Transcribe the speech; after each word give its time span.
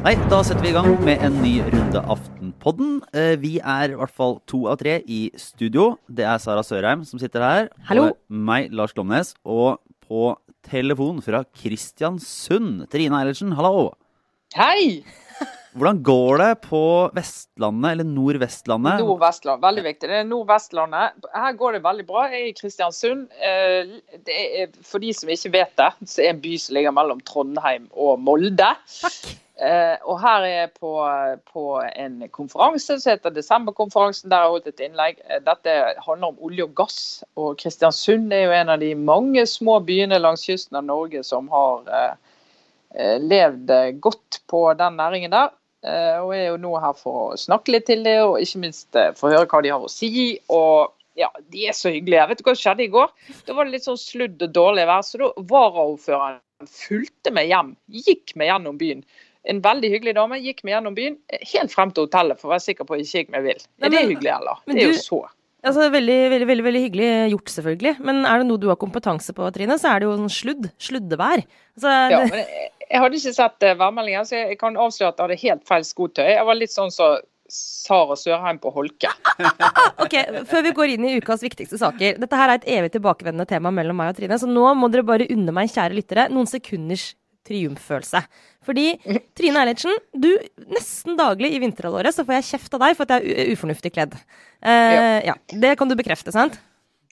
Nei, 0.00 0.14
da 0.32 0.38
setter 0.40 0.62
vi 0.64 0.70
i 0.70 0.72
gang 0.72 0.94
med 1.04 1.20
en 1.26 1.34
ny 1.42 1.58
runde 1.66 2.00
Aftenpodden. 2.14 2.94
Eh, 3.12 3.34
Vi 3.36 3.58
er 3.60 3.92
i 3.92 3.98
hvert 4.00 4.14
fall 4.16 4.38
to 4.48 4.62
av 4.72 4.78
tre 4.80 5.02
i 5.04 5.30
studio. 5.36 5.98
Det 6.08 6.24
er 6.24 6.40
Sara 6.40 6.62
Sørheim 6.64 7.04
som 7.04 7.20
sitter 7.20 7.44
her. 7.44 7.68
Hallo. 7.84 8.06
Og 8.08 8.16
meg, 8.32 8.72
Lars 8.72 8.94
Glomnes. 8.96 9.34
Og 9.44 9.76
på 10.08 10.32
telefon 10.64 11.20
fra 11.20 11.44
Kristiansund, 11.52 12.86
Trine 12.88 13.20
Eilertsen. 13.20 13.52
Hallo. 13.58 13.90
Hei! 14.56 15.04
Hvordan 15.70 16.00
går 16.02 16.40
det 16.40 16.48
på 16.64 16.82
Vestlandet, 17.14 17.92
eller 17.92 18.06
Nordvestlandet? 18.08 19.02
Nordvestland, 19.04 19.60
veldig 19.62 19.84
viktig. 19.84 20.08
Det 20.10 20.16
er 20.18 20.24
Nordvestlandet. 20.26 21.28
Her 21.30 21.52
går 21.58 21.76
det 21.76 21.82
veldig 21.84 22.06
bra. 22.08 22.24
Jeg 22.26 22.40
er 22.40 22.48
i 22.48 22.56
Kristiansund. 22.58 23.28
Eh, 23.38 23.92
Det 24.26 24.38
er, 24.62 24.72
for 24.82 24.98
de 24.98 25.12
som 25.14 25.30
ikke 25.30 25.52
vet 25.54 25.76
det, 25.78 25.90
så 26.10 26.22
er 26.22 26.26
det 26.26 26.32
en 26.34 26.40
by 26.42 26.56
som 26.58 26.74
ligger 26.74 26.96
mellom 26.96 27.20
Trondheim 27.22 27.86
og 27.92 28.18
Molde. 28.18 28.72
Takk. 28.96 29.36
Eh, 29.60 29.94
og 30.08 30.18
her 30.24 30.42
er 30.48 30.54
jeg 30.56 30.72
på, 30.80 30.90
på 31.52 31.64
en 31.86 32.24
konferanse 32.32 32.96
som 32.98 33.12
heter 33.12 33.30
Desemberkonferansen, 33.30 34.30
der 34.30 34.40
jeg 34.42 34.48
har 34.48 34.56
holdt 34.56 34.66
et 34.72 34.82
innlegg. 34.88 35.22
Eh, 35.28 35.38
Dette 35.46 35.76
handler 36.02 36.32
om 36.32 36.42
olje 36.48 36.66
og 36.66 36.74
gass. 36.82 36.98
Og 37.38 37.54
Kristiansund 37.62 38.34
er 38.34 38.48
jo 38.48 38.56
en 38.58 38.74
av 38.74 38.82
de 38.82 38.90
mange 38.98 39.46
små 39.46 39.78
byene 39.86 40.18
langs 40.18 40.42
kysten 40.50 40.82
av 40.82 40.88
Norge 40.90 41.22
som 41.22 41.46
har 41.54 42.18
levd 43.22 43.70
godt 44.02 44.40
på 44.50 44.64
den 44.74 44.96
næringen 44.98 45.30
der. 45.30 45.52
Eh, 45.80 46.16
og 46.20 46.34
er 46.36 46.50
jo 46.50 46.58
nå 46.60 46.74
her 46.82 46.96
for 46.98 47.20
å 47.20 47.38
snakke 47.40 47.72
litt 47.72 47.86
til 47.88 48.04
det, 48.04 48.18
og 48.26 48.40
ikke 48.42 48.60
minst 48.66 48.98
eh, 48.98 49.14
få 49.16 49.32
høre 49.32 49.48
hva 49.48 49.62
de 49.64 49.72
har 49.72 49.86
å 49.86 49.90
si. 49.92 50.10
Og 50.52 50.92
ja, 51.18 51.30
de 51.52 51.66
er 51.70 51.76
så 51.76 51.92
hyggelige. 51.92 52.28
Vet 52.30 52.42
du 52.42 52.46
hva 52.46 52.54
som 52.54 52.62
skjedde 52.66 52.86
i 52.86 52.92
går? 52.92 53.10
Da 53.48 53.56
var 53.56 53.66
det 53.66 53.78
litt 53.78 53.88
sånn 53.88 54.00
sludd 54.00 54.44
og 54.44 54.54
dårlig 54.56 54.86
vær, 54.90 55.02
så 55.06 55.22
da 55.22 55.32
varaordføreren 55.54 56.70
fulgte 56.70 57.32
meg 57.32 57.50
hjem. 57.50 57.74
Gikk 58.04 58.36
meg 58.36 58.52
gjennom 58.52 58.78
byen. 58.80 59.02
En 59.48 59.60
veldig 59.64 59.88
hyggelig 59.88 60.16
dame 60.18 60.36
gikk 60.44 60.64
meg 60.66 60.74
gjennom 60.74 60.96
byen 60.96 61.14
helt 61.32 61.72
frem 61.72 61.92
til 61.96 62.04
hotellet 62.04 62.36
for 62.40 62.50
å 62.50 62.54
være 62.54 62.66
sikker 62.66 62.84
på 62.84 62.96
at 62.96 63.00
jeg 63.00 63.08
ikke 63.08 63.22
gikk 63.22 63.30
meg 63.36 63.46
vill. 63.46 63.62
Er 63.80 63.94
det 63.94 64.02
hyggelig, 64.04 64.32
eller? 64.34 64.64
men 64.66 64.76
Det 64.76 64.82
er 64.84 64.92
jo 64.92 64.98
så. 65.00 65.20
Altså, 65.60 65.86
veldig, 65.92 66.18
veldig, 66.32 66.46
veldig, 66.48 66.64
veldig 66.64 66.82
hyggelig 66.86 67.08
gjort, 67.34 67.50
selvfølgelig. 67.52 67.94
Men 68.08 68.22
er 68.28 68.40
det 68.40 68.46
noe 68.48 68.60
du 68.60 68.68
har 68.70 68.78
kompetanse 68.80 69.32
på, 69.36 69.48
Trine, 69.52 69.76
så 69.80 69.90
er 69.90 70.00
det 70.00 70.08
jo 70.08 70.14
sånn 70.16 70.32
sludd. 70.32 70.68
Sluddevær. 70.80 71.42
Altså, 71.76 71.96
Ja, 72.12 72.20
det, 72.24 72.30
men 72.32 72.79
jeg, 72.90 73.02
hadde 73.02 73.18
ikke 73.20 73.34
sett 73.36 73.66
eh, 73.66 73.76
værmeldingen, 73.78 74.26
så 74.26 74.40
jeg, 74.42 74.58
kan 74.60 74.78
avsløre 74.80 75.12
at 75.12 75.20
jeg 75.20 75.28
hadde 75.28 75.42
helt 75.44 75.68
feil 75.68 75.86
skotøy. 75.86 76.26
Jeg 76.32 76.46
var 76.48 76.58
litt 76.58 76.74
sånn 76.74 76.92
som 76.94 77.20
Sara 77.50 78.14
Sørheim 78.18 78.60
på 78.62 78.70
holke. 78.74 79.10
ok, 80.04 80.16
Før 80.50 80.66
vi 80.66 80.74
går 80.76 80.92
inn 80.94 81.08
i 81.08 81.16
ukas 81.18 81.42
viktigste 81.42 81.80
saker. 81.80 82.20
Dette 82.22 82.38
her 82.38 82.52
er 82.52 82.60
et 82.60 82.68
evig 82.78 82.92
tilbakevendende 82.94 83.48
tema 83.50 83.72
mellom 83.74 83.98
meg 83.98 84.12
og 84.12 84.20
Trine, 84.20 84.38
så 84.38 84.48
nå 84.50 84.68
må 84.78 84.90
dere 84.92 85.06
bare 85.06 85.28
unne 85.34 85.54
meg, 85.54 85.72
kjære 85.72 85.98
lyttere, 85.98 86.28
noen 86.30 86.50
sekunders 86.50 87.12
triumffølelse. 87.48 88.22
Fordi 88.66 88.92
Trine 89.38 89.62
Eilertsen, 89.62 89.96
du 90.12 90.30
nesten 90.70 91.16
daglig 91.18 91.54
i 91.56 91.60
vinterhalvåret 91.62 92.14
så 92.14 92.26
får 92.26 92.38
jeg 92.38 92.48
kjeft 92.52 92.76
av 92.76 92.84
deg 92.84 92.98
for 92.98 93.08
at 93.08 93.16
jeg 93.16 93.46
er 93.46 93.54
ufornuftig 93.54 93.94
kledd. 93.96 94.16
Eh, 94.60 95.20
ja. 95.26 95.36
Det 95.48 95.74
kan 95.80 95.90
du 95.90 95.96
bekrefte, 95.98 96.34
sant? 96.36 96.60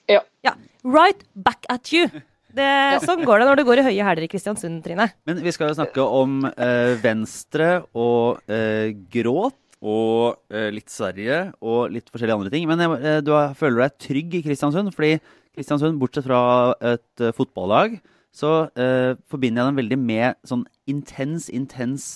Ja. 0.09 0.21
Ja. 0.45 0.55
Right 0.85 1.25
back 1.33 1.65
at 1.69 1.91
you. 1.93 2.07
Det, 2.55 2.67
Sånn 3.05 3.21
går 3.27 3.41
det 3.43 3.47
når 3.49 3.59
du 3.59 3.65
går 3.67 3.81
i 3.81 3.87
høye 3.91 4.05
hæler 4.05 4.25
i 4.25 4.29
Kristiansund, 4.31 4.81
Trine. 4.85 5.09
Men 5.29 5.41
vi 5.45 5.51
skal 5.53 5.69
jo 5.69 5.77
snakke 5.77 6.01
om 6.01 6.43
eh, 6.49 6.95
Venstre 7.03 7.83
og 7.93 8.41
eh, 8.49 8.95
gråt. 9.13 9.57
Og 9.79 10.35
eh, 10.51 10.67
litt 10.75 10.91
Sverige 10.91 11.53
og 11.63 11.93
litt 11.93 12.09
forskjellige 12.11 12.35
andre 12.35 12.51
ting. 12.51 12.65
Men 12.67 12.81
eh, 12.97 13.21
du 13.23 13.31
har, 13.31 13.53
føler 13.55 13.85
deg 13.85 13.93
trygg 14.03 14.33
i 14.35 14.41
Kristiansund, 14.43 14.91
fordi 14.91 15.13
Kristiansund, 15.55 15.95
bortsett 16.01 16.27
fra 16.27 16.41
et 16.83 17.23
eh, 17.23 17.31
fotballag, 17.37 17.95
så 18.35 18.65
eh, 18.75 19.13
forbinder 19.31 19.63
jeg 19.63 19.69
dem 19.71 19.79
veldig 19.79 19.99
med 20.01 20.39
sånn 20.51 20.65
intens, 20.91 21.47
intens 21.47 22.09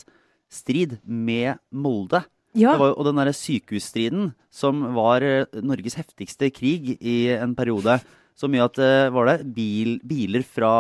strid 0.52 0.98
med 1.08 1.62
Molde. 1.72 2.26
Ja. 2.52 2.76
Det 2.76 2.82
var, 2.84 2.98
og 3.00 3.08
den 3.08 3.22
derre 3.22 3.34
sykehusstriden, 3.34 4.34
som 4.54 4.84
var 4.98 5.24
Norges 5.64 5.96
heftigste 5.98 6.52
krig 6.54 6.98
i 7.00 7.16
en 7.38 7.56
periode. 7.56 7.96
Så 8.40 8.50
mye 8.52 8.66
at 8.66 8.80
eh, 8.82 9.12
var 9.14 9.30
det 9.30 9.40
bil, 9.56 9.98
biler 10.08 10.46
fra 10.46 10.74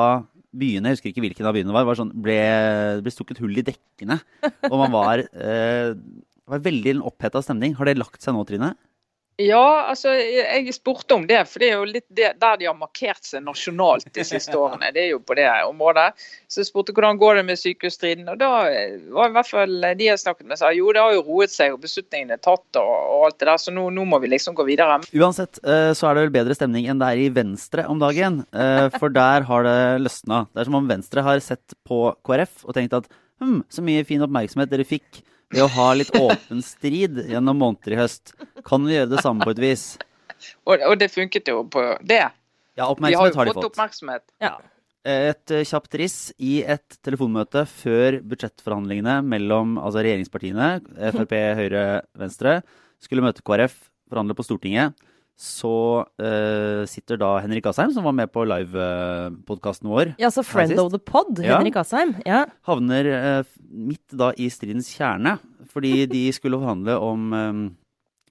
byene, 0.53 0.91
jeg 0.91 0.97
husker 0.97 1.11
ikke 1.11 1.23
hvilken 1.25 1.49
av 1.49 1.55
byene 1.55 1.71
det 1.71 1.75
var, 1.75 1.87
var 1.87 1.97
sånn, 1.97 2.13
ble, 2.23 2.37
ble 3.01 3.13
stukket 3.13 3.41
hull 3.41 3.57
i 3.57 3.65
dekkene. 3.65 4.19
Og 4.69 4.75
man 4.77 4.93
var 4.93 5.23
eh, 5.47 5.93
var 6.49 6.65
veldig 6.65 6.97
oppheta 7.07 7.41
stemning. 7.43 7.77
Har 7.77 7.89
det 7.89 7.99
lagt 7.99 8.21
seg 8.23 8.35
nå, 8.35 8.43
Trine? 8.47 8.73
Ja, 9.41 9.89
altså 9.89 10.11
jeg 10.13 10.73
spurte 10.75 11.15
om 11.15 11.23
det, 11.25 11.39
for 11.49 11.63
det 11.63 11.69
er 11.71 11.79
jo 11.79 11.87
litt 11.89 12.05
det, 12.13 12.35
der 12.37 12.59
de 12.61 12.67
har 12.69 12.75
markert 12.77 13.25
seg 13.25 13.41
nasjonalt 13.41 14.05
de 14.13 14.25
siste 14.27 14.53
årene. 14.53 14.91
Det 14.93 15.07
er 15.07 15.09
jo 15.15 15.21
på 15.25 15.33
det 15.39 15.47
området. 15.65 16.11
Så 16.45 16.61
jeg 16.61 16.69
spurte 16.69 16.93
hvordan 16.93 17.17
går 17.17 17.39
det 17.39 17.45
med 17.47 17.57
sykehusstriden, 17.57 18.29
og 18.29 18.37
da 18.37 18.51
var 19.15 19.31
i 19.31 19.33
hvert 19.33 19.49
fall 19.49 19.73
de 19.97 20.09
jeg 20.11 20.21
snakket 20.21 20.51
med 20.51 20.61
sa 20.61 20.69
jo 20.75 20.91
det 20.93 21.01
har 21.01 21.15
jo 21.15 21.25
roet 21.25 21.53
seg 21.53 21.73
og 21.73 21.81
beslutningene 21.81 22.37
er 22.37 22.43
tatt 22.45 22.77
og, 22.77 22.91
og 22.93 23.25
alt 23.29 23.39
det 23.41 23.49
der, 23.49 23.63
så 23.65 23.73
nå, 23.73 23.87
nå 23.95 24.05
må 24.11 24.21
vi 24.21 24.29
liksom 24.35 24.57
gå 24.57 24.67
videre. 24.69 24.99
Uansett 25.17 25.57
eh, 25.65 25.89
så 25.97 26.11
er 26.11 26.19
det 26.19 26.27
vel 26.27 26.37
bedre 26.37 26.59
stemning 26.59 26.91
enn 26.91 27.01
det 27.01 27.09
er 27.09 27.25
i 27.25 27.33
Venstre 27.33 27.87
om 27.89 28.01
dagen. 28.03 28.43
eh, 28.53 28.85
For 28.99 29.13
der 29.13 29.49
har 29.49 29.65
det 29.65 29.79
løsna. 30.05 30.45
Det 30.53 30.61
er 30.61 30.69
som 30.69 30.77
om 30.83 30.93
Venstre 30.93 31.25
har 31.25 31.41
sett 31.41 31.73
på 31.89 32.05
KrF 32.21 32.67
og 32.67 32.77
tenkt 32.77 32.93
at 33.01 33.09
hm, 33.43 33.61
så 33.69 33.83
mye 33.85 34.05
fin 34.07 34.23
oppmerksomhet 34.25 34.71
dere 34.71 34.87
fikk 34.87 35.21
ved 35.53 35.63
å 35.65 35.69
ha 35.75 35.87
litt 35.97 36.13
åpen 36.17 36.63
strid 36.65 37.19
gjennom 37.29 37.59
måneder 37.61 37.95
i 37.95 37.99
høst. 38.01 38.33
Kan 38.65 38.87
vi 38.87 38.97
gjøre 38.97 39.11
det 39.13 39.23
samme 39.25 39.45
på 39.45 39.53
et 39.53 39.61
vis? 39.61 39.85
Og, 40.65 40.79
og 40.79 40.95
det 40.99 41.11
funket 41.13 41.51
jo 41.51 41.61
på 41.71 41.83
det. 42.01 42.25
Ja, 42.79 42.89
oppmerksomhet 42.89 43.37
har 43.37 43.49
de 43.49 43.55
fått 43.55 43.69
oppmerksomhet. 43.69 44.25
Ja. 44.43 44.57
Et 45.03 45.51
eh, 45.51 45.65
kjapt 45.67 45.97
riss 45.99 46.17
i 46.39 46.61
et 46.63 46.97
telefonmøte 47.03 47.65
før 47.67 48.21
budsjettforhandlingene 48.23 49.17
mellom 49.27 49.75
altså 49.75 49.99
regjeringspartiene, 50.05 50.69
Frp, 51.11 51.33
Høyre, 51.59 51.83
Venstre, 52.19 52.61
skulle 53.03 53.25
møte 53.25 53.43
KrF, 53.45 53.75
forhandle 54.09 54.37
på 54.37 54.45
Stortinget. 54.47 54.95
Så 55.39 55.69
uh, 56.05 56.83
sitter 56.87 57.17
da 57.17 57.31
Henrik 57.41 57.65
Asheim, 57.65 57.89
som 57.95 58.05
var 58.05 58.13
med 58.15 58.29
på 58.31 58.43
livepodkasten 58.47 59.89
vår, 59.89 60.11
Ja, 60.21 60.29
så 60.31 60.43
friend 60.45 60.77
of 60.79 60.91
the 60.93 60.99
pod, 61.01 61.39
Ja. 61.41 61.57
Henrik 61.57 61.75
Asheim. 61.81 62.13
Ja. 62.25 62.45
havner 62.69 63.09
uh, 63.41 63.45
midt 63.69 64.13
da 64.13 64.31
i 64.37 64.49
stridens 64.53 64.91
kjerne. 64.93 65.39
Fordi 65.73 66.05
de 66.15 66.27
skulle 66.35 66.59
forhandle 66.61 66.99
om 67.01 67.33
um, 67.33 67.63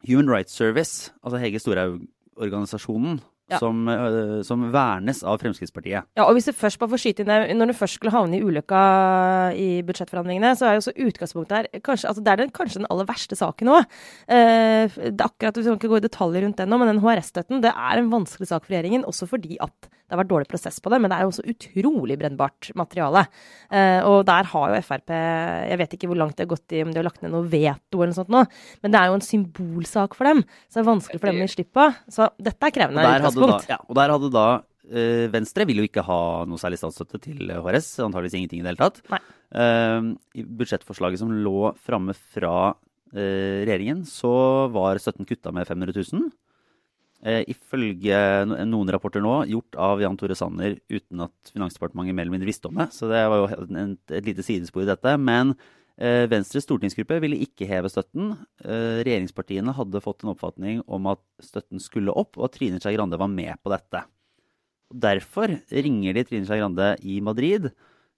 Human 0.06 0.30
Rights 0.30 0.54
Service, 0.54 1.10
altså 1.24 1.38
Hege 1.42 1.58
Storhaug-organisasjonen, 1.58 3.20
Ja. 3.52 3.60
som, 3.60 3.88
eh, 3.88 4.42
som 4.46 4.64
vernes 4.72 5.22
av 5.22 5.38
Fremskrittspartiet. 5.42 6.08
Ja, 6.16 6.24
og 6.26 6.34
hvis 6.36 6.48
du 6.48 6.52
først 6.56 6.80
bare 6.80 6.92
får 6.94 7.02
skyte 7.04 7.24
inn 7.24 7.30
det, 7.30 7.56
Når 7.56 7.72
du 7.72 7.76
først 7.78 7.98
skulle 7.98 8.14
havne 8.14 8.38
i 8.38 8.42
ulykka 8.42 8.82
i 9.54 9.82
budsjettforhandlingene, 9.86 10.54
så 10.56 10.66
er 10.66 10.76
jo 10.76 10.82
også 10.82 10.96
utgangspunktet 10.96 11.56
her 11.56 11.80
kanskje, 11.80 12.08
altså 12.08 12.24
Det 12.24 12.32
er 12.32 12.36
den, 12.36 12.50
kanskje 12.50 12.80
den 12.82 12.90
aller 12.90 13.08
verste 13.08 13.36
saken 13.36 13.68
òg. 13.68 13.84
Eh, 14.28 14.88
det 14.88 15.20
er 15.20 15.28
akkurat, 15.28 15.56
Vi 15.56 15.62
skal 15.62 15.78
ikke 15.78 15.92
gå 15.92 16.00
i 16.00 16.08
detaljer 16.08 16.42
rundt 16.46 16.56
den 16.56 16.68
nå, 16.68 16.78
men 16.78 16.88
den 16.88 17.02
HRS-støtten 17.04 17.62
det 17.62 17.72
er 17.72 17.98
en 17.98 18.10
vanskelig 18.10 18.48
sak 18.48 18.64
for 18.64 18.74
regjeringen. 18.74 19.04
Også 19.04 19.28
fordi 19.28 19.58
at 19.60 19.88
det 20.12 20.18
har 20.18 20.20
vært 20.26 20.32
dårlig 20.34 20.48
prosess 20.50 20.76
på 20.84 20.90
det, 20.92 20.98
men 21.00 21.08
det 21.08 21.16
er 21.16 21.24
jo 21.24 21.30
også 21.32 21.44
utrolig 21.48 22.18
brennbart 22.20 22.68
materiale. 22.76 23.22
Eh, 23.72 24.04
og 24.04 24.26
der 24.28 24.50
har 24.50 24.74
jo 24.74 24.80
Frp 24.84 25.14
Jeg 25.16 25.78
vet 25.80 25.94
ikke 25.96 26.10
hvor 26.10 26.18
langt 26.20 26.36
de 26.36 26.44
har 26.44 26.50
gått 26.50 26.74
i 26.76 26.82
om 26.84 26.90
de 26.92 27.00
har 27.00 27.06
lagt 27.06 27.22
ned 27.24 27.32
noe 27.32 27.48
veto 27.48 28.02
eller 28.02 28.12
noe 28.12 28.18
sånt 28.18 28.34
nå, 28.34 28.42
men 28.84 28.92
det 28.92 29.00
er 29.00 29.08
jo 29.08 29.16
en 29.16 29.24
symbolsak 29.24 30.18
for 30.18 30.28
dem. 30.28 30.44
Så 30.68 30.76
det 30.76 30.82
er 30.84 30.90
vanskelig 30.90 31.22
for 31.22 31.30
dem 31.32 31.40
å 31.40 31.48
gi 31.48 31.54
slipp 31.54 31.72
på. 31.80 31.88
Så 32.12 32.28
dette 32.36 32.68
er 32.68 32.76
krevende 32.76 33.06
utgangspunkt. 33.08 33.72
ja, 33.72 33.80
og 33.88 33.96
der 33.96 34.12
hadde 34.12 34.32
da 34.36 34.46
eh, 34.92 35.24
Venstre 35.32 35.66
vil 35.70 35.80
jo 35.80 35.88
ikke 35.88 36.04
ha 36.04 36.20
noe 36.44 36.60
særlig 36.60 36.82
statsstøtte 36.82 37.22
til 37.30 37.56
HRS, 37.56 37.94
antageligvis 38.04 38.36
ingenting 38.42 38.60
i 38.60 38.66
det 38.66 38.74
hele 38.74 38.84
tatt. 38.84 39.00
Nei. 39.16 39.22
Eh, 39.64 40.12
I 40.42 40.46
budsjettforslaget 40.60 41.24
som 41.24 41.32
lå 41.32 41.72
framme 41.88 42.12
fra 42.36 42.74
eh, 43.16 43.64
regjeringen, 43.64 44.04
så 44.08 44.68
var 44.76 45.00
støtten 45.00 45.28
kutta 45.28 45.56
med 45.56 45.72
500 45.72 45.96
000. 46.12 46.28
Eh, 47.22 47.44
ifølge 47.52 48.16
noen 48.66 48.88
rapporter 48.90 49.22
nå, 49.22 49.44
gjort 49.46 49.76
av 49.78 50.00
Jan 50.02 50.16
Tore 50.18 50.34
Sanner 50.34 50.74
uten 50.90 51.22
at 51.22 51.52
Finansdepartementet 51.54 52.16
mer 52.18 52.26
eller 52.26 52.34
mindre 52.34 52.50
visste 52.50 52.66
om 52.66 52.80
det. 52.80 52.88
Så 52.96 53.06
det 53.10 53.20
var 53.30 53.44
jo 53.44 53.46
et, 53.52 54.00
et 54.18 54.26
lite 54.26 54.42
sidespor 54.46 54.82
i 54.82 54.88
dette. 54.90 55.12
Men 55.22 55.54
eh, 56.02 56.24
Venstres 56.30 56.66
stortingsgruppe 56.66 57.20
ville 57.22 57.38
ikke 57.46 57.68
heve 57.70 57.92
støtten. 57.92 58.34
Eh, 58.64 59.04
regjeringspartiene 59.06 59.76
hadde 59.78 60.02
fått 60.02 60.26
en 60.26 60.32
oppfatning 60.34 60.82
om 60.90 61.06
at 61.14 61.22
støtten 61.44 61.82
skulle 61.82 62.14
opp, 62.14 62.34
og 62.40 62.48
at 62.48 62.58
Trine 62.58 62.82
Skei 62.82 62.96
Grande 62.96 63.20
var 63.22 63.30
med 63.30 63.54
på 63.62 63.70
dette. 63.74 64.02
Og 64.90 65.00
Derfor 65.06 65.54
ringer 65.70 66.18
de 66.18 66.26
Trine 66.26 66.48
Skei 66.48 66.58
Grande 66.58 66.94
i 67.06 67.20
Madrid. 67.22 67.70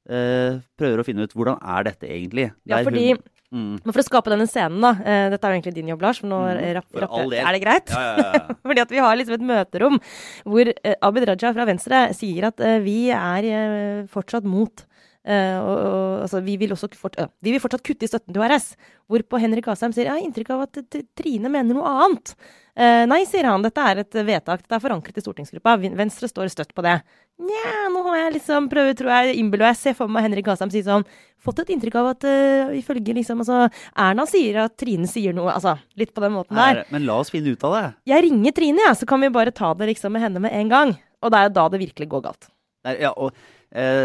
Eh, 0.05 0.61
prøver 0.81 1.01
å 1.01 1.05
finne 1.07 1.25
ut 1.25 1.37
hvordan 1.37 1.61
er 1.61 1.87
dette 1.93 2.09
egentlig. 2.09 2.51
Ja, 2.69 2.81
fordi 2.85 3.11
hun, 3.13 3.21
mm, 3.55 3.75
Men 3.85 3.95
for 3.95 4.03
å 4.03 4.07
skape 4.07 4.33
denne 4.33 4.47
scenen, 4.51 4.81
da. 4.85 4.91
Uh, 4.99 5.27
dette 5.33 5.47
er 5.47 5.55
jo 5.55 5.59
egentlig 5.61 5.75
din 5.79 5.93
jobb, 5.95 6.03
Lars. 6.05 6.21
For 6.23 6.31
nå 6.31 6.41
Mm, 6.51 6.65
rapp, 6.81 6.89
rapp. 7.05 7.15
Er 7.33 7.53
det 7.57 7.63
greit? 7.63 7.95
ja, 7.95 8.03
ja, 8.19 8.33
ja. 8.35 8.57
Fordi 8.67 8.83
at 8.85 8.95
vi 8.97 9.03
har 9.07 9.17
liksom 9.21 9.39
et 9.39 9.47
møterom 9.53 10.01
hvor 10.45 10.73
uh, 10.75 10.95
Abid 11.09 11.29
Raja 11.31 11.55
fra 11.57 11.69
Venstre 11.71 12.03
sier 12.19 12.51
at 12.51 12.61
uh, 12.61 12.77
vi 12.85 12.99
er 13.15 14.05
fortsatt 14.13 14.45
mot 14.49 14.85
og, 15.25 15.73
og, 15.73 16.09
altså, 16.27 16.41
vi, 16.45 16.59
vil 16.61 16.75
også 16.75 16.91
fort, 17.01 17.15
øh, 17.17 17.31
vi 17.41 17.55
vil 17.55 17.63
fortsatt 17.63 17.85
kutte 17.87 18.05
i 18.05 18.11
støtten 18.11 18.35
til 18.35 18.43
HRS. 18.45 18.75
Hvorpå 19.09 19.41
Henrik 19.41 19.71
Asheim 19.73 19.95
sier 19.97 20.11
jeg 20.11 20.19
har 20.19 20.25
inntrykk 20.25 20.51
av 20.53 20.67
at 20.67 20.99
Trine 21.17 21.49
mener 21.53 21.77
noe 21.77 21.93
annet. 22.05 22.35
Uh, 22.75 23.05
nei, 23.07 23.21
sier 23.29 23.47
han, 23.47 23.63
dette 23.63 23.83
er 23.87 24.01
et 24.03 24.17
vedtak, 24.27 24.65
dette 24.65 24.77
er 24.77 24.83
forankret 24.83 25.21
i 25.21 25.23
stortingsgruppa. 25.23 25.77
Venstre 25.97 26.29
står 26.29 26.51
støtt 26.53 26.75
på 26.77 26.85
det. 26.85 26.99
Nja, 27.41 27.87
nå 27.95 28.03
har 28.09 28.19
jeg 28.19 28.35
liksom 28.37 28.67
prøvd, 28.73 28.93
tror 28.99 29.13
jeg, 29.15 29.39
innbiller 29.41 29.71
jeg 29.71 29.81
ser 29.81 29.97
for 29.99 30.13
meg 30.13 30.27
Henrik 30.27 30.51
Asheim 30.53 30.71
si 30.71 30.85
sånn 30.87 31.03
Fått 31.45 31.59
et 31.61 31.73
inntrykk 31.75 31.97
av 32.01 32.07
at 32.13 32.23
ifølge 32.79 33.13
liksom 33.19 33.43
altså 33.43 33.67
Erna 34.01 34.25
sier 34.25 34.63
at 34.63 34.79
Trine 34.81 35.05
sier 35.11 35.35
noe, 35.37 35.51
altså 35.53 35.75
litt 36.01 36.15
på 36.17 36.23
den 36.25 36.33
måten 36.33 36.57
der. 36.57 36.87
Men 36.95 37.05
la 37.05 37.19
oss 37.21 37.35
finne 37.35 37.53
ut 37.53 37.67
av 37.69 37.75
det. 37.77 37.83
Jeg 38.15 38.25
ringer 38.25 38.55
Trine, 38.57 38.81
jeg, 38.81 38.89
ja, 38.89 38.95
så 38.97 39.09
kan 39.11 39.21
vi 39.21 39.29
bare 39.35 39.53
ta 39.53 39.75
det 39.77 39.91
liksom 39.91 40.15
med 40.17 40.25
henne 40.25 40.41
med 40.41 40.57
en 40.57 40.73
gang. 40.73 40.95
Og 41.21 41.35
det 41.35 41.41
er 41.41 41.51
jo 41.51 41.57
da 41.59 41.67
det 41.75 41.83
virkelig 41.85 42.09
går 42.15 42.25
galt. 42.31 42.49
Nei, 42.87 42.97
ja, 43.03 43.13
og 43.13 43.37
Eh, 43.37 43.54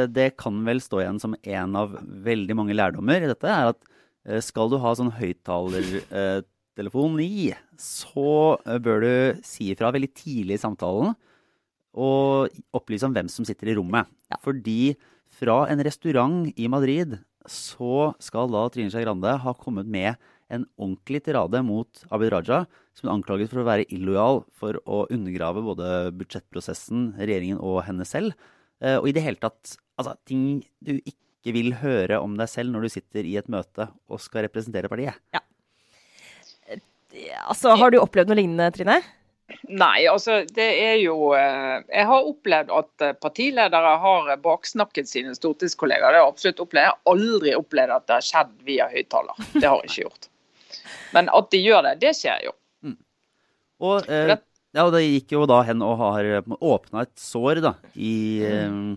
det 0.09 0.31
kan 0.41 0.65
vel 0.65 0.81
stå 0.81 1.03
igjen 1.03 1.19
som 1.21 1.35
en 1.37 1.75
av 1.77 1.93
veldig 2.25 2.55
mange 2.57 2.73
lærdommer 2.73 3.21
i 3.21 3.29
dette, 3.29 3.47
er 3.47 3.69
at 3.73 3.77
eh, 4.25 4.41
skal 4.41 4.69
du 4.71 4.77
ha 4.81 4.95
sånn 4.97 5.11
høyttalertelefon 5.19 7.19
i, 7.21 7.53
så 7.79 8.57
eh, 8.65 8.79
bør 8.81 8.99
du 9.05 9.13
si 9.45 9.71
ifra 9.73 9.91
veldig 9.95 10.11
tidlig 10.17 10.55
i 10.57 10.63
samtalen 10.63 11.13
og 11.99 12.49
opplyse 12.75 13.05
om 13.07 13.13
hvem 13.15 13.29
som 13.31 13.45
sitter 13.47 13.71
i 13.71 13.77
rommet. 13.77 14.09
Ja. 14.29 14.37
Fordi 14.43 14.95
fra 15.39 15.63
en 15.69 15.83
restaurant 15.85 16.49
i 16.57 16.67
Madrid 16.71 17.17
så 17.49 18.11
skal 18.21 18.51
da 18.53 18.67
Trine 18.73 18.91
Skei 18.93 19.05
Grande 19.05 19.31
ha 19.41 19.53
kommet 19.57 19.87
med 19.89 20.19
en 20.49 20.65
ordentlig 20.81 21.21
tirade 21.25 21.61
mot 21.65 22.03
Abid 22.13 22.31
Raja, 22.33 22.63
som 22.97 23.07
er 23.07 23.13
anklaget 23.13 23.51
for 23.51 23.61
å 23.61 23.67
være 23.67 23.85
illojal 23.93 24.41
for 24.57 24.79
å 24.89 25.03
undergrave 25.13 25.61
både 25.65 26.09
budsjettprosessen, 26.17 27.11
regjeringen 27.19 27.61
og 27.61 27.83
henne 27.85 28.07
selv. 28.07 28.33
Eh, 28.83 28.97
og 28.99 29.09
i 29.09 29.15
det 29.15 29.23
hele 29.25 29.41
tatt 29.41 29.75
altså, 29.99 30.15
ting 30.27 30.61
du 30.79 30.95
ikke 30.97 31.53
vil 31.55 31.73
høre 31.81 32.19
om 32.23 32.35
deg 32.39 32.51
selv 32.51 32.73
når 32.73 32.85
du 32.85 32.93
sitter 32.93 33.27
i 33.27 33.37
et 33.39 33.51
møte 33.51 33.89
og 34.09 34.21
skal 34.23 34.45
representere 34.47 34.91
partiet. 34.91 35.19
Ja. 35.35 35.43
Altså, 37.49 37.73
har 37.75 37.91
du 37.91 37.97
opplevd 37.99 38.29
noe 38.29 38.37
lignende, 38.37 38.69
Trine? 38.75 38.99
Nei, 39.65 40.05
altså 40.05 40.43
det 40.53 40.67
er 40.77 40.99
jo 41.01 41.31
eh, 41.33 41.79
Jeg 41.89 42.05
har 42.05 42.27
opplevd 42.29 42.69
at 42.73 43.05
eh, 43.05 43.15
partiledere 43.17 43.93
har 44.03 44.29
baksnakket 44.43 45.09
sine 45.09 45.33
stortingskollegaer. 45.35 46.13
Det 46.13 46.19
har 46.19 46.27
jeg 46.27 46.33
absolutt 46.33 46.61
opplevd. 46.65 46.85
Jeg 46.85 46.93
har 46.93 47.13
aldri 47.13 47.55
opplevd 47.57 47.95
at 47.95 48.05
det 48.05 48.17
har 48.17 48.27
skjedd 48.27 48.53
via 48.67 48.89
høyttaler. 48.93 49.41
Det 49.55 49.65
har 49.65 49.81
jeg 49.81 49.89
ikke 49.89 50.05
gjort. 50.05 50.29
Men 51.17 51.31
at 51.33 51.49
de 51.49 51.63
gjør 51.63 51.85
det, 51.87 51.95
det 52.03 52.13
skjer 52.19 52.45
jo. 52.45 52.53
Mm. 52.85 52.97
Og 53.89 54.11
eh, 54.13 54.35
ja, 54.75 54.85
og 54.85 54.93
det 54.93 55.05
gikk 55.05 55.33
jo 55.33 55.45
da 55.49 55.63
hen 55.65 55.81
og 55.85 55.95
har 56.03 56.33
eh, 56.39 56.57
åpna 56.61 57.05
et 57.07 57.15
sår 57.17 57.63
da, 57.65 57.75
i, 57.97 58.41
mm. 58.45 58.89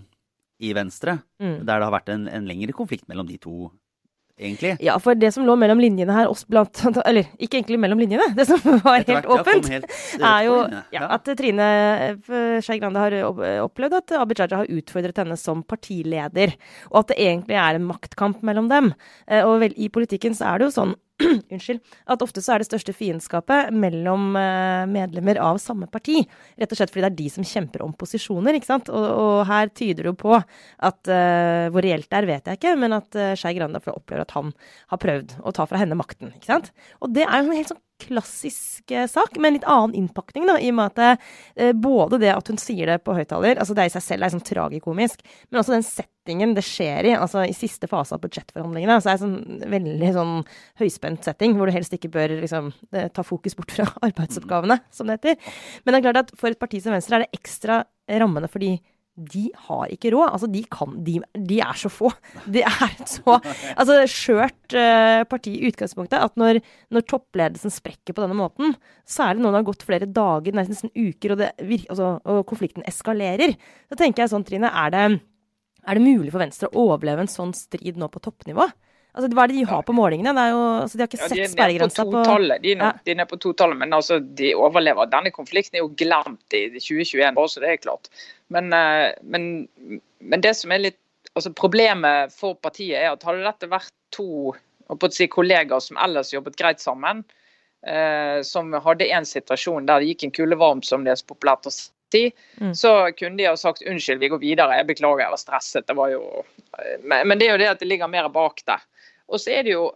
i 0.68 0.72
Venstre. 0.76 1.22
Mm. 1.40 1.62
Der 1.62 1.70
det 1.70 1.86
har 1.86 1.94
vært 1.94 2.10
en, 2.12 2.26
en, 2.28 2.48
lengre 2.48 2.74
konflikt 2.76 3.06
mellom 3.08 3.24
de 3.30 3.38
to, 3.40 3.70
egentlig. 4.36 4.74
Ja, 4.84 4.98
for 5.00 5.16
det 5.16 5.30
som 5.32 5.46
lå 5.48 5.56
mellom 5.56 5.80
linjene 5.80 6.12
her, 6.12 6.28
oss 6.28 6.44
blant 6.44 6.76
Eller 7.08 7.30
ikke 7.38 7.62
egentlig 7.62 7.78
mellom 7.80 8.02
linjene, 8.02 8.26
det 8.36 8.44
som 8.50 8.60
var 8.84 9.06
helt 9.08 9.30
åpent, 9.32 9.70
helt, 9.72 9.96
er 10.34 10.44
jo 10.50 10.58
ja, 10.92 11.06
at 11.16 11.32
Trine 11.40 11.70
eh, 12.10 12.58
Skei 12.60 12.76
Grande 12.82 13.06
har 13.06 13.16
opplevd 13.64 13.96
at 14.02 14.16
Abid 14.20 14.42
Raja 14.42 14.60
har 14.60 14.74
utfordret 14.76 15.22
henne 15.24 15.40
som 15.40 15.64
partileder. 15.64 16.52
Og 16.92 17.00
at 17.00 17.14
det 17.14 17.22
egentlig 17.30 17.56
er 17.56 17.80
en 17.80 17.88
maktkamp 17.88 18.44
mellom 18.44 18.68
dem. 18.68 18.92
Og 19.40 19.56
vel, 19.64 19.72
i 19.80 19.88
politikken 19.92 20.36
så 20.36 20.52
er 20.52 20.60
det 20.60 20.68
jo 20.68 20.76
sånn 20.76 20.94
unnskyld, 21.52 21.80
at 22.10 22.24
ofte 22.24 22.42
så 22.42 22.54
er 22.54 22.62
det 22.62 22.68
største 22.68 22.94
fiendskapet 22.96 23.72
mellom 23.74 24.32
uh, 24.36 24.84
medlemmer 24.90 25.40
av 25.42 25.60
samme 25.62 25.88
parti. 25.92 26.22
Rett 26.60 26.72
og 26.72 26.80
slett 26.80 26.92
fordi 26.92 27.04
det 27.04 27.10
er 27.10 27.18
de 27.20 27.28
som 27.34 27.46
kjemper 27.46 27.84
om 27.84 27.94
posisjoner, 27.98 28.58
ikke 28.58 28.70
sant. 28.70 28.90
Og, 28.92 29.06
og 29.22 29.36
her 29.50 29.70
tyder 29.70 30.02
det 30.02 30.12
jo 30.12 30.16
på 30.24 30.34
at 30.38 31.12
uh, 31.12 31.68
hvor 31.72 31.84
reelt 31.84 32.08
det 32.08 32.20
er, 32.20 32.30
vet 32.30 32.50
jeg 32.50 32.60
ikke, 32.60 32.74
men 32.80 32.98
at 32.98 33.18
uh, 33.18 33.32
Skei 33.38 33.54
Grande 33.58 33.82
opplever 33.92 34.24
at 34.24 34.36
han 34.36 34.52
har 34.92 35.02
prøvd 35.02 35.38
å 35.42 35.54
ta 35.56 35.68
fra 35.68 35.82
henne 35.82 35.98
makten, 35.98 36.34
ikke 36.36 36.54
sant. 36.54 36.72
Og 37.02 37.14
det 37.14 37.26
er 37.28 37.40
jo 37.40 37.50
en 37.50 37.58
helt 37.60 37.74
sånn 37.74 37.82
klassisk 38.02 38.92
sak, 39.08 39.36
med 39.38 39.48
en 39.48 39.56
litt 39.58 39.66
annen 39.68 39.94
innpakning, 39.94 40.46
da, 40.48 40.56
i 40.58 40.70
og 40.72 40.78
med 40.78 40.92
at 40.92 41.20
eh, 41.56 41.72
både 41.76 42.18
det 42.22 42.32
at 42.34 42.48
hun 42.50 42.58
sier 42.60 42.90
det 42.90 42.98
på 43.06 43.14
høyttaler, 43.16 43.60
altså 43.60 43.76
det 43.78 43.88
i 43.88 43.92
seg 43.94 44.04
selv 44.04 44.26
er 44.26 44.34
sånn 44.34 44.44
tragikomisk, 44.46 45.22
men 45.50 45.60
også 45.60 45.76
den 45.76 45.86
settingen 45.86 46.54
det 46.56 46.64
skjer 46.66 47.10
i, 47.10 47.14
altså 47.16 47.44
i 47.46 47.54
siste 47.56 47.88
fase 47.90 48.16
av 48.16 48.22
budsjettforhandlingene, 48.24 48.98
så 49.02 49.12
er 49.12 49.18
det 49.18 49.24
sånn 49.24 49.66
veldig 49.76 50.12
sånn 50.18 50.34
høyspent 50.82 51.28
setting, 51.28 51.56
hvor 51.58 51.70
du 51.70 51.76
helst 51.76 51.94
ikke 51.96 52.12
bør 52.12 52.36
liksom 52.42 52.72
eh, 52.92 53.08
ta 53.14 53.26
fokus 53.26 53.58
bort 53.58 53.74
fra 53.74 53.86
arbeidsoppgavene, 54.08 54.80
som 54.94 55.10
det 55.10 55.20
heter. 55.20 55.54
Men 55.84 55.94
det 55.94 56.00
er 56.00 56.08
klart 56.08 56.22
at 56.24 56.34
for 56.38 56.50
et 56.50 56.62
parti 56.62 56.82
som 56.82 56.96
Venstre 56.96 57.20
er 57.20 57.26
det 57.26 57.38
ekstra 57.40 57.82
rammende 58.18 58.50
fordi 58.50 58.74
de 58.76 58.91
har 59.66 59.90
ikke 59.92 60.12
råd. 60.14 60.30
Altså, 60.32 60.48
de 60.48 60.62
kan 60.72 60.94
De, 61.04 61.18
de 61.36 61.58
er 61.60 61.76
så 61.76 61.90
få. 61.92 62.10
Det 62.54 62.62
er 62.64 62.84
et 62.88 63.08
så 63.08 63.38
altså, 63.76 63.98
skjørt 64.08 64.76
uh, 64.76 65.24
parti 65.28 65.54
i 65.58 65.68
utgangspunktet 65.68 66.18
at 66.18 66.38
når, 66.40 66.62
når, 66.90 67.04
toppledelsen 67.10 67.72
sprekker 67.72 68.16
på 68.16 68.24
denne 68.24 68.38
måten, 68.38 68.76
særlig 69.04 69.42
når 69.42 69.52
det 69.52 69.60
har 69.60 69.68
gått 69.68 69.86
flere 69.88 70.08
dager, 70.08 70.56
nesten 70.56 70.92
uker, 70.96 71.34
og, 71.34 71.42
det, 71.42 71.50
altså, 71.90 72.14
og 72.24 72.46
konflikten 72.48 72.86
eskalerer, 72.88 73.56
da 73.90 73.98
tenker 74.00 74.24
jeg 74.24 74.32
sånn, 74.32 74.46
Trine, 74.48 74.70
er 74.72 74.94
det, 74.94 75.04
er 75.82 75.98
det 75.98 76.06
mulig 76.06 76.32
for 76.32 76.42
Venstre 76.42 76.70
å 76.72 76.88
overleve 76.92 77.24
en 77.24 77.30
sånn 77.30 77.52
strid 77.56 78.00
nå 78.00 78.08
på 78.12 78.22
toppnivå? 78.24 78.70
Altså, 79.12 79.28
hva 79.36 79.44
er 79.44 79.50
det 79.52 79.58
de 79.58 79.64
har 79.68 79.82
på 79.84 79.92
målingene? 79.92 80.32
Jo, 80.48 80.60
altså, 80.80 80.96
de 80.96 81.04
har 81.04 81.10
ikke 81.10 81.18
ja, 81.20 81.26
sett 81.28 81.52
sperregrensa 81.52 82.04
på, 82.08 82.22
på 82.24 82.36
De 82.64 82.70
er, 82.72 82.78
nok, 82.80 83.10
ja. 83.12 83.26
på 83.28 83.38
totallet, 83.44 83.76
men 83.82 83.92
altså, 83.92 84.16
de 84.24 84.54
overlever. 84.56 85.10
Denne 85.12 85.32
konflikten 85.34 85.76
er 85.76 85.84
jo 85.84 85.90
glemt 86.00 86.56
i 86.56 86.62
2021, 86.78 87.34
bare 87.36 87.50
så 87.52 87.60
det 87.60 87.74
er 87.74 87.82
klart. 87.82 88.08
Men, 88.52 88.72
eh, 88.76 89.12
men, 89.22 89.48
men 90.20 90.44
det 90.44 90.54
som 90.58 90.74
er 90.74 90.86
litt 90.88 90.98
altså 91.32 91.52
Problemet 91.56 92.32
for 92.34 92.58
partiet 92.60 92.98
er 92.98 93.12
at 93.12 93.22
hadde 93.24 93.46
dette 93.46 93.70
vært 93.72 93.92
to 94.12 94.52
si, 95.14 95.28
kollegaer 95.32 95.80
som 95.80 95.96
ellers 95.96 96.32
jobbet 96.34 96.58
greit 96.58 96.82
sammen, 96.82 97.22
eh, 97.86 98.42
som 98.44 98.72
hadde 98.72 99.08
en 99.08 99.24
situasjon 99.24 99.88
der 99.88 100.02
det 100.02 100.10
gikk 100.10 100.26
en 100.26 100.34
kule 100.36 100.58
varmt, 100.60 100.84
som 100.84 101.06
det 101.06 101.14
er 101.14 101.20
så 101.22 101.30
populært 101.30 101.70
å 101.70 101.72
si, 101.72 102.26
mm. 102.60 102.74
så 102.76 102.92
kunne 103.16 103.40
de 103.40 103.48
ha 103.48 103.56
sagt 103.56 103.86
unnskyld, 103.86 104.20
vi 104.20 104.28
går 104.34 104.42
videre, 104.42 104.76
jeg 104.76 104.90
beklager, 104.90 105.24
jeg 105.24 105.34
var 105.34 105.40
stresset. 105.40 105.88
Det 105.88 105.96
var 105.96 106.12
jo 106.12 106.22
eh, 106.42 106.98
men, 107.00 107.24
men 107.30 107.40
det 107.40 107.48
er 107.48 107.56
jo 107.56 107.62
det 107.64 107.72
at 107.72 107.80
det 107.80 107.88
ligger 107.88 108.12
mer 108.12 108.28
bak 108.34 108.60
det. 108.68 108.80
Og 109.32 109.40
så 109.40 109.56
er 109.56 109.64
det 109.64 109.76
jo 109.78 109.88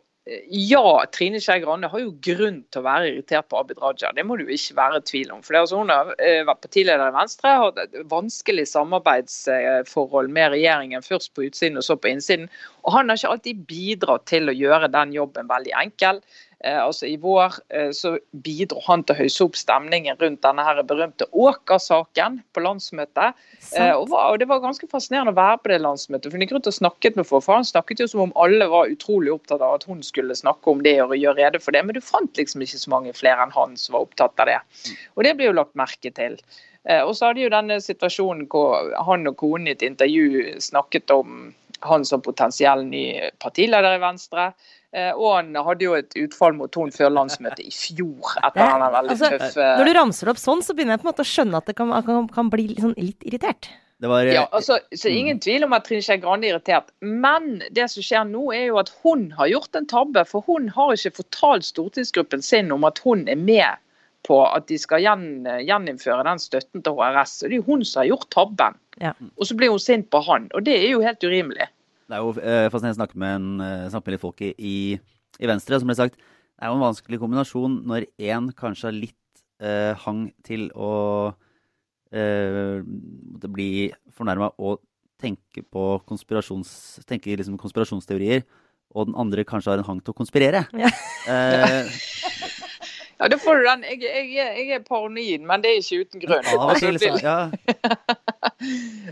ja, 0.50 1.04
Trine 1.14 1.38
Skei 1.38 1.60
Grande 1.62 1.86
har 1.86 2.00
jo 2.02 2.10
grunn 2.24 2.58
til 2.74 2.80
å 2.80 2.86
være 2.86 3.10
irritert 3.12 3.46
på 3.46 3.60
Abid 3.60 3.78
Raja. 3.78 4.10
Det 4.14 4.24
må 4.26 4.34
du 4.40 4.48
ikke 4.50 4.74
være 4.74 4.98
i 4.98 5.04
tvil 5.06 5.30
om. 5.36 5.42
For 5.46 5.58
altså, 5.58 5.78
Hun 5.78 5.92
har 5.94 6.10
eh, 6.18 6.40
vært 6.48 6.64
partileder 6.64 7.12
i 7.12 7.14
Venstre, 7.14 7.52
har 7.52 7.68
hatt 7.68 7.78
et 7.84 7.94
vanskelig 8.10 8.64
samarbeidsforhold 8.72 10.32
med 10.34 10.50
regjeringen. 10.56 11.04
Først 11.06 11.30
på 11.36 11.46
utsiden 11.46 11.78
og 11.78 11.86
så 11.86 11.94
på 11.94 12.10
innsiden. 12.10 12.50
Og 12.82 12.96
han 12.96 13.06
har 13.12 13.20
ikke 13.20 13.36
alltid 13.36 13.62
bidratt 13.70 14.26
til 14.26 14.50
å 14.50 14.56
gjøre 14.56 14.90
den 14.90 15.14
jobben 15.14 15.46
veldig 15.52 15.76
enkel. 15.84 16.18
Eh, 16.66 16.78
altså 16.82 17.06
I 17.06 17.16
vår 17.22 17.54
eh, 17.68 17.90
så 17.94 18.16
bidro 18.44 18.80
han 18.88 19.04
til 19.06 19.14
å 19.14 19.18
høyse 19.20 19.44
opp 19.44 19.58
stemningen 19.58 20.18
rundt 20.18 20.42
denne 20.42 20.64
her 20.66 20.82
berømte 20.88 21.28
Åker-saken 21.30 22.40
på 22.56 22.64
landsmøtet. 22.64 23.38
Eh, 23.76 23.92
og, 23.92 24.08
var, 24.10 24.32
og, 24.32 24.40
Det 24.42 24.48
var 24.50 24.64
ganske 24.64 24.88
fascinerende 24.90 25.34
å 25.34 25.38
være 25.38 25.60
på 25.62 25.72
det 25.72 25.80
landsmøtet. 25.84 26.32
for 26.32 26.42
Han 26.42 26.78
snakket 26.78 27.18
med 27.20 27.28
folk, 27.28 27.44
for 27.46 27.60
han 27.60 27.68
snakket 27.68 28.02
jo 28.02 28.08
som 28.10 28.24
om 28.26 28.36
alle 28.42 28.66
var 28.72 28.90
utrolig 28.90 29.34
opptatt 29.34 29.62
av 29.62 29.78
at 29.78 29.86
hun 29.86 30.02
skulle 30.02 30.34
snakke 30.34 30.70
om 30.70 30.82
det 30.82 30.98
og 31.04 31.16
gjøre 31.16 31.38
rede 31.42 31.62
for 31.62 31.76
det. 31.76 31.84
Men 31.86 31.98
du 31.98 32.02
fant 32.02 32.40
liksom 32.40 32.64
ikke 32.64 32.82
så 32.82 32.94
mange 32.94 33.14
flere 33.14 33.46
enn 33.46 33.54
han 33.54 33.76
som 33.80 33.98
var 33.98 34.08
opptatt 34.08 34.42
av 34.42 34.50
det. 34.50 34.62
Og 35.14 35.26
det 35.26 35.36
blir 35.36 35.52
jo 35.52 35.60
lagt 35.60 35.78
merke 35.78 36.10
til. 36.10 36.40
Og 37.02 37.16
så 37.18 37.26
hadde 37.26 37.42
jo 37.42 37.50
denne 37.50 37.80
situasjonen 37.82 38.44
hvor 38.50 38.92
han 39.08 39.26
og 39.26 39.34
konen 39.40 39.66
i 39.66 39.72
et 39.74 39.82
intervju 39.82 40.60
snakket 40.62 41.10
om 41.10 41.48
han 41.84 42.04
som 42.04 42.22
potensiell 42.24 42.84
ny 42.86 43.30
partileder 43.42 43.98
i 43.98 44.02
Venstre. 44.02 44.50
Eh, 44.96 45.10
og 45.12 45.32
han 45.34 45.56
hadde 45.66 45.84
jo 45.84 45.96
et 45.98 46.14
utfall 46.22 46.54
mot 46.56 46.72
henne 46.78 46.94
før 46.94 47.10
landsmøtet 47.12 47.64
i 47.66 47.72
fjor. 47.74 48.36
etter 48.40 48.62
han 48.62 48.84
er 48.84 48.94
veldig 48.94 49.16
altså, 49.16 49.32
tøff. 49.34 49.56
Eh, 49.60 49.72
når 49.80 49.90
du 49.90 49.96
ramser 49.98 50.28
det 50.28 50.36
opp 50.36 50.44
sånn, 50.44 50.62
så 50.64 50.76
begynner 50.76 50.96
jeg 50.96 51.02
på 51.02 51.08
en 51.08 51.12
måte 51.12 51.26
å 51.26 51.32
skjønne 51.32 51.60
at 51.60 51.68
det 51.68 51.76
kan, 51.76 51.92
kan, 52.06 52.30
kan 52.32 52.52
bli 52.52 52.70
litt, 52.70 52.84
sånn, 52.84 52.96
litt 52.96 53.26
irritert. 53.28 53.68
Var, 54.04 54.28
ja, 54.28 54.42
altså, 54.52 54.76
så 54.92 55.08
Ingen 55.08 55.38
tvil 55.40 55.64
om 55.64 55.72
at 55.72 55.86
Trine 55.88 56.04
Skei 56.04 56.18
Grande 56.20 56.48
er 56.48 56.54
irritert. 56.54 56.92
Men 57.00 57.62
det 57.72 57.88
som 57.92 58.04
skjer 58.04 58.26
nå, 58.28 58.50
er 58.52 58.66
jo 58.68 58.80
at 58.80 58.92
hun 59.04 59.30
har 59.38 59.48
gjort 59.48 59.78
en 59.78 59.88
tabbe. 59.88 60.24
For 60.28 60.44
hun 60.48 60.68
har 60.76 60.92
ikke 60.92 61.22
fortalt 61.22 61.68
stortingsgruppen 61.68 62.44
sin 62.44 62.72
om 62.76 62.84
at 62.88 63.00
hun 63.04 63.24
er 63.32 63.40
med 63.40 63.80
på 64.26 64.40
at 64.44 64.66
de 64.68 64.78
skal 64.80 65.04
gjen, 65.04 65.46
gjeninnføre 65.62 66.24
den 66.26 66.40
støtten 66.42 66.82
til 66.84 66.98
HRS. 66.98 67.38
Og 67.44 67.50
det 67.50 67.56
er 67.56 67.60
jo 67.60 67.68
hun 67.70 67.84
som 67.86 68.02
har 68.02 68.10
gjort 68.10 68.28
tabben. 68.34 68.78
Ja. 69.02 69.12
Og 69.36 69.48
så 69.48 69.56
blir 69.58 69.72
hun 69.72 69.82
sint 69.82 70.08
på 70.10 70.22
han. 70.26 70.48
Og 70.56 70.64
det 70.66 70.76
er 70.80 70.88
jo 70.90 71.04
helt 71.04 71.22
urimelig. 71.22 71.68
Det 72.06 72.16
er 72.16 72.22
jo 72.22 72.32
eh, 72.38 72.66
fascinerende 72.70 72.96
å 72.96 73.00
snakke 73.00 73.20
med, 73.22 73.36
en, 73.40 73.62
eh, 73.62 73.86
snakke 73.90 74.08
med 74.08 74.16
litt 74.16 74.24
folk 74.24 74.42
i, 74.46 74.50
i, 74.56 75.46
Venstre. 75.50 75.80
Som 75.82 75.90
ble 75.90 75.98
sagt, 75.98 76.18
det 76.18 76.64
er 76.64 76.72
jo 76.72 76.78
en 76.78 76.86
vanskelig 76.86 77.20
kombinasjon 77.22 77.80
når 77.88 78.08
én 78.22 78.50
kanskje 78.58 78.88
har 78.88 78.96
litt 78.96 79.42
eh, 79.62 79.92
hang 80.04 80.28
til 80.46 80.68
å 80.74 80.92
eh, 82.14 82.78
bli 83.46 83.70
fornærma 84.16 84.52
og 84.62 84.84
tenke 85.20 85.64
på 85.72 85.88
konspirasjons, 86.08 86.70
tenke 87.08 87.34
liksom 87.40 87.58
konspirasjonsteorier, 87.60 88.44
og 88.96 89.08
den 89.08 89.18
andre 89.18 89.44
kanskje 89.48 89.72
har 89.72 89.82
en 89.82 89.88
hang 89.88 90.02
til 90.04 90.14
å 90.14 90.18
konspirere. 90.20 90.66
Ja. 90.76 90.92
Eh, 91.26 91.90
ja, 93.18 93.28
det 93.32 93.38
får 93.42 93.60
du 93.60 93.68
den. 93.68 93.84
Jeg, 93.90 94.02
jeg, 94.02 94.32
jeg, 94.36 94.66
er 94.76 94.82
paranoid, 94.86 95.44
men 95.48 95.62
det 95.64 95.72
er 95.72 95.78
ikke 95.82 96.02
uten 96.04 96.24
grunn. 96.24 96.50
Ja, 96.52 96.74
det 96.74 96.88
er 96.88 96.98
liksom, 96.98 97.16
ja. 97.22 97.38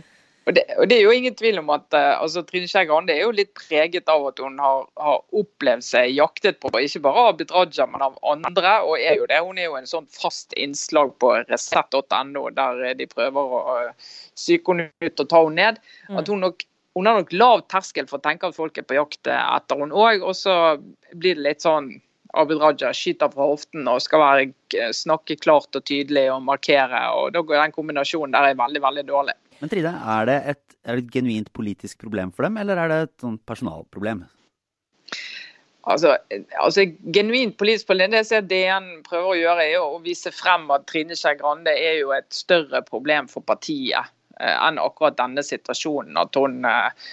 Og 0.44 0.52
det, 0.52 0.64
og 0.76 0.88
det, 0.88 0.96
er 0.98 1.06
jo 1.06 1.12
ingen 1.16 1.34
tvil 1.36 1.58
om 1.60 1.70
at 1.72 1.86
uh, 1.96 2.20
altså, 2.20 2.42
Trine 2.44 2.68
Skei 2.68 2.84
Grande 2.88 3.14
er 3.14 3.22
jo 3.22 3.32
litt 3.32 3.54
preget 3.56 4.10
av 4.12 4.26
at 4.28 4.42
hun 4.44 4.58
har, 4.60 4.84
har 5.00 5.22
opplevd 5.32 5.86
seg 5.86 6.10
jaktet 6.12 6.58
på, 6.60 6.68
ikke 6.76 7.00
bare 7.06 7.22
av 7.22 7.30
Abid 7.32 7.54
Raja, 7.54 7.86
men 7.88 8.04
av 8.04 8.18
andre. 8.28 8.74
og 8.84 9.00
er 9.00 9.16
jo 9.22 9.28
det. 9.30 9.40
Hun 9.46 9.60
er 9.60 9.70
jo 9.70 9.78
en 9.78 9.88
sånn 9.88 10.08
fast 10.12 10.52
innslag 10.60 11.14
på 11.22 11.32
resett.no, 11.48 12.44
der 12.58 12.84
de 12.98 13.08
prøver 13.08 13.56
å 13.56 13.64
uh, 13.88 14.12
psyke 14.36 14.74
henne 14.74 14.90
ut 15.00 15.24
og 15.24 15.32
ta 15.32 15.44
henne 15.46 15.62
ned. 15.62 15.82
Mm. 16.10 16.20
At 16.20 16.32
hun, 16.32 16.44
nok, 16.44 16.66
hun 16.98 17.08
har 17.08 17.22
nok 17.22 17.32
lav 17.32 17.64
terskel 17.72 18.10
for 18.10 18.20
å 18.20 18.26
tenke 18.28 18.50
at 18.50 18.58
folk 18.58 18.76
er 18.76 18.84
på 18.84 19.00
jakt 19.00 19.32
etter 19.32 19.80
henne 19.80 19.96
òg. 19.96 20.28
Og 20.28 20.36
så 20.36 20.76
blir 21.16 21.40
det 21.40 21.48
litt 21.48 21.64
sånn 21.64 21.94
Abid 22.40 22.60
Raja 22.62 22.90
skyter 22.96 23.30
fra 23.32 23.46
hoften 23.50 23.88
og 23.90 24.02
skal 24.02 24.22
være, 24.22 24.90
snakke 24.96 25.36
klart 25.38 25.76
og 25.78 25.84
tydelig 25.86 26.26
og 26.32 26.42
markere. 26.42 27.02
og 27.14 27.32
da 27.34 27.42
går 27.42 27.62
Den 27.62 27.74
kombinasjonen 27.74 28.34
der 28.34 28.50
er 28.50 28.58
veldig, 28.58 28.82
veldig 28.82 29.06
dårlig. 29.08 29.36
Men 29.60 29.70
Trine, 29.70 29.94
er 30.18 30.26
det, 30.28 30.38
et, 30.52 30.78
er 30.84 30.96
det 30.96 31.04
et 31.04 31.12
genuint 31.14 31.52
politisk 31.52 32.00
problem 32.02 32.32
for 32.34 32.46
dem, 32.48 32.56
eller 32.60 32.76
er 32.76 32.90
det 32.90 33.00
et 33.06 33.14
sånn 33.22 33.38
personalproblem? 33.46 34.24
Altså, 35.84 36.16
altså, 36.60 36.86
Genuint 37.12 37.56
politisk 37.60 37.90
problem, 37.90 38.14
det 38.14 38.24
som 38.26 38.46
DN 38.48 38.86
prøver 39.04 39.30
å 39.30 39.38
gjøre, 39.38 39.64
er 39.68 39.82
å 39.84 40.00
vise 40.04 40.32
frem 40.32 40.64
at 40.72 40.86
Trine 40.88 41.16
Skei 41.18 41.36
Grande 41.40 41.74
er 41.76 41.98
jo 42.00 42.14
et 42.16 42.30
større 42.32 42.80
problem 42.86 43.28
for 43.28 43.44
partiet 43.44 44.00
eh, 44.00 44.12
enn 44.40 44.78
akkurat 44.82 45.16
denne 45.18 45.42
situasjonen. 45.44 46.16
At 46.18 46.36
hun 46.38 46.64
eh, 46.68 47.08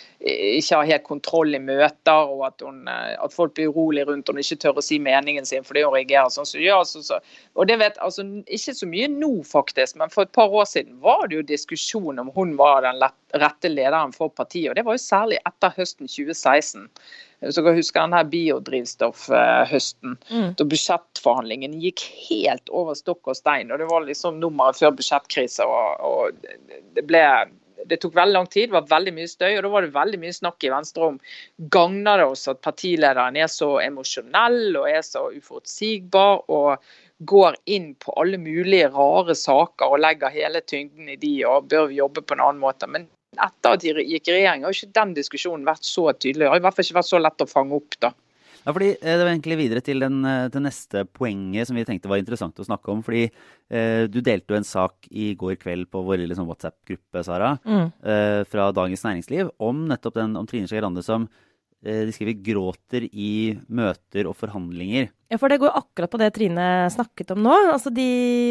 ikke 0.58 0.80
har 0.80 0.90
helt 0.90 1.06
kontroll 1.08 1.56
i 1.56 1.62
møter, 1.62 2.34
og 2.34 2.46
at, 2.48 2.66
hun, 2.66 2.84
eh, 2.90 3.14
at 3.22 3.36
folk 3.36 3.56
blir 3.58 3.72
urolige 3.72 4.08
rundt 4.10 4.30
og 4.32 4.42
ikke 4.42 4.60
tør 4.64 4.82
å 4.82 4.86
si 4.86 5.00
meningen 5.02 5.48
sin 5.48 5.66
fordi 5.68 5.86
hun 5.86 5.96
reagerer 5.96 6.34
sånn 6.34 6.50
som 6.50 6.60
hun 6.60 6.68
gjør. 6.68 6.84
Så, 6.90 7.04
så. 7.08 7.22
Og 7.56 7.70
det 7.70 7.80
vet 7.82 8.00
altså 8.02 8.26
Ikke 8.48 8.76
så 8.78 8.90
mye 8.90 9.10
nå, 9.12 9.32
faktisk, 9.48 9.98
men 10.02 10.14
for 10.14 10.28
et 10.28 10.36
par 10.38 10.54
år 10.54 10.70
siden 10.70 11.00
var 11.04 11.28
det 11.28 11.40
jo 11.40 11.50
diskusjon 11.54 12.22
om 12.22 12.32
hun 12.36 12.56
var 12.60 12.86
den 12.88 13.02
rette 13.42 13.72
lederen 13.72 14.16
for 14.16 14.34
partiet. 14.34 14.72
og 14.72 14.80
Det 14.80 14.88
var 14.88 14.98
jo 14.98 15.04
særlig 15.06 15.42
etter 15.46 15.76
høsten 15.78 16.10
2016. 16.10 16.90
Så 17.42 17.64
dere 17.64 17.80
husker 17.80 18.04
denne 18.04 18.22
biodrivstoffhøsten, 18.30 20.18
mm. 20.30 20.50
da 20.60 20.68
budsjettforhandlingen 20.70 21.80
gikk 21.82 22.04
helt 22.28 22.70
over 22.70 22.94
stokk 22.98 23.32
og 23.34 23.40
stein. 23.40 23.72
og 23.74 23.82
Det 23.82 23.88
var 23.90 24.06
liksom 24.06 24.38
nummeret 24.44 24.78
før 24.78 24.94
budsjettkrisen, 25.00 25.66
Og, 25.66 26.06
og 26.06 26.94
det 26.94 27.08
ble 27.10 27.26
det 27.90 27.98
tok 28.02 28.16
veldig 28.16 28.34
lang 28.34 28.48
tid, 28.48 28.70
det 28.70 28.76
var 28.76 28.90
veldig 28.90 29.14
mye 29.16 29.30
støy. 29.30 29.56
Og 29.56 29.64
da 29.66 29.72
var 29.74 29.86
det 29.86 29.96
veldig 29.96 30.20
mye 30.22 30.36
snakk 30.36 30.66
i 30.66 30.74
Venstre 30.74 31.08
om 31.12 31.20
gagner 31.74 32.22
det 32.22 32.28
oss 32.34 32.48
at 32.52 32.62
partilederen 32.66 33.40
er 33.40 33.50
så 33.52 33.72
emosjonell 33.84 34.78
og 34.78 34.90
er 34.92 35.02
så 35.06 35.28
uforutsigbar 35.34 36.44
og 36.54 36.92
går 37.32 37.58
inn 37.70 37.92
på 38.02 38.14
alle 38.22 38.40
mulige 38.42 38.90
rare 38.94 39.36
saker 39.38 39.94
og 39.94 40.02
legger 40.02 40.34
hele 40.34 40.62
tyngden 40.66 41.10
i 41.14 41.18
de, 41.22 41.36
og 41.46 41.70
bør 41.70 41.90
vi 41.92 42.00
jobbe 42.02 42.24
på 42.26 42.38
en 42.38 42.46
annen 42.48 42.62
måte. 42.64 42.90
Men 42.90 43.08
etter 43.38 43.76
at 43.76 43.84
de 43.84 43.94
gikk 44.04 44.28
i 44.28 44.36
regjering, 44.36 44.66
har 44.66 44.76
ikke 44.76 44.98
den 44.98 45.14
diskusjonen 45.16 45.68
vært 45.68 45.88
så 45.88 46.10
tydelig. 46.12 46.46
Det 46.46 46.52
har 46.52 46.60
i 46.60 46.66
hvert 46.66 46.78
fall 46.78 46.88
ikke 46.88 47.00
vært 47.00 47.12
så 47.12 47.22
lett 47.22 47.46
å 47.46 47.50
fange 47.50 47.78
opp. 47.78 47.98
da. 48.04 48.12
Ja, 48.62 48.74
fordi 48.74 48.92
eh, 48.94 49.18
Det 49.18 49.24
var 49.24 49.32
egentlig 49.32 49.58
videre 49.58 49.82
til 49.82 50.04
den, 50.04 50.22
det 50.24 50.60
eh, 50.60 50.64
neste 50.64 51.06
poenget 51.10 51.68
som 51.68 51.78
vi 51.78 51.86
tenkte 51.88 52.12
var 52.12 52.22
interessant 52.22 52.60
å 52.60 52.68
snakke 52.68 52.92
om. 52.94 53.04
fordi 53.06 53.24
eh, 53.28 54.04
Du 54.12 54.20
delte 54.22 54.54
jo 54.54 54.60
en 54.60 54.68
sak 54.68 55.08
i 55.10 55.32
går 55.34 55.58
kveld 55.62 55.90
på 55.92 56.04
vår 56.06 56.26
liksom, 56.28 56.50
WhatsApp-gruppe 56.50 57.24
Sara, 57.26 57.56
mm. 57.66 57.88
eh, 58.04 58.42
fra 58.52 58.70
Dagens 58.76 59.06
Næringsliv 59.08 59.54
om 59.60 59.88
nettopp 59.90 60.20
den 60.22 60.38
om 60.38 60.50
Trine 60.50 60.70
Skei 60.70 60.82
Grande 60.82 61.04
som 61.06 61.30
de 61.82 62.14
skriver 62.14 62.38
'gråter 62.46 63.08
i 63.10 63.58
møter 63.68 64.28
og 64.30 64.36
forhandlinger'. 64.38 65.10
Ja, 65.32 65.38
for 65.40 65.48
det 65.48 65.62
går 65.62 65.72
akkurat 65.72 66.12
på 66.12 66.20
det 66.20 66.28
Trine 66.36 66.64
snakket 66.92 67.30
om 67.32 67.40
nå. 67.46 67.54
Altså 67.72 67.88
de, 67.96 68.04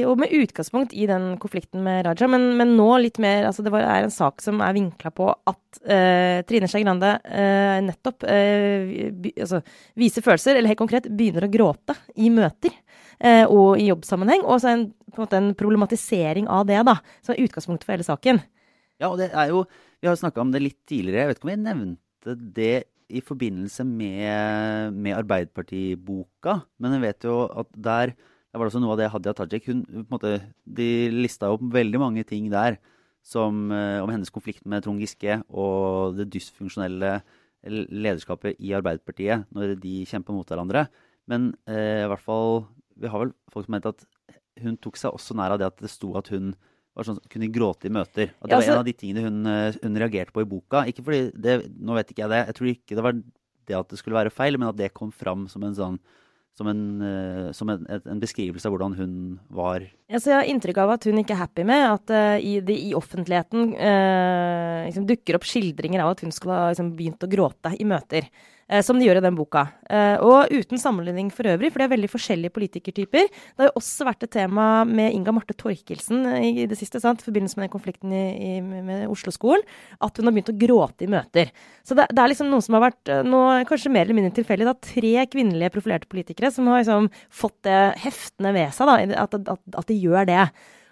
og 0.09 0.17
med 0.23 0.33
utgangspunkt 0.33 0.95
i 0.97 1.05
den 1.07 1.35
konflikten 1.39 1.83
med 1.85 2.07
Raja. 2.07 2.25
Men, 2.31 2.55
men 2.57 2.73
nå 2.79 2.87
litt 3.05 3.19
mer 3.21 3.51
altså 3.51 3.61
Det 3.67 3.73
er 3.77 4.07
en 4.07 4.15
sak 4.15 4.41
som 4.41 4.63
er 4.65 4.73
vinkla 4.79 5.13
på 5.13 5.27
at 5.29 5.81
uh, 5.85 6.41
Trine 6.49 6.71
Skei 6.73 6.81
Grande 6.81 7.11
uh, 7.21 7.77
nettopp 7.85 8.25
uh, 8.25 8.95
by, 9.13 9.33
altså, 9.45 9.61
viser 10.01 10.25
følelser, 10.25 10.57
eller 10.57 10.73
helt 10.73 10.81
konkret 10.81 11.11
begynner 11.13 11.45
å 11.45 11.53
gråte 11.53 11.99
i 12.17 12.33
møter. 12.33 12.73
og 13.53 13.77
i 13.77 13.91
jobbsammenheng. 13.91 14.47
Og 14.49 14.63
så 14.63 14.71
en, 14.71 14.87
på 15.13 15.21
en, 15.21 15.27
måte 15.27 15.37
en 15.37 15.51
problematisering 15.53 16.47
av 16.49 16.65
det, 16.65 16.79
da. 16.89 16.95
Som 17.21 17.35
er 17.35 17.43
utgangspunktet 17.45 17.85
for 17.85 17.93
hele 17.93 18.07
saken. 18.07 18.41
Ja, 18.97 19.11
og 19.11 19.19
det 19.21 19.29
er 19.35 19.53
jo 19.53 19.67
Vi 20.01 20.09
har 20.09 20.17
snakka 20.17 20.41
om 20.41 20.49
det 20.55 20.63
litt 20.65 20.79
tidligere. 20.89 21.27
Jeg 21.27 21.29
vet 21.29 21.39
ikke 21.39 21.49
om 21.51 21.53
jeg 21.53 21.61
nevnte 21.67 22.37
det 22.57 22.77
i 23.11 23.23
forbindelse 23.25 23.85
med, 23.87 24.95
med 24.95 25.17
Arbeiderpartiboka, 25.19 26.61
men 26.79 26.97
jeg 26.97 27.05
vet 27.05 27.27
jo 27.29 27.37
at 27.63 27.69
der, 27.75 28.15
der 28.15 28.61
var 28.61 28.67
det 28.67 28.73
også 28.73 28.83
noe 28.83 28.95
av 28.95 29.01
det 29.01 29.11
Hadia 29.13 29.35
Tajik 29.37 29.69
hun, 29.71 29.85
måte, 30.11 30.39
De 30.65 31.11
lista 31.13 31.51
opp 31.53 31.65
veldig 31.75 32.01
mange 32.03 32.25
ting 32.29 32.49
der 32.53 32.79
som, 33.27 33.69
eh, 33.75 34.01
om 34.01 34.11
hennes 34.11 34.33
konflikt 34.33 34.65
med 34.65 34.85
Trond 34.85 35.03
Giske 35.03 35.43
og 35.51 36.17
det 36.17 36.31
dysfunksjonelle 36.33 37.19
lederskapet 37.61 38.57
i 38.57 38.73
Arbeiderpartiet 38.73 39.45
når 39.53 39.75
de 39.83 40.01
kjemper 40.09 40.33
mot 40.33 40.49
hverandre. 40.49 40.87
Men 41.29 41.53
eh, 41.69 42.07
i 42.07 42.11
hvert 42.11 42.25
fall 42.25 42.65
Vi 43.01 43.09
har 43.09 43.23
vel 43.23 43.31
folk 43.49 43.65
som 43.65 43.73
mente 43.73 43.93
at 43.95 44.03
hun 44.61 44.75
tok 44.77 44.99
seg 45.01 45.15
også 45.17 45.33
nær 45.33 45.55
av 45.55 45.61
det 45.61 45.69
at 45.71 45.79
det 45.81 45.89
sto 45.89 46.11
at 46.19 46.29
hun 46.29 46.51
var 46.97 47.07
sånn, 47.07 47.21
kunne 47.31 47.51
gråte 47.55 47.89
i 47.89 47.93
møter. 47.95 48.33
Og 48.41 48.49
det 48.49 48.55
ja, 48.55 48.59
altså, 48.59 48.73
var 48.73 48.79
en 48.79 48.83
av 48.83 48.89
de 48.89 48.97
tingene 48.97 49.27
hun, 49.27 49.43
eh, 49.51 49.77
hun, 49.83 49.99
reagerte 50.03 50.35
på 50.35 50.45
i 50.45 50.49
boka. 50.49 50.85
Ikke 50.91 51.05
fordi 51.07 51.21
det, 51.35 51.61
Nå 51.79 51.97
vet 51.97 52.11
ikke 52.11 52.25
jeg 52.25 52.33
det. 52.33 52.41
Jeg 52.49 52.59
tror 52.59 52.73
ikke 52.73 52.99
det 52.99 53.07
var 53.07 53.21
det 53.71 53.79
at 53.79 53.93
det 53.93 54.01
skulle 54.01 54.19
være 54.19 54.35
feil, 54.35 54.59
men 54.59 54.71
at 54.71 54.79
det 54.79 54.91
kom 54.97 55.13
fram 55.15 55.47
som 55.51 55.65
en 55.67 55.77
sånn 55.77 56.01
som, 56.59 56.69
en, 56.69 56.83
uh, 57.01 57.49
som 57.57 57.71
en, 57.73 57.87
en, 57.89 58.21
beskrivelse 58.21 58.69
av 58.69 58.75
hvordan 58.75 58.97
hun 58.99 59.13
var. 59.55 59.87
Jeg 60.11 60.27
har 60.27 60.49
inntrykk 60.51 60.81
av 60.83 60.91
at 60.97 61.05
hun 61.07 61.21
ikke 61.21 61.37
er 61.37 61.45
happy 61.45 61.65
med 61.69 61.85
at 61.87 62.11
uh, 62.11 62.37
i, 62.43 62.57
det, 62.67 62.75
i, 62.83 62.95
offentligheten 62.99 63.77
uh, 63.79 64.87
liksom 64.89 65.07
dukker 65.07 65.39
opp 65.39 65.47
skildringer 65.47 66.03
av 66.03 66.17
at 66.17 66.25
hun 66.25 66.35
skulle 66.35 66.57
ha 66.57 66.73
liksom, 66.73 66.97
begynt 66.99 67.23
å 67.23 67.31
gråte 67.31 67.77
i 67.79 67.87
møter. 67.87 68.27
Eh, 68.71 68.85
som 68.87 68.99
de 68.99 69.07
gjør 69.07 69.19
i 69.19 69.25
den 69.25 69.35
boka. 69.35 69.65
Og 70.23 70.53
uten 70.55 70.79
sammenligning 70.79 71.33
for 71.35 71.49
øvrig, 71.51 71.73
for 71.73 71.83
det 71.83 71.89
er 71.89 71.93
veldig 71.97 72.11
forskjellige 72.13 72.55
politikertyper. 72.55 73.25
Det 73.27 73.65
har 73.65 73.71
jo 73.73 73.81
også 73.81 74.07
vært 74.07 74.27
et 74.29 74.33
tema 74.37 74.67
med 74.87 75.11
Inga 75.11 75.35
Marte 75.35 75.57
Torkelsen 75.59 76.23
i 76.39 76.69
det 76.71 76.79
siste, 76.79 77.01
sant? 77.03 77.19
i 77.19 77.27
forbindelse 77.27 77.59
med 77.59 77.67
den 77.67 77.73
konflikten 77.73 78.15
i, 78.15 78.21
i, 78.31 78.53
med 78.63 79.09
Oslo-skolen, 79.11 79.67
at 79.99 80.21
hun 80.21 80.31
har 80.31 80.37
begynt 80.37 80.53
å 80.53 80.57
gråte 80.61 81.09
i 81.09 81.11
møter. 81.11 81.51
Så 81.83 81.99
det, 81.99 82.07
det, 82.13 82.23
er 82.23 82.31
liksom 82.31 82.53
noen 82.53 82.63
som 82.63 82.79
har 82.79 82.85
vært 82.87 83.11
nå, 83.27 83.43
kanskje 83.67 83.91
mer 83.91 84.07
eller 84.07 84.21
mindre 84.21 84.37
tilfeldig. 84.39 84.77
Tre 84.87 85.27
kvinnelige 85.35 85.75
profilerte 85.75 86.11
politikere 86.13 86.53
som 86.55 86.71
har 86.71 86.85
liksom 86.85 87.11
fått 87.43 87.59
det 87.67 87.81
heftende 88.05 88.55
ved 88.55 88.71
seg, 88.77 88.87
da, 88.87 89.25
at, 89.27 89.35
at, 89.35 89.67
at 89.83 89.91
de 89.91 89.99
gjør 90.01 90.29
det. 90.31 90.45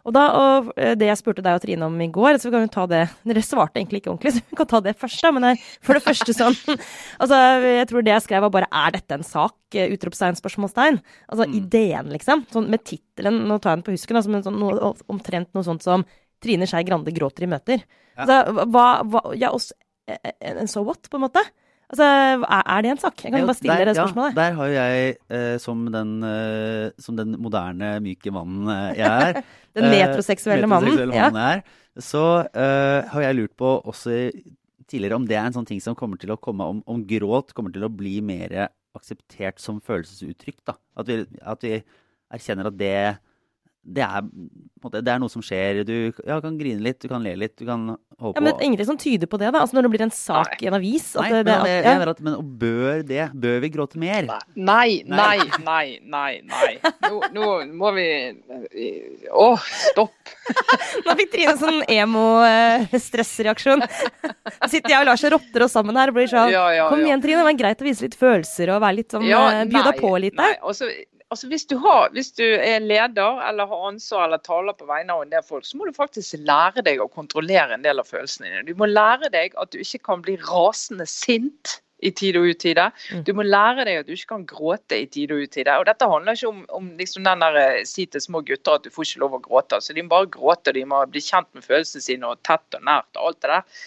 Og, 0.09 0.15
da, 0.17 0.23
og 0.33 0.71
eh, 0.81 0.95
det 0.97 1.11
jeg 1.11 1.21
spurte 1.21 1.43
deg 1.45 1.59
og 1.59 1.63
Trine 1.63 1.85
om 1.85 1.97
i 2.01 2.09
går, 2.13 2.39
så 2.41 2.53
kan 2.53 2.65
vi 2.65 2.71
ta 2.73 2.87
det 2.89 3.03
Dere 3.29 3.43
svarte 3.45 3.81
egentlig 3.81 4.01
ikke 4.01 4.13
ordentlig, 4.15 4.39
så 4.39 4.45
vi 4.45 4.59
kan 4.61 4.71
ta 4.71 4.81
det 4.85 4.95
først. 4.97 5.25
da, 5.25 5.33
Men 5.37 5.61
for 5.85 5.99
det 5.99 6.05
første 6.07 6.35
sånn 6.37 6.57
altså, 7.23 7.41
Jeg 7.67 7.91
tror 7.91 8.07
det 8.07 8.15
jeg 8.15 8.25
skrev 8.25 8.47
var 8.47 8.55
bare 8.55 8.71
'Er 8.73 8.97
dette 8.97 9.19
en 9.19 9.27
sak?' 9.27 9.57
Eh, 9.77 9.93
utropstegn, 9.93 10.39
spørsmålstegn. 10.39 10.97
Altså 11.29 11.45
mm. 11.45 11.57
ideen, 11.59 12.07
liksom. 12.15 12.47
Sånn 12.49 12.71
med 12.73 12.87
tittelen, 12.89 13.43
nå 13.45 13.59
tar 13.61 13.75
jeg 13.75 13.83
den 13.83 13.85
på 13.85 13.93
husken, 13.93 14.17
altså, 14.17 14.33
men 14.33 14.47
sånn, 14.47 14.57
noe, 14.57 14.95
omtrent 15.13 15.53
noe 15.53 15.67
sånt 15.67 15.85
som 15.85 16.07
'Trine 16.41 16.65
Skei 16.65 16.87
Grande 16.89 17.13
gråter 17.13 17.45
i 17.45 17.51
møter'. 17.53 17.85
Ja. 18.17 18.25
Altså, 18.25 18.65
hva, 18.65 18.87
hva, 19.05 19.23
ja, 19.37 19.53
også, 19.53 19.77
en 20.09 20.63
eh, 20.65 20.71
so 20.73 20.87
what, 20.89 21.05
på 21.11 21.21
en 21.21 21.27
måte? 21.27 21.45
Altså, 21.89 22.05
Er 22.05 22.83
det 22.85 22.91
en 22.93 23.01
sak? 23.01 23.25
Jeg 23.25 23.33
kan 23.33 23.47
bare 23.49 23.57
stille 23.57 23.79
dere 23.81 23.95
spørsmålet. 23.97 24.37
Ja, 24.37 24.43
der 24.43 24.57
har 24.59 24.67
jo 24.69 24.75
jeg, 24.77 25.17
eh, 25.33 25.57
som, 25.63 25.87
den, 25.93 26.11
eh, 26.23 26.91
som, 27.01 27.17
den, 27.17 27.37
moderne, 27.41 27.95
myke 28.05 28.33
mannen 28.35 28.69
eh, 28.69 28.99
jeg 28.99 29.09
er 29.09 29.43
Den 29.79 29.91
metroseksuelle 29.95 30.67
eh, 30.67 30.69
mannen. 30.69 30.99
mannen 31.09 31.39
ja. 31.41 31.53
er, 31.55 31.63
så 31.99 32.25
uh, 32.47 33.09
har 33.11 33.23
jeg 33.25 33.37
lurt 33.39 33.55
på 33.59 33.71
også 33.91 34.31
tidligere 34.89 35.17
om 35.19 35.25
det 35.27 35.37
er 35.37 35.49
en 35.49 35.57
sånn 35.57 35.67
ting 35.67 35.81
som 35.83 35.97
kommer 35.99 36.21
til 36.21 36.31
å 36.31 36.39
komme 36.39 36.67
om, 36.71 36.83
om 36.87 37.01
gråt 37.07 37.51
kommer 37.57 37.73
til 37.75 37.87
å 37.87 37.91
bli 37.91 38.21
mer 38.25 38.55
akseptert 38.97 39.59
som 39.63 39.81
følelsesuttrykk. 39.85 40.61
da. 40.69 40.77
At 40.99 41.11
vi, 41.11 41.19
at 41.43 41.65
vi 41.65 41.75
erkjenner 42.35 42.71
at 42.71 42.79
det 42.79 42.95
det 43.89 44.03
er, 44.05 44.27
måte, 44.83 45.01
det 45.01 45.13
er, 45.13 45.21
noe 45.23 45.33
som 45.33 45.43
skjer. 45.45 45.81
Du 45.87 45.95
ja, 46.27 46.39
kan 46.45 46.57
grine 46.59 46.83
litt, 46.85 46.99
du 47.01 47.09
kan 47.11 47.23
le 47.25 47.33
litt, 47.41 47.55
du 47.57 47.65
kan 47.67 47.87
håpe 48.19 48.35
på. 48.35 48.37
Ja, 48.37 48.45
men 48.45 48.65
ingenting 48.65 48.89
som 48.91 48.99
tyder 49.01 49.31
på 49.31 49.41
det, 49.41 49.49
da? 49.55 49.63
Altså 49.63 49.79
Når 49.79 49.87
det 49.87 49.91
blir 49.95 50.05
en 50.05 50.13
sak 50.15 50.53
nei. 50.53 50.59
i 50.61 50.69
en 50.69 50.77
avis? 50.77 51.07
Nei, 51.17 51.29
det, 51.33 51.41
det, 51.49 51.57
men, 51.57 51.71
jeg, 51.71 52.09
at, 52.13 52.23
men 52.27 52.37
bør 52.61 53.03
det? 53.09 53.23
Bør 53.47 53.59
vi 53.65 53.73
gråte 53.73 54.01
mer? 54.03 54.29
Nei, 54.55 55.01
nei, 55.09 55.39
nei, 55.65 55.87
nei. 56.05 56.33
nei. 56.49 56.71
Nå, 57.09 57.23
nå 57.35 57.51
må 57.79 57.93
vi 57.97 58.09
Å, 59.33 59.49
stopp! 59.89 60.35
nå 61.07 61.19
fikk 61.23 61.33
Trine 61.33 61.55
en 61.55 61.61
sånn 61.61 61.83
emo-stressreaksjon. 61.93 63.85
Sitter 64.69 64.95
jeg 64.95 65.01
og 65.01 65.09
Lars 65.09 65.25
og 65.29 65.37
rotter 65.37 65.65
oss 65.67 65.77
sammen 65.77 65.97
her 66.01 66.13
og 66.13 66.19
blir 66.19 66.31
sånn 66.31 66.53
ja, 66.53 66.67
ja, 66.77 66.89
Kom 66.93 67.05
igjen, 67.05 67.23
Trine, 67.25 67.41
det 67.43 67.51
var 67.51 67.61
greit 67.61 67.85
å 67.85 67.89
vise 67.89 68.07
litt 68.07 68.17
følelser 68.19 68.75
og 68.75 68.83
være 68.85 69.01
litt 69.01 69.17
sånn 69.17 69.29
ja, 69.29 69.45
eh, 69.61 69.69
Bjuda 69.69 69.95
på 69.97 70.13
litt 70.21 70.37
der. 70.37 70.57
Nei, 70.57 70.67
også, 70.73 70.91
altså 71.33 71.49
hvis, 71.51 71.67
du 71.69 71.77
har, 71.83 72.09
hvis 72.15 72.31
du 72.37 72.45
er 72.45 72.85
leder 72.85 73.43
eller 73.49 73.69
har 73.71 73.89
ansvar 73.91 74.27
eller 74.27 74.41
taler 74.45 74.77
på 74.77 74.89
vegne 74.89 75.15
av 75.15 75.25
en 75.25 75.33
del 75.33 75.45
folk, 75.45 75.67
så 75.67 75.79
må 75.79 75.89
du 75.89 75.97
faktisk 75.97 76.41
lære 76.49 76.85
deg 76.87 77.03
å 77.03 77.11
kontrollere 77.13 77.77
en 77.77 77.85
del 77.85 78.01
av 78.01 78.09
følelsene 78.09 78.49
dine. 78.49 78.65
Du 78.69 78.79
må 78.79 78.89
lære 78.89 79.31
deg 79.35 79.57
at 79.61 79.75
du 79.75 79.83
ikke 79.83 80.03
kan 80.11 80.25
bli 80.25 80.39
rasende 80.49 81.07
sint 81.09 81.79
i 81.99 82.13
tide 82.15 82.39
og 82.39 82.53
utide. 82.55 82.85
Mm. 83.11 83.23
Du 83.27 83.33
må 83.35 83.45
lære 83.47 83.87
deg 83.89 84.01
at 84.01 84.07
du 84.09 84.15
ikke 84.15 84.37
kan 84.37 84.45
gråte 84.49 85.01
i 85.03 85.09
tide 85.11 85.35
og 85.35 85.49
utide. 85.49 85.75
Og 85.81 85.87
dette 85.89 86.07
handler 86.09 86.39
ikke 86.39 86.53
om, 86.53 86.61
om 86.79 86.93
liksom 86.99 87.27
den 87.27 87.43
der 87.43 87.59
eh, 87.59 87.81
si 87.89 88.07
til 88.07 88.23
små 88.23 88.45
gutter 88.47 88.79
at 88.79 88.87
du 88.87 88.95
får 88.95 89.09
ikke 89.09 89.25
lov 89.25 89.35
å 89.39 89.43
gråte. 89.43 89.81
Så 89.83 89.97
de 89.97 90.05
må 90.07 90.15
bare 90.15 90.31
gråte, 90.39 90.75
de 90.77 90.85
må 90.87 91.03
bli 91.11 91.23
kjent 91.25 91.51
med 91.59 91.67
følelsene 91.67 92.05
sine 92.05 92.31
og 92.31 92.41
tett 92.47 92.79
og 92.79 92.87
nært 92.87 93.19
og 93.19 93.33
alt 93.33 93.43
det 93.43 93.53
der. 93.57 93.83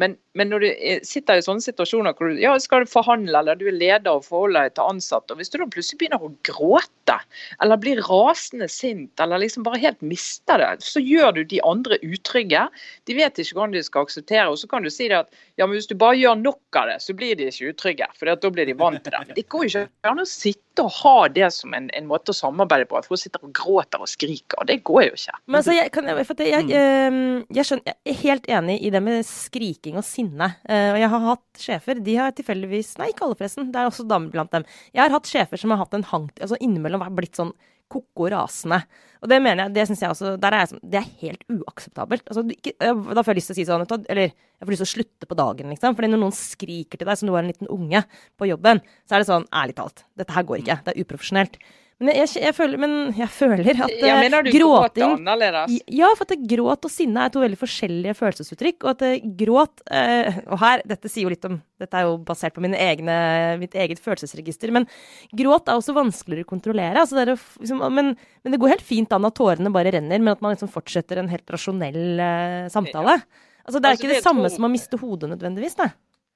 Men, 0.00 0.16
men 0.38 0.48
når 0.48 0.64
du 0.64 0.68
er- 0.72 1.02
sitter 1.04 1.36
i 1.36 1.44
sånne 1.44 1.60
situasjoner 1.64 2.14
hvor 2.16 2.30
du 2.32 2.40
ja, 2.40 2.54
skal 2.62 2.84
du 2.84 2.90
forhandle, 2.90 3.34
eller 3.38 3.58
du 3.58 3.66
er 3.68 3.76
leder 3.76 4.10
og 4.14 4.24
forholder 4.24 4.68
deg 4.68 4.76
til 4.78 4.88
ansatte, 4.94 5.34
og 5.34 5.40
hvis 5.40 5.52
du 5.52 5.58
da 5.60 5.68
plutselig 5.68 5.98
begynner 6.00 6.24
å 6.24 6.32
gråte, 6.48 7.18
eller 7.60 7.80
blir 7.82 8.00
rasende 8.06 8.68
sint, 8.70 9.12
eller 9.20 9.42
liksom 9.42 9.66
bare 9.66 9.80
helt 9.82 10.00
mister 10.00 10.62
det, 10.62 10.70
så 10.86 11.02
gjør 11.04 11.34
du 11.36 11.42
de 11.44 11.60
andre 11.66 11.98
utrygge. 12.00 12.68
De 13.08 13.16
vet 13.18 13.42
ikke 13.42 13.58
hvordan 13.58 13.76
de 13.76 13.82
skal 13.84 14.06
akseptere, 14.06 14.48
og 14.48 14.56
så 14.60 14.70
kan 14.70 14.82
du 14.82 14.90
si 14.92 15.10
det 15.12 15.20
at 15.20 15.42
ja, 15.60 15.66
men 15.66 15.76
hvis 15.76 15.90
du 15.90 15.96
bare 15.98 16.16
gjør 16.16 16.38
nok 16.40 16.80
av 16.80 16.88
det, 16.88 16.98
så 17.04 17.14
blir 17.16 17.36
de 17.36 17.50
ikke 17.50 17.74
utrygge, 17.74 18.08
for 18.16 18.32
da 18.32 18.50
blir 18.50 18.70
de 18.70 18.76
vant 18.78 19.02
til 19.02 19.12
det. 19.12 19.20
Men 19.28 19.36
det 19.36 19.48
går 19.52 19.66
jo 19.66 19.84
ikke 19.84 20.12
an 20.14 20.22
å 20.22 20.28
sitte 20.28 20.86
og 20.86 20.94
ha 21.02 21.16
det 21.28 21.50
som 21.52 21.74
en, 21.76 21.90
en 21.92 22.06
måte 22.08 22.32
å 22.32 22.36
samarbeide 22.36 22.86
på, 22.88 22.96
at 22.96 23.10
hun 23.10 23.20
sitter 23.20 23.42
og 23.44 23.52
gråter 23.52 24.00
og 24.00 24.08
skriker. 24.08 24.62
og 24.62 24.70
Det 24.70 24.78
går 24.88 25.02
jo 25.10 25.18
ikke. 25.18 25.36
Men 25.44 25.60
altså, 25.60 25.74
jeg, 25.76 25.92
kan, 25.92 26.08
for 26.24 26.40
jeg, 26.40 26.70
jeg, 26.72 27.44
jeg, 27.52 27.68
skjønner, 27.68 27.92
jeg 27.92 28.14
er 28.14 28.20
helt 28.22 28.48
enig 28.56 28.78
i 28.80 28.92
det 28.94 29.02
med 29.04 29.26
skriking 29.28 30.00
og 30.00 30.06
sinne. 30.22 30.48
Eh, 30.64 30.92
og 30.94 31.00
jeg 31.02 31.10
har 31.12 31.26
hatt 31.26 31.60
sjefer, 31.66 32.00
de 32.06 32.16
har 32.16 32.32
tilfeldigvis 32.38 32.94
Nei, 33.02 33.10
ikke 33.12 33.26
alle, 33.26 33.36
forresten. 33.42 33.68
Det 33.74 33.82
er 33.82 33.90
også 33.90 34.06
damer 34.08 34.30
blant 34.32 34.54
dem. 34.54 34.64
Jeg 34.94 35.02
har 35.04 35.12
hatt 35.18 35.28
sjefer 35.28 35.60
som 35.60 35.74
har 35.74 35.82
hatt 35.82 35.94
en 35.98 36.06
hang 36.14 36.30
Altså 36.40 36.58
innimellom 36.62 37.02
vært 37.02 37.18
blitt 37.18 37.36
sånn 37.40 37.52
ko-ko 37.92 38.30
rasende. 38.32 38.78
Og 39.20 39.28
det 39.28 39.36
mener 39.44 39.66
jeg, 39.66 39.74
det 39.76 39.82
syns 39.90 40.00
jeg 40.00 40.12
også 40.14 40.30
der 40.40 40.54
er 40.56 40.62
jeg, 40.62 40.70
sånn- 40.72 40.80
Det 40.94 40.98
er 41.02 41.10
helt 41.20 41.42
uakseptabelt. 41.52 42.24
Altså, 42.24 42.44
ikke, 42.48 42.72
da 42.80 43.20
får 43.20 43.34
jeg 43.34 43.36
lyst 43.36 43.50
til 43.52 43.54
å 43.54 43.58
si 43.58 43.66
sånn 43.68 44.06
Eller 44.08 44.30
jeg 44.32 44.64
får 44.64 44.72
lyst 44.72 44.82
til 44.84 44.88
å 44.88 44.94
slutte 44.94 45.28
på 45.28 45.36
dagen, 45.36 45.68
liksom. 45.74 45.94
Fordi 45.98 46.08
når 46.08 46.22
noen 46.22 46.32
skriker 46.32 46.96
til 46.98 47.06
deg 47.10 47.18
som 47.20 47.28
du 47.28 47.34
er 47.34 47.42
en 47.42 47.52
liten 47.52 47.68
unge 47.68 48.04
på 48.40 48.48
jobben, 48.48 48.80
så 49.04 49.14
er 49.14 49.18
det 49.20 49.28
sånn 49.28 49.46
Ærlig 49.52 49.76
talt, 49.76 50.04
dette 50.16 50.32
her 50.32 50.42
går 50.48 50.62
ikke. 50.64 50.78
Det 50.86 50.94
er 50.96 51.04
uprofesjonelt. 51.04 51.58
Men 52.02 52.16
jeg, 52.18 52.28
jeg, 52.42 52.54
føler, 52.56 52.80
men 52.82 52.94
jeg 53.16 53.28
føler 53.30 53.68
at 53.86 53.92
Jeg 53.94 54.10
eh, 54.10 54.20
mener 54.24 54.42
du 54.42 54.50
gråting 54.50 54.58
gråting 54.58 55.12
annerledes. 55.20 55.76
ja, 55.94 56.08
for 56.18 56.26
at 56.26 56.44
gråt 56.50 56.88
og 56.88 56.92
sinne 56.92 57.26
er 57.26 57.32
to 57.34 57.42
veldig 57.42 57.58
forskjellige 57.60 58.16
følelsesuttrykk. 58.18 58.78
Og 58.82 58.90
at 58.92 59.04
gråt 59.38 59.84
eh, 59.90 60.40
Og 60.48 60.58
her, 60.62 60.82
dette 60.88 61.10
sier 61.12 61.28
jo 61.28 61.32
litt 61.34 61.46
om 61.48 61.60
Dette 61.82 61.98
er 61.98 62.06
jo 62.06 62.18
basert 62.22 62.54
på 62.54 62.62
egne, 62.62 63.14
mitt 63.58 63.74
eget 63.74 63.98
følelsesregister. 64.02 64.70
Men 64.74 64.86
gråt 65.34 65.66
er 65.70 65.78
også 65.80 65.94
vanskeligere 65.96 66.46
å 66.46 66.52
kontrollere. 66.52 67.00
Altså 67.02 67.18
det 67.18 67.24
er, 67.26 67.40
liksom, 67.62 67.82
men, 67.94 68.12
men 68.44 68.54
det 68.54 68.60
går 68.62 68.76
helt 68.76 68.86
fint 68.86 69.12
an 69.16 69.26
at 69.26 69.34
tårene 69.38 69.72
bare 69.74 69.90
renner, 69.96 70.22
men 70.22 70.34
at 70.36 70.44
man 70.44 70.54
liksom 70.54 70.70
fortsetter 70.70 71.18
en 71.22 71.30
helt 71.32 71.50
rasjonell 71.50 72.22
eh, 72.22 72.68
samtale. 72.70 73.18
Altså 73.62 73.78
Det 73.78 73.86
er 73.86 73.92
Altså, 73.94 74.02
ikke 74.02 74.10
det, 74.10 74.16
det 74.20 74.26
samme 74.26 74.46
tror- 74.46 74.56
som 74.56 74.66
å 74.66 74.72
miste 74.72 74.98
hodet 75.02 75.30
nødvendigvis, 75.34 75.76
da. 75.78 75.90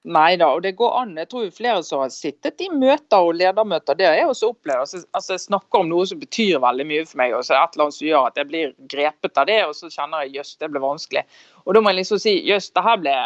Nei 0.07 0.37
da, 0.39 0.53
og 0.55 0.61
det 0.63 0.77
går 0.79 0.93
an. 1.01 1.17
Jeg 1.19 1.27
tror 1.33 1.47
flere 1.55 1.83
som 1.83 2.05
har 2.05 2.13
sittet 2.15 2.61
i 2.63 2.69
møter 2.71 3.27
og 3.27 3.33
ledermøter, 3.41 3.97
det 3.99 4.07
har 4.07 4.15
jeg 4.15 4.29
også 4.31 4.53
opplevd. 4.53 4.85
Altså, 4.85 5.01
altså, 5.11 5.33
jeg 5.35 5.43
snakker 5.49 5.83
om 5.83 5.89
noe 5.91 6.07
som 6.07 6.21
betyr 6.21 6.61
veldig 6.63 6.87
mye 6.87 7.07
for 7.09 7.19
meg, 7.19 7.35
og 7.35 7.43
så 7.43 7.57
er 7.57 7.59
det 7.59 7.65
et 7.65 7.75
eller 7.75 7.87
annet 7.89 7.97
som 7.97 8.07
gjør 8.07 8.29
at 8.29 8.39
jeg 8.39 8.51
blir 8.53 8.77
grepet 8.93 9.41
av 9.43 9.49
det, 9.51 9.57
og 9.67 9.75
så 9.75 9.91
kjenner 9.91 10.23
jeg 10.23 10.37
jøss, 10.39 10.53
det 10.63 10.71
ble 10.71 10.85
vanskelig. 10.85 11.25
Og 11.65 11.75
da 11.75 11.83
må 11.83 11.91
jeg 11.91 12.01
liksom 12.05 12.23
si 12.23 12.37
jøss, 12.47 12.71
det 12.79 12.87
her 12.87 13.03
ble, 13.03 13.17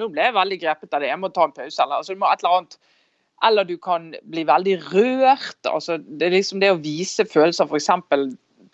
nå 0.00 0.08
ble 0.14 0.30
jeg 0.30 0.38
veldig 0.38 0.60
grepet 0.64 0.96
av 0.96 1.04
det, 1.04 1.12
jeg 1.12 1.20
må 1.20 1.32
ta 1.34 1.44
en 1.44 1.56
pause. 1.60 1.76
Eller, 1.76 2.00
altså, 2.00 2.16
det 2.16 2.22
må 2.22 2.30
et 2.30 2.44
eller 2.44 2.62
annet 2.62 2.80
eller 3.48 3.64
du 3.64 3.76
kan 3.80 4.10
bli 4.28 4.42
veldig 4.44 4.74
rørt. 4.90 5.60
altså 5.64 5.96
Det 5.96 6.26
er 6.26 6.34
liksom 6.34 6.60
det 6.60 6.72
å 6.74 6.80
vise 6.80 7.24
følelser, 7.24 7.68
f.eks. 7.68 7.88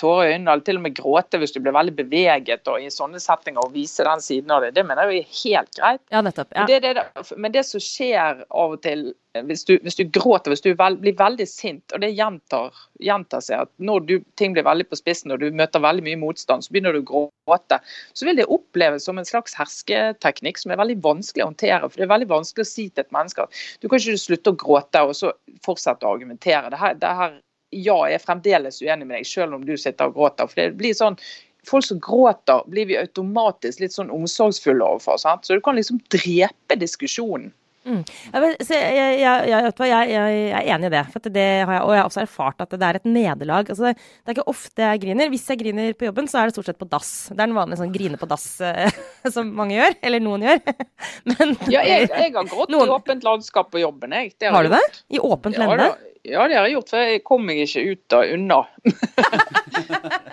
tårer 0.00 0.30
i 0.30 0.32
øynene, 0.34 0.52
eller 0.52 0.66
til 0.66 0.80
og 0.80 0.86
med 0.86 0.96
gråte 0.98 1.40
hvis 1.40 1.54
du 1.54 1.60
blir 1.64 1.76
veldig 1.76 1.94
beveget 1.98 2.72
og 2.72 2.82
i 2.82 2.90
sånne 2.92 3.20
settinger, 3.22 3.64
og 3.64 3.76
vise 3.76 4.06
den 4.06 4.24
siden 4.24 4.54
av 4.54 4.64
det. 4.64 4.74
Det 4.76 4.86
mener 4.86 5.12
jeg 5.12 5.24
er 5.24 5.38
helt 5.42 5.78
greit. 5.78 6.02
Ja, 6.14 6.24
nettopp. 6.24 6.52
Ja. 6.52 6.64
Men 6.64 6.72
det, 6.72 6.96
det, 6.96 7.30
men 7.36 7.54
det 7.54 7.64
som 7.68 7.82
skjer 7.82 8.44
av 8.46 8.76
og 8.76 8.82
til 8.84 9.08
hvis 9.44 9.64
du, 9.68 9.74
hvis 9.82 9.98
du 9.98 10.04
gråter, 10.04 10.52
hvis 10.52 10.64
du 10.64 10.70
vel, 10.78 10.96
blir 11.00 11.16
veldig 11.18 11.46
sint, 11.48 11.92
og 11.94 12.00
det 12.00 12.12
gjentar, 12.16 12.74
gjentar 13.02 13.42
seg 13.44 13.66
at 13.66 13.72
når 13.82 14.06
du, 14.08 14.14
ting 14.40 14.54
blir 14.56 14.66
veldig 14.66 14.86
på 14.88 14.98
spissen 14.98 15.34
og 15.34 15.42
du 15.42 15.50
møter 15.56 15.82
veldig 15.82 16.04
mye 16.06 16.20
motstand, 16.20 16.64
så 16.64 16.72
begynner 16.72 16.96
du 16.96 17.02
å 17.02 17.26
gråte, 17.46 17.80
så 18.16 18.28
vil 18.28 18.38
det 18.40 18.48
oppleves 18.52 19.06
som 19.06 19.20
en 19.20 19.28
slags 19.28 19.56
hersketeknikk 19.58 20.60
som 20.62 20.72
er 20.72 20.80
veldig 20.80 20.98
vanskelig 21.04 21.44
å 21.44 21.50
håndtere. 21.50 21.90
For 21.90 22.00
det 22.00 22.06
er 22.06 22.14
veldig 22.14 22.30
vanskelig 22.32 22.66
å 22.66 22.70
si 22.70 22.88
til 22.88 23.04
et 23.04 23.16
menneske 23.16 23.46
at 23.46 23.64
du 23.82 23.88
kan 23.88 24.00
ikke 24.00 24.24
slutte 24.24 24.54
å 24.54 24.60
gråte 24.64 25.04
og 25.06 25.16
så 25.18 25.34
fortsette 25.66 26.06
å 26.06 26.14
argumentere. 26.16 26.72
Det 26.72 26.80
her, 26.80 26.96
det 27.02 27.12
her, 27.20 27.36
ja, 27.74 27.96
jeg 28.08 28.18
er 28.18 28.22
fremdeles 28.22 28.80
uenig 28.82 29.06
med 29.06 29.18
deg, 29.18 29.28
selv 29.28 29.56
om 29.56 29.66
du 29.66 29.74
sitter 29.80 30.10
og 30.10 30.16
gråter. 30.18 30.48
For 30.50 30.62
det 30.62 30.78
blir 30.80 30.96
sånn 30.96 31.18
Folk 31.66 31.82
som 31.82 31.98
gråter, 31.98 32.60
blir 32.70 32.86
vi 32.86 32.94
automatisk 32.94 33.80
litt 33.82 33.90
sånn 33.90 34.12
omsorgsfulle 34.14 34.86
overfor. 34.86 35.16
Sant? 35.18 35.48
Så 35.48 35.56
du 35.58 35.62
kan 35.66 35.74
liksom 35.74 35.98
drepe 36.14 36.76
diskusjonen. 36.78 37.48
Mm. 37.86 38.00
jeg, 38.34 38.54
jeg, 38.66 39.18
jeg, 39.18 39.74
jeg, 39.78 40.38
er 40.50 40.70
enig 40.74 40.88
i 40.88 40.92
det. 40.96 41.02
Det 41.30 41.44
har 41.68 41.84
og 41.84 41.92
jeg 41.94 42.00
har 42.00 42.08
også 42.08 42.22
erfart 42.24 42.64
at 42.64 42.74
det 42.74 42.86
er 42.86 42.98
et 42.98 43.06
nederlag. 43.06 43.70
Altså, 43.70 43.92
det, 43.92 44.26
er 44.26 44.34
ikke 44.34 44.46
ofte 44.50 44.82
jeg 44.82 45.02
griner. 45.04 45.30
Hvis 45.30 45.46
jeg 45.52 45.60
griner 45.60 45.92
på 45.94 46.08
jobben, 46.08 46.26
så 46.30 46.40
er 46.40 46.50
det 46.50 46.56
stort 46.56 46.70
sett 46.70 46.80
på 46.80 46.88
dass. 46.90 47.12
Det 47.30 47.38
er 47.38 47.46
en 47.46 47.58
vanlig 47.58 47.78
sånn 47.78 47.94
grine 47.94 48.18
på 48.18 48.30
dass 48.30 48.48
eh, 48.62 48.90
som 49.36 49.52
mange 49.56 49.76
gjør. 49.78 49.96
Eller 50.02 50.20
noen 50.24 50.46
gjør. 50.46 50.60
Men 51.32 51.56
Ja, 51.72 51.82
jeg, 51.86 52.08
jeg 52.12 52.34
har 52.34 52.50
grått 52.50 52.70
Noen- 52.74 52.88
i 52.90 52.96
åpent 52.98 53.24
landskap 53.26 53.70
på 53.72 53.82
jobben. 53.82 54.12
Jeg. 54.16 54.34
Det 54.38 54.52
Har 54.52 54.66
du 54.66 54.70
jeg 54.72 54.78
det? 54.80 55.02
I 55.16 55.22
åpent 55.22 55.58
lende? 55.58 55.94
ja, 56.26 56.42
det 56.50 56.56
har 56.58 56.64
jeg 56.66 56.72
gjort, 56.74 56.88
for 56.90 56.98
jeg 57.06 57.20
kom 57.22 57.44
meg 57.46 57.60
ikke 57.62 57.82
ut 57.86 58.14
og 58.18 58.30
unna. 58.34 58.56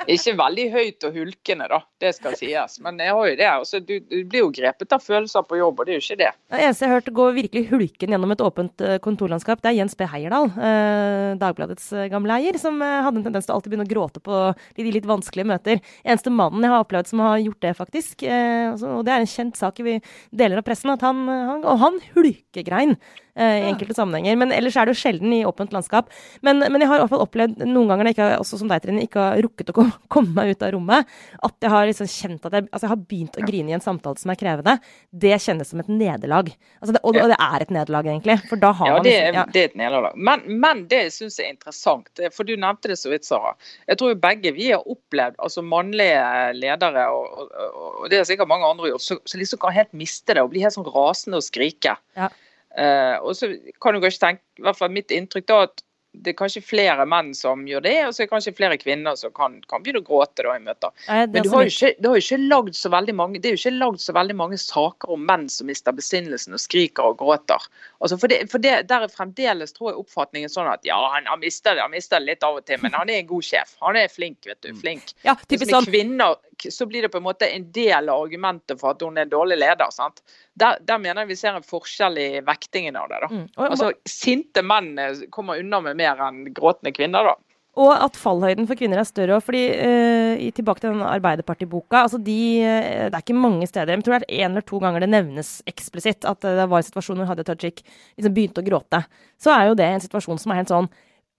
ikke 0.09 0.33
veldig 0.39 0.65
høyt 0.73 1.05
og 1.07 1.17
hulkende, 1.19 1.67
da. 1.71 1.79
Det 2.01 2.11
skal 2.17 2.33
sies. 2.39 2.79
Men 2.83 2.97
jeg 3.01 3.13
har 3.15 3.27
jo 3.29 3.35
det. 3.39 3.47
Altså, 3.49 3.79
du, 3.83 3.93
du 4.01 4.15
blir 4.29 4.41
jo 4.43 4.49
grepet 4.55 4.95
av 4.95 5.03
følelser 5.05 5.45
på 5.47 5.59
jobb, 5.59 5.79
og 5.83 5.85
det 5.87 5.93
er 5.93 5.99
jo 5.99 6.03
ikke 6.03 6.17
det. 6.23 6.31
Det 6.53 6.63
eneste 6.65 6.85
jeg 6.85 6.91
har 6.91 6.97
hørt 6.99 7.11
gå 7.19 7.27
virkelig 7.37 7.63
hulken 7.71 8.15
gjennom 8.15 8.33
et 8.35 8.43
åpent 8.43 8.83
eh, 8.85 8.97
kontorlandskap, 9.05 9.61
det 9.63 9.71
er 9.71 9.77
Jens 9.79 9.95
B. 9.99 10.07
Heierdal, 10.09 10.49
eh, 10.57 11.29
Dagbladets 11.41 11.87
eh, 11.93 12.07
gamle 12.11 12.39
eier, 12.41 12.57
som 12.61 12.81
eh, 12.83 12.97
hadde 13.05 13.21
en 13.21 13.27
tendens 13.29 13.47
til 13.47 13.53
å 13.55 13.59
alltid 13.59 13.73
begynne 13.75 13.87
å 13.87 13.93
gråte 13.93 14.23
på 14.25 14.41
de 14.81 14.89
litt 14.97 15.07
vanskelige 15.09 15.49
møter. 15.53 15.83
Eneste 16.03 16.33
mannen 16.33 16.65
jeg 16.65 16.73
har 16.73 16.83
opplevd 16.87 17.13
som 17.13 17.23
har 17.23 17.37
gjort 17.43 17.61
det, 17.67 17.75
faktisk. 17.79 18.25
Eh, 18.27 18.73
altså, 18.83 18.99
og 18.99 19.05
det 19.07 19.13
er 19.13 19.23
en 19.23 19.33
kjent 19.33 19.59
sak 19.59 19.79
i 19.79 19.99
deler 20.31 20.59
av 20.59 20.67
pressen, 20.67 20.93
at 20.93 21.03
han, 21.05 21.23
han, 21.27 21.63
og 21.63 21.79
han 21.81 21.99
hulkegrein. 22.13 22.97
Eh, 23.35 23.63
I 23.63 23.69
enkelte 23.71 23.95
sammenhenger. 23.97 24.37
Men 24.39 24.51
ellers 24.55 24.75
er 24.77 24.85
det 24.89 24.95
jo 24.95 25.01
sjelden 25.01 25.33
i 25.35 25.43
åpent 25.47 25.73
landskap. 25.75 26.09
Men, 26.45 26.59
men 26.67 26.81
jeg 26.83 26.89
har 26.91 26.99
i 26.99 27.03
hvert 27.03 27.13
fall 27.13 27.23
opplevd 27.25 27.63
noen 27.65 27.89
ganger 27.91 28.03
når 28.07 28.11
jeg 28.13 28.17
ikke, 28.17 28.29
også 28.43 28.59
som 28.61 28.71
deg, 28.71 28.83
Trine, 28.83 29.03
ikke 29.07 29.23
har 29.23 29.41
rukket 29.45 29.71
å 29.73 29.77
kom- 29.79 29.93
komme 30.13 30.33
meg 30.37 30.53
ut 30.55 30.65
av 30.67 30.73
rommet, 30.75 31.13
at 31.43 31.55
jeg 31.67 31.73
har 31.73 31.87
liksom 31.89 32.09
kjent 32.13 32.47
at 32.49 32.57
jeg, 32.59 32.67
altså 32.71 32.87
jeg 32.87 32.93
har 32.93 33.03
begynt 33.13 33.39
å 33.39 33.45
grine 33.47 33.73
i 33.73 33.77
en 33.77 33.83
samtale 33.85 34.21
som 34.21 34.33
er 34.33 34.39
krevende. 34.39 34.77
Det 35.11 35.33
kjennes 35.43 35.71
som 35.73 35.81
et 35.83 35.91
nederlag. 35.91 36.51
Altså 36.81 36.95
det, 36.97 37.01
og, 37.03 37.17
og 37.23 37.31
det 37.33 37.39
er 37.39 37.65
et 37.67 37.73
nederlag, 37.77 38.09
egentlig. 38.13 38.37
For 38.51 38.61
da 38.61 38.73
har 38.79 38.91
Ja, 38.91 38.97
man 38.99 39.07
det 39.07 39.15
er, 39.17 39.25
liksom 39.31 39.39
ja. 39.41 39.45
det 39.55 39.63
er 39.65 39.71
et 39.71 39.79
nederlag. 39.83 40.17
Men, 40.29 40.45
men 40.63 40.85
det 40.91 41.01
syns 41.15 41.39
jeg 41.39 41.49
er 41.49 41.55
interessant, 41.57 42.11
eh, 42.21 42.31
for 42.33 42.47
du 42.47 42.53
nevnte 42.59 42.91
det 42.91 42.99
så 43.01 43.11
vidt, 43.13 43.25
Sara. 43.27 43.55
Jeg 43.89 43.99
tror 44.01 44.13
jo 44.13 44.19
begge 44.23 44.53
vi 44.55 44.69
har 44.73 44.83
opplevd 44.89 45.39
altså 45.43 45.63
mannlige 45.65 46.21
ledere, 46.59 47.07
og, 47.13 47.43
og, 47.43 47.83
og 48.03 48.09
det 48.11 48.19
har 48.21 48.27
sikkert 48.29 48.49
mange 48.51 48.67
andre 48.69 48.91
gjort, 48.93 49.05
som 49.09 49.39
liksom 49.41 49.59
kan 49.63 49.73
helt 49.75 49.93
miste 49.97 50.35
det 50.35 50.43
og 50.43 50.51
bli 50.53 50.61
helt 50.63 50.75
sånn 50.75 50.87
rasende 50.93 51.39
og 51.39 51.45
skrike. 51.45 51.95
Ja. 52.19 52.29
Eh, 52.77 53.15
og 53.21 53.35
så 53.37 53.51
kan 53.81 53.95
du 53.95 54.01
kanskje 54.03 54.23
tenke, 54.27 54.45
i 54.59 54.65
hvert 54.65 54.79
fall 54.79 54.93
mitt 54.93 55.13
inntrykk 55.13 55.49
da, 55.49 55.63
at 55.69 55.83
det 56.13 56.33
er 56.33 56.35
kanskje 56.37 56.61
flere 56.61 57.05
menn 57.09 57.31
som 57.35 57.63
gjør 57.65 57.81
det, 57.87 57.95
og 58.05 58.13
så 58.13 58.21
er 58.21 58.27
det 58.27 58.31
kanskje 58.31 58.53
flere 58.53 58.77
kvinner 58.77 59.15
som 59.17 59.33
kan, 59.33 59.55
kan 59.69 59.81
begynne 59.81 60.03
å 60.03 60.05
gråte 60.05 60.45
da 60.45 60.53
i 60.53 60.61
møter. 60.61 60.93
Er 61.09 61.25
Men 61.31 61.45
du 61.45 61.49
har 61.49 61.65
jo 61.65 61.71
ikke, 61.71 61.89
har 62.05 62.19
ikke 62.21 62.39
lagd 62.41 62.77
så 62.77 62.91
veldig 62.93 63.15
mange, 63.17 63.41
det 63.41 63.49
er 63.49 63.55
jo 63.55 63.61
ikke 63.61 63.81
lagd 63.81 64.03
så 64.03 64.13
veldig 64.15 64.35
mange 64.37 64.59
saker 64.61 65.15
om 65.15 65.25
menn 65.25 65.47
som 65.49 65.69
mister 65.71 65.95
besinnelsen 65.97 66.53
og 66.53 66.61
skriker 66.61 67.09
og 67.09 67.17
gråter. 67.21 67.65
Altså 67.97 68.19
for 68.21 68.29
det, 68.29 68.43
for 68.51 68.61
det, 68.61 68.75
Der 68.91 69.07
er 69.07 69.13
fremdeles 69.13 69.73
tror 69.73 69.91
jeg 69.91 70.03
oppfatningen 70.03 70.53
sånn 70.53 70.69
at 70.69 70.85
ja, 70.85 70.99
han 71.15 71.25
har 71.29 71.41
mistet 71.41 71.73
det, 71.73 71.81
han 71.81 71.93
mister 71.93 72.21
det 72.21 72.29
litt 72.29 72.45
av 72.45 72.61
og 72.61 72.67
til, 72.69 72.81
men 72.83 72.93
han 72.93 73.09
er 73.09 73.23
en 73.23 73.31
god 73.33 73.49
sjef. 73.49 73.73
Han 73.81 73.97
er 73.97 74.13
flink, 74.13 74.45
vet 74.45 74.61
du. 74.61 74.69
Flink. 74.77 75.15
ja, 75.25 75.33
typisk 75.49 75.73
sånn. 75.73 75.89
kvinner 75.89 76.37
så 76.71 76.85
blir 76.87 77.01
det 77.01 77.11
på 77.11 77.19
en 77.19 77.25
måte 77.25 77.47
en 77.49 77.65
del 77.75 78.09
av 78.09 78.21
argumentet 78.23 78.79
for 78.79 78.93
at 78.93 79.01
hun 79.03 79.17
er 79.17 79.27
en 79.27 79.33
dårlig 79.33 79.57
leder. 79.59 79.91
sant? 79.91 80.21
Der, 80.53 80.77
der 80.81 81.01
mener 81.01 81.23
jeg 81.23 81.33
vi 81.33 81.39
ser 81.39 81.57
en 81.57 81.65
forskjell 81.65 82.19
i 82.21 82.29
vektingen 82.45 82.95
av 82.99 83.09
det. 83.11 83.19
da. 83.25 83.31
Mm. 83.31 83.47
Og, 83.57 83.65
Altså, 83.69 83.91
Sinte 84.07 84.63
menn 84.63 84.93
eh, 84.99 85.25
kommer 85.33 85.59
unna 85.59 85.81
med 85.81 85.99
mer 85.99 86.21
enn 86.27 86.45
gråtende 86.53 86.93
kvinner. 86.95 87.33
da. 87.33 87.35
Og 87.73 87.89
at 87.89 88.17
fallhøyden 88.21 88.67
for 88.69 88.77
kvinner 88.77 88.99
er 89.01 89.07
større 89.09 89.39
fordi 89.41 89.63
eh, 89.73 90.51
Tilbake 90.53 90.83
til 90.83 90.91
den 90.93 91.01
Arbeiderpartiboka. 91.01 92.03
altså 92.03 92.19
de, 92.21 92.61
eh, 92.61 93.07
Det 93.09 93.15
er 93.17 93.23
ikke 93.23 93.33
mange 93.33 93.67
steder. 93.67 93.95
Jeg 93.95 94.03
tror 94.05 94.19
det 94.19 94.29
er 94.29 94.43
én 94.45 94.51
eller 94.51 94.61
to 94.61 94.79
ganger 94.79 95.01
det 95.01 95.09
nevnes 95.09 95.63
eksplisitt 95.65 96.25
at 96.29 96.41
det 96.41 96.69
var 96.69 96.77
en 96.77 96.85
situasjon 96.85 97.17
hvor 97.17 97.31
Hadia 97.31 97.43
Tajik 97.43 97.81
liksom 98.17 98.33
begynte 98.33 98.61
å 98.61 98.67
gråte. 98.67 99.05
Så 99.41 99.49
er 99.49 99.71
jo 99.71 99.75
det 99.75 99.89
en 99.89 100.05
situasjon 100.05 100.39
som 100.39 100.51
er 100.51 100.61
helt 100.61 100.69
sånn 100.69 100.89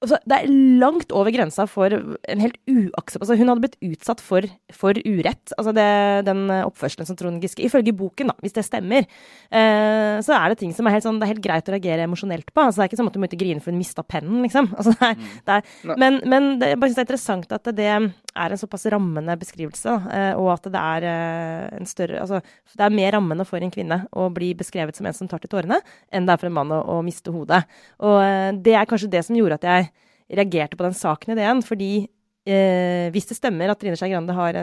altså, 0.05 0.21
Det 0.25 0.37
er 0.37 0.53
langt 0.83 1.13
over 1.17 1.33
grensa 1.35 1.67
for 1.71 1.93
en 1.95 2.43
helt 2.43 2.59
uakseptabel 2.71 3.25
altså, 3.25 3.39
Hun 3.41 3.53
hadde 3.53 3.65
blitt 3.65 3.79
utsatt 3.91 4.23
for, 4.25 4.49
for 4.75 5.01
urett. 5.05 5.55
altså 5.59 5.75
det, 5.77 5.89
Den 6.29 6.45
oppførselen 6.61 7.09
som 7.09 7.19
Trond 7.19 7.43
Giske 7.45 7.65
Ifølge 7.67 7.95
boken, 7.97 8.33
da, 8.33 8.37
hvis 8.45 8.57
det 8.57 8.67
stemmer, 8.67 9.09
eh, 9.51 10.17
så 10.25 10.37
er 10.37 10.53
det 10.53 10.61
ting 10.63 10.75
som 10.77 10.87
er 10.89 10.97
helt 10.97 11.07
sånn 11.07 11.21
Det 11.21 11.29
er 11.29 11.35
helt 11.35 11.47
greit 11.47 11.71
å 11.71 11.75
reagere 11.77 12.09
emosjonelt 12.09 12.53
på. 12.53 12.61
altså 12.67 12.81
Det 12.81 12.87
er 12.87 12.93
ikke 12.93 13.03
som 13.03 13.11
at 13.11 13.17
du 13.17 13.23
måtte 13.25 13.41
grine 13.41 13.65
for 13.65 13.73
hun 13.73 13.81
mista 13.81 14.05
pennen, 14.07 14.43
liksom. 14.45 14.71
altså 14.77 14.95
det 14.95 15.11
er, 15.11 15.33
det 15.47 15.59
er, 15.59 15.97
men, 16.01 16.21
men 16.29 16.53
det, 16.61 16.75
jeg 16.75 16.81
bare 16.81 16.93
synes 16.93 17.01
det 17.01 17.05
er 17.05 17.09
interessant 17.09 17.57
at 17.59 17.75
det, 17.77 17.91
er 18.35 18.55
en 18.55 18.61
såpass 18.61 18.87
rammende 18.93 19.37
beskrivelse, 19.41 19.97
uh, 20.05 20.33
og 20.41 20.53
at 20.57 20.71
det 20.75 20.81
er 20.81 21.09
uh, 21.09 21.77
en 21.79 21.89
større 21.89 22.23
Altså, 22.25 22.41
det 22.75 22.87
er 22.87 22.95
mer 22.95 23.15
rammende 23.17 23.47
for 23.49 23.63
en 23.63 23.73
kvinne 23.75 24.01
å 24.13 24.29
bli 24.35 24.53
beskrevet 24.59 24.97
som 24.97 25.07
en 25.07 25.17
som 25.17 25.31
tar 25.31 25.43
til 25.43 25.53
tårene, 25.53 25.81
enn 26.11 26.27
det 26.27 26.35
er 26.35 26.43
for 26.43 26.51
en 26.51 26.59
mann 26.59 26.75
å, 26.75 26.81
å 26.97 27.03
miste 27.07 27.35
hodet. 27.35 27.65
Og 28.05 28.61
det 28.65 28.75
er 28.79 28.89
kanskje 28.91 29.13
det 29.13 29.25
som 29.27 29.39
gjorde 29.39 29.61
at 29.61 29.69
jeg 29.69 29.93
reagerte 30.35 30.79
på 30.79 30.87
den 30.87 30.97
saken 30.97 31.35
i 31.35 31.39
DN, 31.39 31.63
fordi 31.67 31.93
Eh, 32.45 33.09
hvis 33.09 33.25
det 33.31 33.39
stemmer 33.39 33.71
at 33.73 33.79
Trine 33.81 33.97
Skei 33.97 34.11
Grande 34.13 34.35
har, 34.37 34.57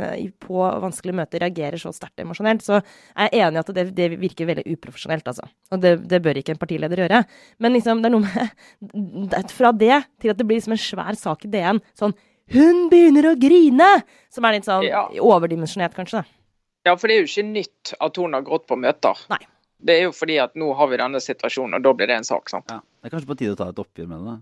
på 0.44 0.66
vanskelige 0.84 1.18
møter 1.18 1.42
reagerer 1.42 1.82
så 1.82 1.90
sterkt 1.96 2.22
emosjonelt, 2.22 2.62
så 2.62 2.78
er 2.78 3.32
jeg 3.32 3.42
enig 3.42 3.58
i 3.58 3.62
at 3.64 3.72
det, 3.74 3.86
det, 3.98 4.08
virker 4.22 4.50
veldig 4.52 4.66
uprofesjonelt, 4.76 5.32
altså. 5.32 5.48
Og 5.74 5.82
det, 5.82 5.96
det, 6.12 6.20
bør 6.22 6.38
ikke 6.38 6.54
en 6.54 6.62
partileder 6.62 7.02
gjøre. 7.02 7.24
Men 7.58 7.74
liksom, 7.74 8.04
det 8.04 8.12
er 8.12 8.14
noe 8.14 8.28
med 8.28 9.50
Fra 9.58 9.72
det 9.74 9.96
til 10.22 10.34
at 10.34 10.38
det 10.38 10.46
blir 10.46 10.62
liksom 10.62 10.76
en 10.78 10.84
svær 10.84 11.18
sak 11.18 11.48
i 11.48 11.52
DN, 11.56 11.82
sånn 11.98 12.14
'Hun 12.52 12.90
begynner 12.92 13.32
å 13.32 13.36
grine!' 13.40 14.04
Som 14.32 14.46
er 14.48 14.52
litt 14.56 14.68
sånn 14.68 14.86
ja. 14.88 15.08
overdimensjonert, 15.20 15.96
kanskje. 15.96 16.24
Ja, 16.88 16.96
for 16.96 17.08
det 17.08 17.16
er 17.16 17.20
jo 17.26 17.30
ikke 17.30 17.48
nytt 17.48 17.94
at 18.00 18.16
hun 18.18 18.34
har 18.34 18.46
grått 18.46 18.66
på 18.70 18.78
møter. 18.80 19.18
Nei. 19.30 19.42
Det 19.82 19.98
er 19.98 20.04
jo 20.08 20.14
fordi 20.14 20.38
at 20.42 20.56
nå 20.56 20.74
har 20.78 20.88
vi 20.88 20.98
denne 21.02 21.20
situasjonen, 21.22 21.74
og 21.80 21.84
da 21.84 21.94
blir 21.98 22.08
det 22.08 22.16
en 22.22 22.28
sak. 22.28 22.50
sant? 22.50 22.70
Ja. 22.70 22.80
Det 23.02 23.10
er 23.10 23.14
kanskje 23.16 23.32
på 23.32 23.38
tide 23.40 23.54
å 23.56 23.60
ta 23.60 23.70
et 23.74 23.82
oppgjør 23.82 24.08
med 24.08 24.18
det? 24.22 24.26
da. 24.30 24.36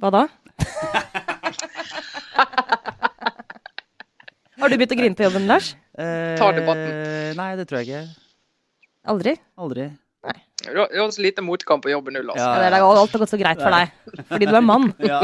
Hva 0.00 0.08
da? 0.14 0.22
Har 4.60 4.68
du 4.68 4.76
begynt 4.76 4.92
å 4.92 4.98
grine 4.98 5.16
på 5.16 5.24
jobben, 5.24 5.46
Lars? 5.48 5.72
Eh, 5.96 6.36
Ta 6.38 6.50
debatten. 6.52 7.36
Nei, 7.38 7.50
det 7.56 7.64
tror 7.68 7.80
jeg 7.80 7.88
ikke. 7.88 8.02
Aldri? 9.08 9.32
Aldri. 9.56 9.86
Nei. 10.28 10.36
Du 10.66 10.80
har 11.00 11.12
så 11.14 11.22
lite 11.24 11.40
motkamp 11.44 11.82
på 11.86 11.92
jobben 11.92 12.12
nå, 12.18 12.22
Lars. 12.28 12.40
Ja, 12.40 12.68
ja, 12.68 12.80
alt 12.84 13.14
har 13.14 13.22
gått 13.22 13.32
så 13.32 13.40
greit 13.40 13.62
for 13.62 13.72
deg. 13.72 13.94
Fordi 14.28 14.48
du 14.50 14.56
er 14.58 14.64
mann. 14.64 14.90
ja. 15.10 15.22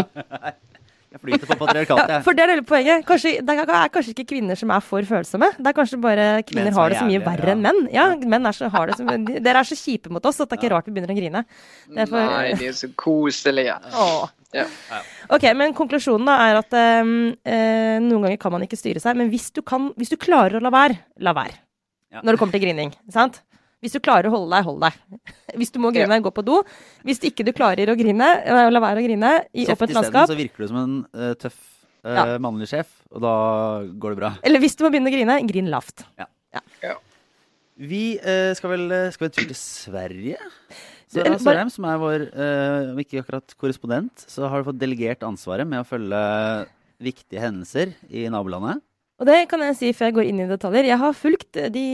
Flyter 1.27 1.51
på 1.51 1.59
patriarkatet. 1.61 2.13
Ja, 2.17 2.21
for 2.25 2.37
det 2.37 2.45
er 2.45 2.53
hele 2.55 2.65
poenget. 2.67 3.05
Kanskje, 3.09 3.35
det 3.45 3.57
er 3.65 3.91
kanskje 3.93 4.15
ikke 4.15 4.27
kvinner 4.33 4.59
som 4.59 4.73
er 4.73 4.85
for 4.85 5.07
følsomme. 5.09 5.51
Det 5.59 5.71
er 5.73 5.77
kanskje 5.77 5.99
bare 6.03 6.27
kvinner 6.47 6.75
har 6.77 6.93
det 6.93 7.01
så 7.01 7.09
mye 7.09 7.23
verre 7.25 7.53
enn 7.57 7.65
menn. 7.65 7.83
Ja, 7.95 8.09
menn 8.17 8.49
er 8.49 8.57
så, 8.57 8.71
har 8.73 8.91
det 8.91 8.99
så, 9.01 9.19
Dere 9.27 9.61
er 9.61 9.69
så 9.69 9.79
kjipe 9.79 10.13
mot 10.15 10.25
oss 10.29 10.41
at 10.41 10.51
det 10.51 10.59
er 10.59 10.63
ikke 10.63 10.73
rart 10.75 10.89
vi 10.89 10.95
begynner 10.97 11.13
å 11.13 11.19
grine. 11.19 11.45
For, 11.91 12.17
Nei, 12.17 12.57
de 12.61 12.71
er 12.71 12.79
så 12.79 12.91
koselige. 12.99 13.77
Åh. 13.93 14.27
Ja. 14.57 14.65
Ok, 15.35 15.45
men 15.59 15.75
konklusjonen 15.77 16.29
da 16.29 16.37
er 16.47 16.61
at 16.63 16.77
um, 17.03 17.13
uh, 17.35 17.97
noen 18.01 18.27
ganger 18.29 18.41
kan 18.41 18.55
man 18.55 18.65
ikke 18.67 18.79
styre 18.79 19.03
seg. 19.03 19.19
Men 19.19 19.31
hvis 19.33 19.51
du, 19.53 19.63
kan, 19.67 19.91
hvis 19.99 20.13
du 20.13 20.19
klarer 20.21 20.59
å 20.59 20.65
la 20.65 20.73
være, 20.73 21.01
la 21.25 21.35
være. 21.37 21.59
Ja. 22.15 22.23
Når 22.23 22.37
det 22.37 22.41
kommer 22.41 22.57
til 22.57 22.63
grining. 22.63 22.95
sant? 23.13 23.43
Hvis 23.85 23.95
du 23.97 24.01
klarer 24.01 24.31
å 24.31 24.33
holde 24.33 24.57
deg, 24.57 24.67
hold 24.67 24.81
deg. 24.87 24.99
Hvis 25.61 25.73
du 25.75 25.79
må 25.83 25.93
grine, 25.95 26.19
ja. 26.19 26.25
gå 26.25 26.33
på 26.35 26.45
do. 26.47 26.63
Hvis 27.07 27.21
ikke 27.29 27.45
du 27.47 27.53
klarer 27.57 27.93
å 27.93 27.97
grine, 27.99 28.29
la 28.73 28.83
være 28.83 29.03
å 29.03 29.05
grine 29.05 29.33
i 29.53 29.67
åpent 29.73 29.95
landskap 29.97 30.31
Så 30.31 30.39
virker 30.39 30.65
du 30.65 30.71
som 30.71 30.81
en 30.81 30.97
uh, 31.13 31.35
tøff 31.39 31.59
uh, 32.07 32.15
ja. 32.17 32.25
mannlig 32.43 32.71
sjef, 32.73 32.91
og 33.13 33.23
da 33.25 33.37
går 33.93 34.17
det 34.17 34.21
bra. 34.23 34.33
Eller 34.49 34.65
hvis 34.65 34.79
du 34.79 34.87
må 34.87 34.93
begynne 34.95 35.13
å 35.13 35.15
grine, 35.15 35.39
grin 35.51 35.71
lavt. 35.73 36.07
Ja. 36.17 36.97
Vi 37.77 38.03
uh, 38.25 38.53
skal 38.57 38.73
vel 38.73 38.87
skal 39.13 39.27
vi 39.27 39.31
en 39.31 39.37
tur 39.37 39.49
til 39.53 39.61
Sverige? 39.61 40.41
Sara 41.13 41.37
Sørheim, 41.39 41.71
som 41.71 41.87
er 41.87 42.01
vår 42.03 42.25
uh, 42.35 42.99
ikke 43.01 43.21
akkurat 43.23 43.55
korrespondent, 43.61 44.25
så 44.27 44.49
har 44.51 44.61
du 44.61 44.73
fått 44.73 44.81
delegert 44.81 45.23
ansvaret 45.27 45.69
med 45.69 45.85
å 45.85 45.87
følge 45.87 46.21
viktige 47.03 47.45
hendelser 47.45 47.93
i 48.09 48.27
nabolandet. 48.33 48.83
Og 49.17 49.25
det 49.25 49.37
kan 49.49 49.63
jeg 49.65 49.77
si 49.79 49.91
før 49.97 50.11
jeg 50.11 50.17
går 50.19 50.29
inn 50.29 50.41
i 50.45 50.49
detaljer. 50.51 50.91
Jeg 50.91 51.01
har 51.01 51.17
fulgt 51.17 51.57
de 51.73 51.85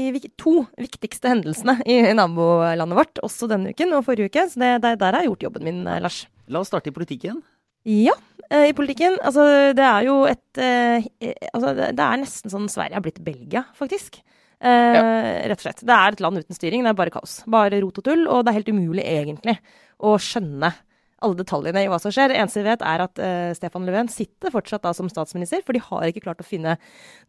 to 0.40 0.64
viktigste 0.74 1.30
hendelsene 1.30 1.76
i 1.87 2.00
nabolandet 2.18 2.98
vårt, 2.98 3.22
også 3.22 3.46
denne 3.50 3.70
uken 3.70 3.94
og 3.94 4.06
forrige 4.08 4.32
uke. 4.32 4.46
Så 4.50 4.58
det, 4.58 4.72
der, 4.82 4.98
der 4.98 5.14
har 5.14 5.22
jeg 5.22 5.30
gjort 5.30 5.46
jobben 5.46 5.68
min, 5.68 5.82
Lars. 6.02 6.24
La 6.50 6.62
oss 6.62 6.72
starte 6.72 6.90
i 6.90 6.96
politikken. 6.96 7.38
Ja, 7.87 8.14
eh, 8.50 8.68
i 8.70 8.74
politikken. 8.74 9.16
Altså, 9.22 9.46
det 9.74 9.87
er 9.87 10.06
jo 10.06 10.20
et 10.30 10.62
eh, 10.62 11.06
Altså, 11.52 11.74
det 11.78 12.04
er 12.04 12.20
nesten 12.22 12.52
sånn 12.52 12.70
Sverige 12.70 12.98
har 12.98 13.04
blitt 13.06 13.22
Belgia, 13.22 13.64
faktisk. 13.78 14.18
Eh, 14.62 14.94
ja. 14.98 15.02
Rett 15.50 15.62
og 15.62 15.66
slett. 15.66 15.82
Det 15.87 15.94
er 15.94 16.14
et 16.14 16.22
land 16.22 16.42
uten 16.42 16.58
styring. 16.58 16.82
Det 16.82 16.92
er 16.92 16.98
bare 16.98 17.14
kaos. 17.14 17.40
Bare 17.50 17.80
rot 17.82 18.02
og 18.02 18.06
tull. 18.06 18.26
Og 18.26 18.42
det 18.42 18.52
er 18.52 18.58
helt 18.61 18.74
umulig, 18.74 19.06
egentlig, 19.06 19.56
å 20.02 20.16
skjønne 20.18 20.74
alle 21.22 21.38
detaljene 21.40 21.85
i 21.85 21.90
hva 21.90 22.00
som 22.02 22.12
skjer. 22.14 22.32
Det 22.32 22.40
eneste 22.40 22.62
vi 22.62 22.68
vet, 22.70 22.85
er 22.87 23.04
at 23.06 23.22
uh, 23.22 23.52
Stefan 23.58 23.87
Löfven 23.88 24.11
sitter 24.12 24.54
fortsatt 24.54 24.85
da 24.87 24.94
som 24.96 25.11
statsminister, 25.12 25.64
for 25.66 25.76
de 25.76 25.85
har 25.85 26.08
ikke 26.08 26.26
klart 26.26 26.42
å 26.42 26.46
finne 26.46 26.76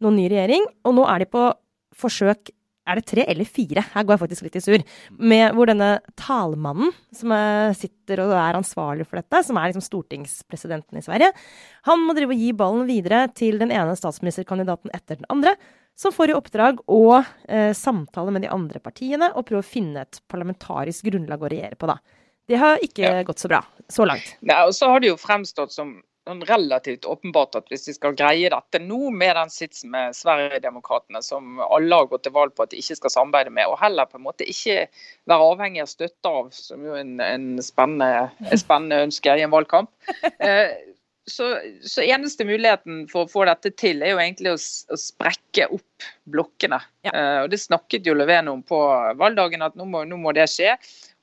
noen 0.04 0.18
ny 0.18 0.28
regjering. 0.32 0.66
Og 0.88 0.98
nå 0.98 1.06
er 1.10 1.24
de 1.24 1.30
på 1.32 1.48
forsøk 1.98 2.52
er 2.84 2.98
det 2.98 3.06
tre 3.08 3.22
eller 3.32 3.48
fire? 3.48 3.80
Her 3.94 4.04
går 4.04 4.12
jeg 4.12 4.20
faktisk 4.20 4.44
litt 4.44 4.56
i 4.58 4.60
sur. 4.60 4.82
Med, 5.16 5.44
hvor 5.56 5.70
denne 5.70 6.02
talmannen 6.20 6.90
som 7.16 7.32
sitter 7.78 8.20
og 8.26 8.34
er 8.36 8.58
ansvarlig 8.58 9.06
for 9.08 9.16
dette, 9.16 9.40
som 9.46 9.56
er 9.56 9.70
liksom 9.70 9.86
stortingspresidenten 9.86 11.00
i 11.00 11.04
Sverige, 11.06 11.30
han 11.88 12.04
må 12.04 12.12
drive 12.12 12.36
og 12.36 12.42
gi 12.42 12.50
ballen 12.52 12.84
videre 12.90 13.22
til 13.32 13.56
den 13.62 13.72
ene 13.72 13.96
statsministerkandidaten 13.96 14.92
etter 14.92 15.16
den 15.16 15.30
andre 15.32 15.54
som 15.96 16.12
får 16.14 16.32
i 16.32 16.36
oppdrag 16.36 16.82
å 16.90 17.04
eh, 17.22 17.70
samtale 17.76 18.34
med 18.34 18.44
de 18.44 18.50
andre 18.52 18.82
partiene 18.82 19.30
og 19.32 19.46
prøve 19.48 19.62
å 19.62 19.66
finne 19.66 20.02
et 20.04 20.20
parlamentarisk 20.30 21.06
grunnlag 21.08 21.42
å 21.42 21.50
regjere 21.52 21.78
på, 21.78 21.88
da. 21.90 22.00
Det 22.48 22.58
har 22.60 22.82
ikke 22.84 23.06
ja. 23.06 23.22
gått 23.26 23.42
så 23.42 23.48
bra 23.48 23.62
så 23.92 24.04
langt. 24.08 24.36
Ja, 24.40 24.64
og 24.66 24.74
så 24.74 24.88
har 24.88 25.00
det 25.00 25.12
jo 25.12 25.20
fremstått 25.20 25.72
som 25.72 25.96
relativt 26.24 27.04
åpenbart 27.04 27.56
at 27.58 27.66
hvis 27.68 27.84
de 27.84 27.94
skal 27.96 28.14
greie 28.16 28.48
dette 28.48 28.80
nå 28.80 29.10
med 29.12 29.34
den 29.36 29.50
sitsen 29.52 29.90
med 29.92 30.16
Sverigedemokraterna, 30.16 31.20
som 31.22 31.60
alle 31.60 31.98
har 32.00 32.08
gått 32.08 32.24
til 32.24 32.32
valg 32.32 32.54
på 32.56 32.64
at 32.64 32.72
de 32.72 32.80
ikke 32.80 32.96
skal 32.96 33.12
samarbeide 33.12 33.52
med, 33.52 33.68
og 33.68 33.76
heller 33.82 34.08
på 34.08 34.16
en 34.16 34.24
måte 34.24 34.48
ikke 34.48 34.86
være 35.28 35.50
avhengig 35.50 35.84
av 35.84 35.90
støtte 35.92 36.32
av, 36.32 36.48
som 36.56 36.86
jo 36.86 36.96
en, 36.96 37.18
en 37.20 37.48
spennende, 37.64 38.30
spennende 38.56 39.02
ønske 39.04 39.36
i 39.36 39.44
en 39.44 39.52
valgkamp, 39.52 39.92
eh, 40.48 40.72
så, 41.26 41.58
så, 41.84 42.02
eneste 42.02 42.44
muligheten 42.44 43.04
for 43.08 43.24
å 43.24 43.30
få 43.30 43.44
dette 43.48 43.72
til, 43.80 44.02
er 44.04 44.12
jo 44.12 44.20
egentlig 44.20 44.52
å, 44.52 44.58
å 44.92 44.98
sprekke 45.00 45.70
opp 45.72 46.08
blokkene. 46.28 46.80
Ja. 47.06 47.14
Uh, 47.14 47.38
og 47.44 47.52
Det 47.54 47.60
snakket 47.62 48.08
jo 48.08 48.16
Löfven 48.16 48.50
om 48.52 48.60
på 48.66 48.80
valgdagen, 49.20 49.64
at 49.64 49.76
nå 49.78 49.86
må, 49.88 50.04
nå 50.08 50.18
må, 50.20 50.34
det 50.36 50.46
skje. 50.52 50.74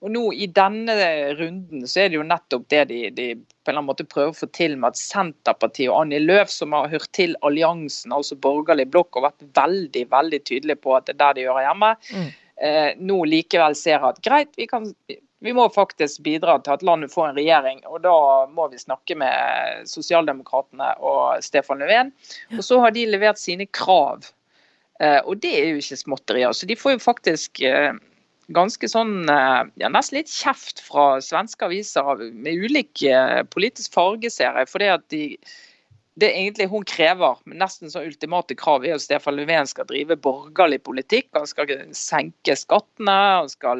Og 0.01 0.09
nå 0.09 0.21
I 0.33 0.47
denne 0.49 0.93
runden 1.37 1.85
så 1.85 2.03
er 2.03 2.09
det 2.09 2.17
jo 2.17 2.25
nettopp 2.25 2.63
det 2.73 2.85
de, 2.89 3.01
de 3.13 3.25
på 3.37 3.69
en 3.69 3.73
eller 3.73 3.77
annen 3.77 3.89
måte 3.91 4.07
prøver 4.09 4.33
å 4.33 4.39
få 4.39 4.49
til 4.57 4.73
med 4.79 4.95
at 4.95 5.01
Senterpartiet 5.01 5.91
og 5.91 5.99
Annie 5.99 6.21
Løv, 6.23 6.49
som 6.49 6.73
har 6.73 6.89
hørt 6.89 7.11
til 7.13 7.35
alliansen, 7.45 8.13
altså 8.15 8.37
borgerlig 8.41 8.87
blokk, 8.89 9.19
og 9.19 9.27
vært 9.27 9.45
veldig 9.57 10.07
veldig 10.09 10.39
tydelige 10.49 10.81
på 10.81 10.95
at 10.97 11.05
det 11.05 11.15
er 11.15 11.21
der 11.21 11.37
de 11.37 11.45
gjør 11.45 11.61
hjemme, 11.67 11.91
mm. 12.09 12.31
eh, 12.65 12.87
nå 13.11 13.19
likevel 13.29 13.77
ser 13.77 14.07
at 14.09 14.23
greit, 14.25 14.55
vi 14.57 14.65
kan 14.71 14.89
vi 15.41 15.53
må 15.57 15.63
faktisk 15.73 16.21
bidra 16.21 16.59
til 16.61 16.75
at 16.75 16.83
landet 16.85 17.09
får 17.13 17.31
en 17.31 17.37
regjering, 17.39 17.79
og 17.89 18.03
da 18.03 18.17
må 18.53 18.67
vi 18.69 18.77
snakke 18.77 19.15
med 19.17 19.87
Sosialdemokratene 19.89 20.91
og 21.01 21.41
Stefan 21.41 21.81
Löfven. 21.81 22.11
Og 22.59 22.61
så 22.65 22.77
har 22.83 22.93
de 22.93 23.07
levert 23.09 23.41
sine 23.41 23.65
krav, 23.65 24.27
eh, 25.01 25.17
og 25.25 25.41
det 25.41 25.55
er 25.57 25.71
jo 25.71 25.81
ikke 25.81 25.97
småtterier. 25.97 26.53
Så 26.53 26.69
de 26.69 26.77
får 26.77 26.93
jo 26.93 27.01
faktisk 27.01 27.63
eh, 27.65 27.89
ganske 28.55 28.89
sånn 28.91 29.29
eh, 29.29 29.63
ja, 29.81 29.89
nesten 29.91 30.19
litt 30.19 30.31
kjeft 30.31 30.83
fra 30.85 31.19
svenske 31.23 31.67
aviser 31.67 32.23
med 32.31 32.65
ulik 32.67 33.03
politisk 33.53 33.93
farge, 33.97 34.31
ser 34.33 34.59
jeg. 34.61 34.71
fordi 34.71 34.89
at 34.93 35.05
de 35.13 35.25
det 36.19 36.27
egentlig 36.35 36.67
hun 36.69 36.83
krever, 36.85 37.37
nesten 37.47 37.89
så 37.89 38.01
ultimate 38.03 38.53
krav, 38.59 38.83
er 38.85 38.97
at 38.97 39.01
Stefan 39.01 39.37
Löfven 39.39 39.65
skal 39.65 39.87
drive 39.87 40.17
borgerlig 40.19 40.81
politikk. 40.83 41.29
Han 41.33 41.47
skal 41.47 41.71
senke 41.95 42.53
skattene, 42.59 43.15
han 43.39 43.49
skal 43.49 43.79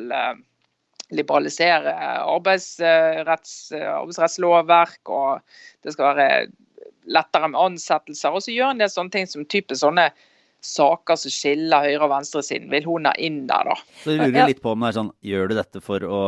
liberalisere 1.11 1.91
arbeidsretts, 2.23 3.53
arbeidsrettslovverk, 3.75 5.11
og 5.11 5.83
det 5.83 5.93
skal 5.93 6.15
være 6.15 6.29
lettere 7.11 7.51
med 7.51 7.59
ansettelser. 7.59 8.35
Og 8.35 8.45
så 8.45 8.55
gjør 8.55 8.71
han 8.73 8.81
det 8.81 8.91
sånne 8.93 9.15
ting 9.15 9.29
som 9.29 9.45
type 9.45 9.75
sånne 9.77 10.09
saker 10.61 11.17
som 11.19 11.33
skiller 11.33 11.87
høyre- 11.87 12.05
og 12.05 12.11
venstresiden, 12.13 12.69
vil 12.71 12.85
hun 12.87 13.09
ha 13.09 13.13
inn 13.17 13.43
der, 13.49 13.71
da. 13.71 13.75
Så 14.03 14.15
lurer 14.15 14.31
du 14.35 14.41
litt 14.53 14.61
på 14.63 14.73
om 14.75 14.83
det 14.83 14.91
er 14.91 14.99
sånn, 14.99 15.13
gjør 15.25 15.49
du 15.49 15.55
dette 15.57 15.81
for 15.83 16.05
å 16.05 16.21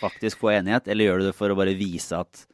faktisk 0.00 0.40
få 0.40 0.54
enighet, 0.56 0.88
eller 0.88 1.08
gjør 1.08 1.20
du 1.20 1.26
det 1.28 1.36
for 1.36 1.52
å 1.52 1.58
bare 1.58 1.76
vise 1.78 2.16
at 2.18 2.46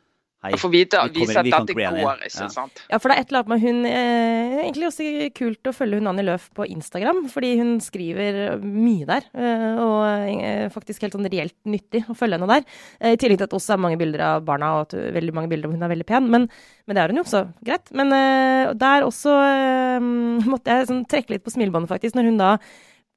Hei, 0.45 0.59
få 0.61 0.69
vite, 0.69 1.01
vise 1.15 1.39
at 1.41 1.47
dette 1.49 1.73
går, 1.73 2.19
ikke 2.27 2.29
ja. 2.29 2.49
sant. 2.53 2.83
Ja, 2.91 2.99
for 3.01 3.09
det 3.09 3.17
er 3.17 3.25
et 3.25 3.31
eller 3.31 3.41
annet 3.41 3.53
med 3.55 3.63
hun 3.63 3.87
eh, 3.89 4.57
Egentlig 4.65 4.89
også 4.91 5.07
kult 5.39 5.71
å 5.71 5.73
følge 5.73 6.01
hun 6.01 6.11
Annie 6.11 6.27
Løf 6.27 6.51
på 6.57 6.67
Instagram, 6.69 7.23
fordi 7.33 7.55
hun 7.63 7.71
skriver 7.81 8.59
mye 8.61 9.09
der. 9.09 9.29
Eh, 9.33 9.81
og 9.81 10.35
eh, 10.35 10.67
faktisk 10.75 11.07
helt 11.07 11.17
sånn 11.17 11.31
reelt 11.33 11.57
nyttig 11.65 12.05
å 12.13 12.17
følge 12.19 12.37
henne 12.37 12.51
der. 12.51 12.69
Eh, 13.01 13.15
I 13.15 13.21
tillegg 13.21 13.41
til 13.41 13.49
at 13.49 13.55
det 13.55 13.61
også 13.61 13.77
er 13.77 13.83
mange 13.87 14.01
bilder 14.01 14.27
av 14.27 14.45
barna, 14.45 14.75
og 14.77 14.85
at 14.89 14.97
veldig 15.17 15.37
mange 15.37 15.53
bilder 15.53 15.71
av 15.71 15.79
hun 15.79 15.89
er 15.89 15.95
veldig 15.95 16.09
pen. 16.13 16.29
Men, 16.35 16.47
men 16.85 16.99
det 16.99 17.05
er 17.05 17.15
hun 17.15 17.23
jo 17.23 17.25
også, 17.25 17.45
greit. 17.65 17.89
Men 17.97 18.13
eh, 18.13 18.75
der 18.85 19.09
også 19.09 19.39
eh, 19.49 20.11
måtte 20.45 20.77
jeg 20.77 20.91
sånn, 20.93 21.05
trekke 21.09 21.39
litt 21.39 21.47
på 21.47 21.57
smilebåndet, 21.57 21.93
faktisk, 21.95 22.21
når 22.21 22.29
hun 22.29 22.41
da 22.43 22.53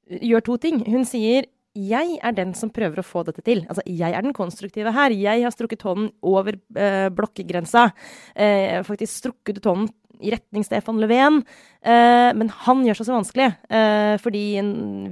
gjør 0.08 0.48
to 0.48 0.56
ting. 0.64 0.80
Hun 0.88 1.04
sier 1.08 1.44
jeg 1.78 2.18
er 2.24 2.34
den 2.36 2.54
som 2.58 2.72
prøver 2.74 3.00
å 3.00 3.06
få 3.06 3.22
dette 3.28 3.44
til. 3.46 3.62
Altså, 3.68 3.84
jeg 3.86 4.14
er 4.14 4.24
den 4.24 4.36
konstruktive 4.36 4.92
her. 4.96 5.14
Jeg 5.14 5.44
har 5.44 5.54
strukket 5.54 5.84
hånden 5.86 6.10
over 6.26 6.56
eh, 6.56 7.08
blokkegrensa. 7.14 7.88
Eh, 8.34 8.80
faktisk 8.86 9.20
strukket 9.22 9.60
ut 9.60 9.70
hånden 9.70 9.90
i 10.18 10.32
retning 10.34 10.64
Stefan 10.66 10.98
Löfven. 10.98 11.42
Eh, 11.82 12.30
men 12.38 12.50
han 12.64 12.82
gjør 12.86 12.98
seg 13.00 13.08
så 13.08 13.16
vanskelig, 13.16 13.50
eh, 13.70 14.14
fordi 14.22 14.44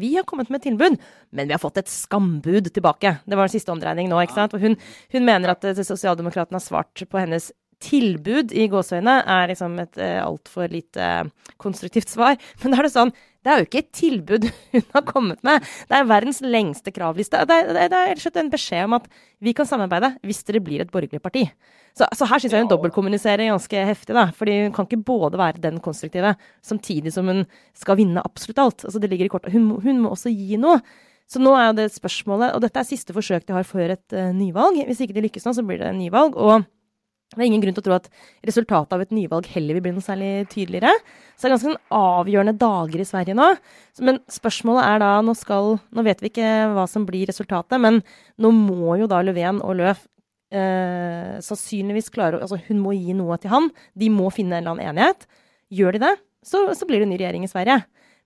vi 0.01 0.15
har 0.17 0.27
kommet 0.27 0.51
med 0.51 0.61
et 0.61 0.71
tilbud, 0.71 0.99
men 1.31 1.47
vi 1.47 1.55
har 1.55 1.63
fått 1.63 1.79
et 1.79 1.93
skambud 1.93 2.73
tilbake. 2.73 3.19
Det 3.25 3.39
var 3.39 3.47
den 3.47 3.55
siste 3.55 3.73
omdreining 3.75 4.11
nå, 4.11 4.19
ikke 4.25 4.39
sant. 4.41 4.57
Og 4.57 4.65
hun, 4.65 4.75
hun 5.15 5.29
mener 5.29 5.55
at 5.55 5.65
eh, 5.65 5.79
Sosialdemokratene 5.87 6.59
har 6.59 6.67
svart 6.67 7.07
på 7.07 7.23
hennes 7.23 7.53
tilbud 7.83 8.55
i 8.57 8.67
gåseøyne 8.73 9.19
er 9.29 9.51
liksom 9.51 9.77
et 9.83 9.99
eh, 10.01 10.19
altfor 10.23 10.71
lite 10.73 11.09
uh, 11.27 11.53
konstruktivt 11.61 12.09
svar. 12.13 12.39
Men 12.63 12.73
da 12.73 12.81
er 12.81 12.89
det 12.89 12.95
sånn 12.95 13.13
Det 13.47 13.53
er 13.53 13.61
jo 13.61 13.67
ikke 13.69 13.83
et 13.85 13.91
tilbud 13.95 14.49
hun 14.75 14.85
har 14.97 15.03
kommet 15.07 15.43
med. 15.47 15.63
Det 15.87 15.95
er 15.95 16.09
verdens 16.11 16.43
lengste 16.43 16.91
kravliste. 16.91 17.45
Det 17.47 17.59
er, 17.63 17.73
det 17.77 17.85
er, 17.87 18.19
det 18.19 18.33
er 18.33 18.43
en 18.43 18.51
beskjed 18.51 18.89
om 18.89 18.97
at 18.99 19.07
vi 19.39 19.55
kan 19.55 19.69
samarbeide 19.69 20.17
hvis 20.27 20.43
dere 20.49 20.65
blir 20.67 20.83
et 20.83 20.91
borgerlig 20.91 21.23
parti. 21.23 21.45
Så, 21.97 22.09
så 22.19 22.27
her 22.29 22.43
syns 22.43 22.53
jeg 22.57 22.67
hun 22.67 22.73
dobbeltkommuniserer 22.73 23.47
ganske 23.49 23.85
heftig, 23.89 24.17
da. 24.19 24.27
Fordi 24.37 24.59
hun 24.67 24.75
kan 24.75 24.89
ikke 24.89 25.07
både 25.07 25.39
være 25.41 25.63
den 25.63 25.79
konstruktive 25.85 26.35
samtidig 26.67 27.15
som 27.15 27.31
hun 27.31 27.45
skal 27.79 28.01
vinne 28.03 28.25
absolutt 28.27 28.65
alt. 28.65 28.89
Altså 28.89 29.01
det 29.01 29.13
ligger 29.15 29.31
i 29.31 29.33
kortet. 29.33 29.55
Hun, 29.55 29.71
hun 29.85 30.03
må 30.03 30.13
også 30.17 30.35
gi 30.35 30.59
noe. 30.61 30.83
Så 31.31 31.41
nå 31.43 31.55
er 31.59 31.71
jo 31.71 31.79
det 31.81 31.89
spørsmålet, 31.95 32.53
og 32.55 32.61
dette 32.63 32.79
er 32.79 32.87
siste 32.87 33.15
forsøk 33.15 33.49
de 33.49 33.55
har 33.57 33.67
før 33.67 33.97
et 33.97 34.15
uh, 34.15 34.29
nyvalg. 34.35 34.79
Hvis 34.87 35.01
ikke 35.03 35.17
de 35.17 35.25
lykkes 35.25 35.47
nå, 35.47 35.55
så 35.57 35.65
blir 35.67 35.81
det 35.81 35.95
nyvalg. 35.97 36.37
og 36.39 36.67
det 37.35 37.43
er 37.43 37.49
ingen 37.49 37.63
grunn 37.65 37.75
til 37.75 37.83
å 37.83 37.87
tro 37.89 37.95
at 37.97 38.07
resultatet 38.47 38.95
av 38.95 39.03
et 39.03 39.15
nyvalg 39.15 39.49
heller 39.51 39.77
vil 39.77 39.83
bli 39.83 39.93
noe 39.97 40.05
særlig 40.05 40.47
tydeligere. 40.53 40.93
Så 41.35 41.43
det 41.43 41.49
er 41.49 41.55
ganske 41.57 41.73
sånn 41.73 41.97
avgjørende 41.99 42.55
dager 42.61 43.03
i 43.03 43.07
Sverige 43.09 43.35
nå. 43.35 43.49
Men 44.07 44.21
spørsmålet 44.31 44.87
er 44.87 45.03
da 45.03 45.09
Nå, 45.27 45.35
skal, 45.35 45.73
nå 45.91 46.05
vet 46.07 46.23
vi 46.23 46.31
ikke 46.31 46.53
hva 46.77 46.85
som 46.91 47.07
blir 47.09 47.27
resultatet, 47.27 47.81
men 47.83 47.99
nå 48.39 48.53
må 48.55 48.95
jo 49.01 49.09
da 49.11 49.25
Löfven 49.27 49.59
og 49.65 49.75
Løf 49.81 50.05
eh, 50.55 51.35
sannsynligvis 51.43 52.13
klare 52.15 52.39
Altså 52.39 52.61
hun 52.69 52.79
må 52.85 52.95
gi 52.95 53.17
noe 53.19 53.41
til 53.43 53.51
han. 53.51 53.69
De 53.99 54.13
må 54.13 54.31
finne 54.31 54.61
en 54.61 54.63
eller 54.63 54.77
annen 54.77 54.95
enighet. 54.95 55.27
Gjør 55.75 55.99
de 55.99 56.05
det, 56.07 56.15
så, 56.47 56.63
så 56.79 56.87
blir 56.87 57.03
det 57.03 57.11
ny 57.11 57.19
regjering 57.19 57.49
i 57.49 57.51
Sverige. 57.51 57.81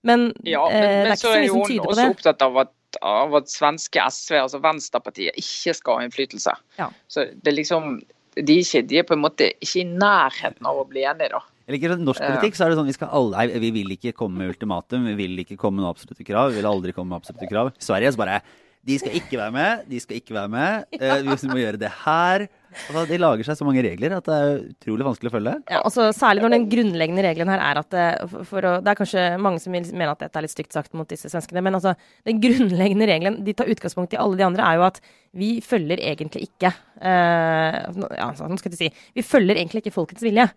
Men, 0.05 0.29
ja, 0.45 0.67
men, 0.69 0.77
eh, 0.77 0.85
på 0.85 0.93
det. 0.93 1.09
Men 1.09 1.25
så 1.25 1.33
er 1.39 1.49
hun 1.49 1.89
også 1.89 2.07
opptatt 2.13 2.47
av 2.47 2.63
at 2.67 2.77
av 3.07 3.37
at 3.39 3.47
svenske 3.47 4.03
SV, 4.03 4.35
altså 4.41 4.59
Venstrepartiet, 4.65 5.37
ikke 5.39 5.75
skal 5.79 6.01
ha 6.01 6.07
innflytelse. 6.07 6.55
Ja. 6.81 6.89
Så 7.07 7.29
det 7.31 7.53
er 7.53 7.55
liksom 7.61 8.01
de, 8.47 8.59
ikke, 8.63 8.83
de 8.87 9.01
er 9.01 9.07
på 9.09 9.17
en 9.17 9.23
måte 9.23 9.49
ikke 9.59 9.83
i 9.83 9.87
nærheten 9.89 10.69
av 10.69 10.81
å 10.83 10.87
bli 10.89 11.05
enige, 11.09 11.33
da. 11.37 11.43
Eller 11.71 11.79
ikke 11.79 12.01
norsk 12.03 12.25
politikk 12.25 12.57
så 12.59 12.65
er 12.65 12.73
det 12.73 12.81
sånn 12.81 12.89
vi 12.89 12.97
skal 12.97 13.13
alle, 13.15 13.45
vi 13.63 13.69
vil 13.75 13.93
ikke 13.95 14.15
komme 14.17 14.43
med 14.43 14.57
ultimatum, 14.57 15.05
vi 15.13 15.15
vil 15.21 15.43
ikke 15.45 15.59
komme 15.61 15.79
med 15.79 15.91
absolutte 15.93 16.27
krav. 16.27 16.51
Vi 16.51 16.59
vil 16.59 16.67
aldri 16.67 16.95
komme 16.97 17.13
med 17.13 17.21
absolutte 17.21 17.47
krav. 17.51 17.71
I 17.77 17.87
Sverige 17.87 18.11
så 18.17 18.21
bare 18.21 18.41
De 18.87 18.97
skal 18.99 19.15
ikke 19.19 19.39
være 19.39 19.53
med, 19.55 19.85
de 19.87 20.01
skal 20.03 20.19
ikke 20.19 20.35
være 20.35 20.51
med. 20.51 20.87
Uh, 20.97 21.21
vi 21.29 21.51
må 21.53 21.61
gjøre 21.61 21.79
det 21.79 21.93
her. 22.01 22.47
Altså, 22.71 23.03
de 23.11 23.19
lager 23.21 23.47
seg 23.47 23.59
så 23.59 23.67
mange 23.67 23.83
regler 23.85 24.15
at 24.17 24.27
det 24.29 24.37
er 24.37 24.63
utrolig 24.71 25.07
vanskelig 25.07 25.31
å 25.31 25.35
følge. 25.35 25.55
Ja, 25.73 25.81
altså, 25.83 26.09
Særlig 26.17 26.45
når 26.45 26.55
den 26.55 26.67
grunnleggende 26.73 27.25
regelen 27.27 27.53
her 27.53 27.63
er 27.65 27.81
at 27.83 27.97
eh, 27.99 28.35
for 28.49 28.67
å, 28.67 28.73
Det 28.85 28.93
er 28.93 28.99
kanskje 28.99 29.25
mange 29.43 29.63
som 29.63 29.75
vil 29.75 29.87
mene 29.91 30.15
at 30.15 30.23
dette 30.23 30.39
er 30.39 30.47
litt 30.47 30.55
stygt 30.55 30.77
sagt 30.77 30.95
mot 30.99 31.09
disse 31.11 31.31
svenskene, 31.33 31.63
men 31.67 31.79
altså, 31.79 31.95
den 32.29 32.43
grunnleggende 32.43 33.09
regelen 33.11 33.41
de 33.47 33.55
tar 33.57 33.71
utgangspunkt 33.71 34.15
i 34.15 34.21
alle 34.21 34.39
de 34.39 34.47
andre, 34.47 34.67
er 34.67 34.81
jo 34.81 34.87
at 34.89 35.01
vi 35.37 35.51
følger 35.63 36.03
egentlig 36.03 36.49
ikke 36.49 36.73
uh, 36.75 37.77
Ja, 38.19 38.31
nå 38.35 38.57
skal 38.59 38.73
jeg 38.73 38.81
si 38.81 38.89
Vi 39.15 39.23
følger 39.23 39.55
egentlig 39.55 39.85
ikke 39.85 39.95
folkets 39.95 40.25
vilje. 40.27 40.49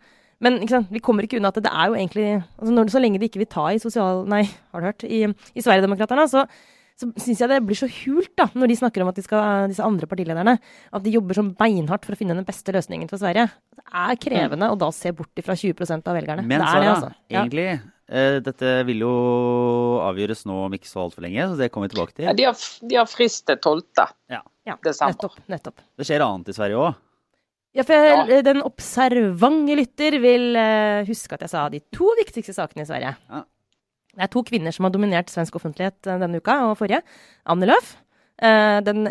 Men 0.44 0.64
vi 0.90 1.02
kommer 1.04 1.26
ikke 1.26 1.38
unna 1.40 1.52
at 1.54 1.60
det 1.62 1.72
er 1.72 1.92
jo 1.92 1.98
egentlig 1.98 2.28
altså 2.36 2.74
når, 2.74 2.90
Så 2.92 3.02
lenge 3.02 3.22
de 3.22 3.30
ikke 3.30 3.44
vil 3.44 3.52
ta 3.52 3.68
i 3.72 3.82
sosial... 3.82 4.24
Nei, 4.30 4.44
har 4.74 4.82
du 4.82 4.90
hørt? 4.90 5.06
I, 5.06 5.28
i 5.30 5.64
Sverigedemokraterna, 5.64 6.26
så 6.28 6.48
så 7.04 7.10
syns 7.20 7.42
jeg 7.44 7.52
det 7.52 7.60
blir 7.68 7.78
så 7.78 7.90
hult 7.92 8.32
da, 8.40 8.48
når 8.56 8.72
de 8.72 8.78
snakker 8.80 9.04
om 9.04 9.12
at 9.12 9.20
de 9.20 9.24
skal, 9.26 9.70
disse 9.72 9.86
andre 9.86 10.08
partilederne 10.10 10.56
at 10.58 11.06
de 11.06 11.14
jobber 11.14 11.38
sånn 11.38 11.54
beinhardt 11.60 12.08
for 12.08 12.16
å 12.16 12.20
finne 12.20 12.38
den 12.38 12.48
beste 12.48 12.76
løsningen 12.76 13.12
for 13.12 13.22
Sverige. 13.22 13.50
Det 13.76 13.84
er 13.84 14.20
krevende 14.22 14.70
mm. 14.70 14.76
å 14.76 14.80
da 14.80 14.90
se 14.96 15.12
bort 15.16 15.44
fra 15.46 15.58
20% 15.60 16.10
av 16.10 16.18
velgerne. 16.20 16.46
Men 16.48 16.64
Sara, 16.64 16.80
det 16.80 16.92
altså. 16.94 17.12
ja. 17.28 17.44
egentlig 17.44 17.68
eh, 17.74 18.40
Dette 18.46 18.76
vil 18.90 19.06
jo 19.06 19.14
avgjøres 20.08 20.46
nå 20.50 20.60
om 20.68 20.78
ikke 20.80 20.90
så 20.90 21.04
altfor 21.06 21.28
lenge, 21.28 21.50
så 21.52 21.60
det 21.60 21.72
kommer 21.74 21.90
vi 21.90 21.96
tilbake 21.96 22.16
til. 22.16 22.28
Ja, 22.30 22.36
de, 22.38 22.50
har, 22.50 22.68
de 22.90 23.02
har 23.02 23.10
frist 23.12 23.46
til 23.50 23.60
12. 23.60 24.06
Ja. 24.32 24.44
ja. 24.70 24.78
desember. 24.86 25.18
Nettopp, 25.18 25.50
nettopp. 25.52 25.90
Det 26.00 26.08
skjer 26.08 26.26
annet 26.26 26.54
i 26.54 26.58
Sverige 26.58 26.86
òg. 26.88 27.02
Ja, 27.74 27.82
for 27.82 27.98
jeg, 27.98 28.18
ja. 28.30 28.42
den 28.46 28.62
observante 28.62 29.76
lytter 29.80 30.20
vil 30.22 30.52
uh, 30.54 31.02
huske 31.08 31.34
at 31.34 31.42
jeg 31.42 31.52
sa 31.56 31.64
de 31.74 31.80
to 31.94 32.12
viktigste 32.20 32.54
sakene 32.54 32.86
i 32.86 32.90
Sverige. 32.90 33.16
Ja. 33.18 33.42
Det 34.14 34.26
er 34.28 34.32
to 34.34 34.44
kvinner 34.46 34.74
som 34.74 34.86
har 34.86 34.94
dominert 34.94 35.32
svensk 35.34 35.56
offentlighet 35.58 36.08
eh, 36.08 36.20
denne 36.22 36.40
uka 36.42 36.60
og 36.68 36.78
forrige. 36.82 37.02
Anne 37.50 37.70
Løf. 37.70 37.96
Eh, 38.44 38.80
den 38.86 39.08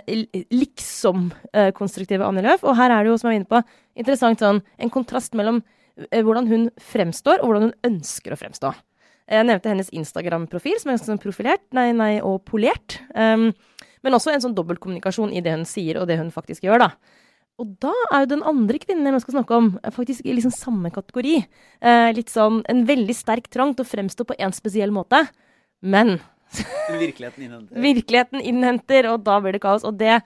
liksom-konstruktive 0.53 2.27
Anne 2.27 2.45
Løf. 2.45 2.63
Og 2.63 2.77
her 2.79 2.91
er 2.93 3.03
det 3.03 3.11
jo, 3.11 3.19
som 3.19 3.31
jeg 3.31 3.33
var 3.33 3.41
inne 3.41 3.51
på, 3.51 3.63
interessant 3.99 4.43
sånn 4.43 4.63
en 4.79 4.93
kontrast 4.95 5.35
mellom 5.39 5.63
eh, 6.11 6.23
hvordan 6.23 6.49
hun 6.51 6.71
fremstår, 6.93 7.43
og 7.43 7.51
hvordan 7.51 7.69
hun 7.69 7.93
ønsker 7.93 8.35
å 8.35 8.41
fremstå. 8.41 8.73
Jeg 9.33 9.47
nevnte 9.49 9.71
hennes 9.71 9.91
Instagram-profil, 9.95 10.79
som 10.81 10.91
er 10.91 10.97
ganske 10.99 11.09
sånn 11.09 11.23
profilert 11.23 11.65
nei, 11.77 11.91
nei, 11.97 12.13
og 12.27 12.43
polert. 12.49 12.99
Um, 13.15 13.53
men 14.03 14.17
også 14.17 14.33
en 14.33 14.43
sånn 14.43 14.57
dobbeltkommunikasjon 14.57 15.33
i 15.33 15.41
det 15.45 15.55
hun 15.55 15.65
sier, 15.69 16.01
og 16.01 16.09
det 16.11 16.19
hun 16.19 16.33
faktisk 16.35 16.67
gjør, 16.67 16.83
da. 16.83 17.21
Og 17.61 17.75
da 17.85 17.93
er 18.11 18.25
jo 18.25 18.33
den 18.33 18.45
andre 18.49 18.81
kvinnen 18.81 19.07
jeg 19.07 19.15
nå 19.15 19.21
skal 19.23 19.37
snakke 19.37 19.59
om, 19.59 19.73
faktisk 19.95 20.25
i 20.25 20.35
liksom 20.35 20.55
samme 20.55 20.91
kategori. 20.95 21.35
Eh, 21.85 22.11
litt 22.17 22.33
sånn 22.33 22.63
en 22.71 22.85
veldig 22.89 23.17
sterk 23.17 23.51
trang 23.53 23.75
til 23.77 23.85
å 23.85 23.91
fremstå 23.91 24.27
på 24.29 24.39
en 24.41 24.55
spesiell 24.57 24.95
måte. 24.95 25.21
Men 25.83 26.17
Virkeligheten 26.53 27.45
innhenter. 27.47 27.83
Virkeligheten 27.89 28.43
innhenter, 28.45 29.11
og 29.13 29.23
da 29.27 29.39
blir 29.43 29.57
det 29.57 29.63
kaos. 29.65 29.87
Og 29.89 29.99
det 30.01 30.21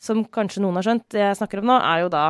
som 0.00 0.22
kanskje 0.24 0.62
noen 0.64 0.78
har 0.78 0.86
skjønt, 0.86 1.16
jeg 1.18 1.40
snakker 1.40 1.62
om 1.62 1.72
nå, 1.72 1.80
er 1.80 2.04
jo 2.04 2.12
da 2.12 2.26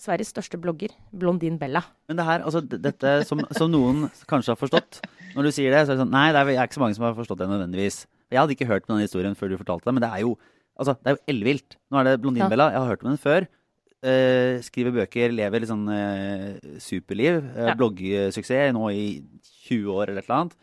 Sveriges 0.00 0.30
største 0.32 0.56
blogger, 0.56 0.94
Blondin 1.12 1.58
Bella. 1.60 1.82
Men 2.08 2.16
det 2.16 2.24
her, 2.24 2.44
altså 2.48 2.62
dette 2.64 3.18
som, 3.28 3.42
som, 3.52 3.68
noen 3.68 4.06
kanskje 4.30 4.54
har 4.54 4.56
forstått 4.56 5.02
Når 5.34 5.44
du 5.44 5.50
sier 5.52 5.74
det, 5.74 5.82
så 5.84 5.92
er 5.92 5.98
det 5.98 6.06
sånn 6.06 6.14
Nei, 6.14 6.30
det 6.32 6.40
er 6.40 6.62
ikke 6.64 6.78
så 6.78 6.82
mange 6.86 6.96
som 6.96 7.04
har 7.04 7.18
forstått 7.18 7.42
det 7.42 7.50
nødvendigvis. 7.50 8.06
Jeg 8.32 8.40
hadde 8.40 8.56
ikke 8.56 8.70
hørt 8.70 8.86
på 8.86 8.94
denne 8.94 9.04
historien 9.04 9.36
før 9.36 9.52
du 9.52 9.58
fortalte 9.60 9.90
det, 9.90 9.94
men 9.98 10.06
det 10.06 10.08
er 10.08 10.22
jo 10.24 10.32
altså, 10.80 10.96
det 10.96 11.12
er 11.12 11.18
jo 11.18 11.34
ellevilt. 11.34 11.76
Nå 11.92 12.00
er 12.00 12.08
det 12.08 12.14
Blondin 12.22 12.46
ja. 12.46 12.48
Bella. 12.48 12.70
Jeg 12.72 12.80
har 12.80 12.94
hørt 12.94 13.04
om 13.04 13.10
den 13.12 13.20
før. 13.20 13.48
Uh, 14.00 14.56
skriver 14.64 14.94
bøker, 14.96 15.28
lever 15.28 15.60
litt 15.60 15.68
sånn 15.68 15.84
uh, 15.92 16.56
superliv. 16.80 17.42
Uh, 17.52 17.66
ja. 17.68 17.76
Bloggsuksess 17.76 18.72
nå 18.72 18.86
i 18.96 19.04
20 19.68 19.90
år 19.92 20.08
eller 20.08 20.22
et 20.22 20.30
eller 20.30 20.38
annet. 20.38 20.54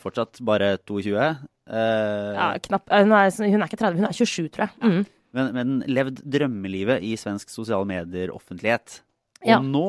fortsatt 0.00 0.40
bare 0.40 0.70
22. 0.88 1.12
ja, 1.12 2.46
knapp. 2.64 2.88
Hun 2.88 3.12
er, 3.12 3.28
hun 3.28 3.60
er, 3.60 3.66
ikke 3.68 3.80
30, 3.82 3.98
hun 4.00 4.08
er 4.08 4.16
27, 4.16 4.48
tror 4.54 4.64
jeg. 4.64 4.72
Mm. 4.80 5.02
Men, 5.36 5.50
men, 5.52 5.74
levd 5.84 6.22
drømmelivet 6.32 7.04
i 7.04 7.12
svensk 7.20 7.52
sosiale 7.52 7.84
medier-offentlighet. 7.90 9.02
Og 9.44 9.50
ja. 9.52 9.58
nå 9.60 9.88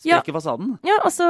sprekker 0.00 0.30
ja. 0.30 0.34
fasaden. 0.36 0.68
Ja, 0.86 0.94
altså 1.04 1.26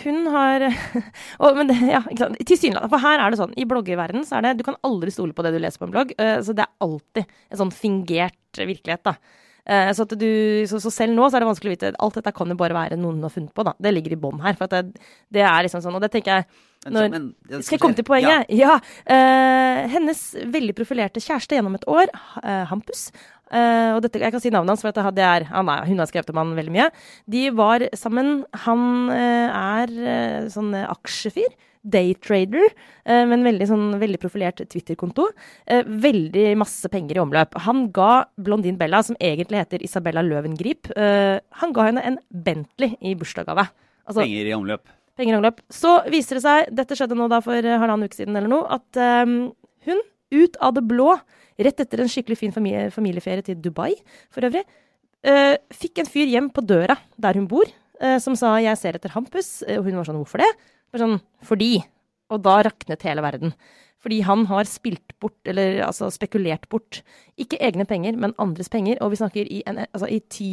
Hun 0.00 0.30
har 0.32 0.64
og, 1.44 1.58
men 1.60 1.68
det, 1.68 1.76
ja, 1.92 2.00
Tilsynelatende. 2.08 2.88
For 2.88 3.04
her 3.04 3.20
er 3.20 3.30
det 3.30 3.38
sånn, 3.42 3.52
i 3.52 3.68
bloggerverdenen 3.68 4.24
så 4.26 4.38
er 4.38 4.48
det 4.48 4.54
Du 4.62 4.64
kan 4.66 4.80
aldri 4.88 5.12
stole 5.14 5.36
på 5.36 5.44
det 5.44 5.52
du 5.54 5.60
leser 5.60 5.84
på 5.84 5.90
en 5.90 5.92
blogg. 5.92 6.16
så 6.16 6.56
det 6.56 6.64
er 6.64 6.88
alltid 6.88 7.28
en 7.28 7.60
sånn 7.60 7.74
fingert 7.74 8.62
virkelighet, 8.64 9.04
da. 9.12 9.44
Eh, 9.68 9.90
så, 9.92 10.06
du, 10.08 10.30
så, 10.68 10.80
så, 10.80 10.92
selv 10.92 11.16
nå 11.16 11.26
så 11.28 11.36
er 11.36 11.44
det 11.44 11.50
vanskelig 11.50 11.70
å 11.70 11.74
vite 11.74 11.90
Alt 12.00 12.16
dette 12.16 12.32
kan 12.36 12.48
jo 12.48 12.56
bare 12.56 12.76
være 12.76 12.96
noen 13.00 13.20
har 13.26 13.32
funnet 13.34 13.52
på, 13.52 13.66
da. 13.66 13.74
Det 13.76 13.92
ligger 13.92 14.14
i 14.16 14.20
bånn 14.20 14.40
her. 14.44 14.56
For 14.58 14.70
det, 14.72 14.98
det, 15.34 15.44
er 15.44 15.66
liksom 15.66 15.84
sånn, 15.84 15.98
og 15.98 16.04
det 16.04 16.12
tenker 16.14 16.38
jeg 16.38 16.48
når, 16.88 17.08
men, 17.10 17.24
men, 17.50 17.62
Skal 17.66 17.74
jeg 17.76 17.82
komme 17.82 17.98
til 17.98 18.06
poenget? 18.06 18.46
Ja. 18.54 18.76
ja 18.78 18.78
uh, 18.78 19.80
hennes 19.90 20.22
veldig 20.46 20.76
profilerte 20.78 21.20
kjæreste 21.20 21.58
gjennom 21.58 21.74
et 21.78 21.88
år, 21.90 22.12
uh, 22.44 22.64
Hampus 22.70 23.10
Uh, 23.48 23.94
og 23.96 24.02
dette, 24.04 24.20
jeg 24.20 24.28
kan 24.28 24.42
si 24.44 24.50
navnet 24.52 24.74
hans, 24.74 24.82
for 24.84 24.92
det 25.16 25.22
er, 25.24 25.46
ah, 25.48 25.62
nei, 25.64 25.78
hun 25.88 26.02
har 26.02 26.08
skrevet 26.10 26.28
om 26.34 26.36
han 26.36 26.50
veldig 26.52 26.72
mye. 26.74 26.88
De 27.32 27.46
var 27.56 27.80
sammen. 27.96 28.42
Han 28.66 28.82
er 29.08 29.94
sånn 30.52 30.76
aksjefyr 30.82 31.54
daytrader 31.92 32.66
eh, 32.68 33.24
med 33.24 33.38
en 33.38 33.46
veldig, 33.46 33.68
sånn, 33.70 33.86
veldig 34.00 34.20
profilert 34.22 34.62
Twitter-konto. 34.70 35.28
Eh, 35.66 35.86
veldig 35.86 36.50
masse 36.60 36.90
penger 36.92 37.18
i 37.18 37.22
omløp. 37.22 37.56
Han 37.66 37.86
ga 37.94 38.26
Blondin 38.40 38.78
Bella, 38.80 39.02
som 39.06 39.18
egentlig 39.20 39.62
heter 39.62 39.84
Isabella 39.86 40.24
Løvengrip, 40.26 40.90
eh, 40.96 41.38
han 41.62 41.74
ga 41.76 41.88
henne 41.88 42.04
en 42.04 42.20
Bentley 42.28 42.96
i 43.00 43.14
bursdagsgave. 43.18 43.68
Altså, 44.08 44.22
penger 44.22 44.52
i 44.52 44.56
omløp. 44.56 44.94
Penger 45.18 45.36
i 45.36 45.40
omløp. 45.40 45.62
Så 45.74 45.98
viser 46.12 46.38
det 46.38 46.44
seg, 46.44 46.70
dette 46.78 46.98
skjedde 46.98 47.18
nå 47.18 47.28
da 47.30 47.42
for 47.44 47.56
halvannen 47.56 48.08
uke 48.08 48.20
siden 48.20 48.38
eller 48.38 48.50
noe, 48.52 48.78
at 48.78 49.00
hun, 49.88 50.04
ut 50.32 50.58
av 50.62 50.76
det 50.76 50.84
blå, 50.86 51.16
rett 51.58 51.82
etter 51.82 52.04
en 52.04 52.10
skikkelig 52.12 52.38
fin 52.38 52.54
familie, 52.54 52.86
familieferie 52.94 53.42
til 53.42 53.58
Dubai 53.58 53.96
for 54.30 54.46
øvrig, 54.46 54.62
fikk 55.74 55.98
en 55.98 56.08
fyr 56.08 56.30
hjem 56.30 56.52
på 56.54 56.62
døra 56.62 56.94
der 57.18 57.40
hun 57.40 57.48
bor, 57.50 57.66
som 58.22 58.36
sa 58.38 58.54
'jeg 58.62 58.78
ser 58.78 58.94
etter 58.94 59.10
Hampus', 59.10 59.66
og 59.66 59.84
hun 59.84 59.96
var 59.98 60.06
sånn 60.06 60.22
'hvorfor 60.22 60.38
det?' 60.38 60.54
Bare 60.92 61.04
sånn 61.04 61.20
fordi. 61.46 61.76
Og 62.32 62.42
da 62.44 62.58
raknet 62.66 63.06
hele 63.08 63.24
verden. 63.24 63.54
Fordi 64.04 64.20
han 64.22 64.44
har 64.46 64.68
spilt 64.70 65.14
bort, 65.18 65.38
eller 65.48 65.80
altså 65.86 66.10
spekulert 66.14 66.68
bort, 66.70 67.00
ikke 67.40 67.58
egne 67.64 67.86
penger, 67.88 68.18
men 68.20 68.36
andres 68.38 68.70
penger. 68.70 69.00
Og 69.02 69.14
vi 69.14 69.20
snakker 69.22 69.48
i, 69.50 69.62
en, 69.66 69.80
altså 69.88 70.10
i 70.12 70.20
ti, 70.30 70.52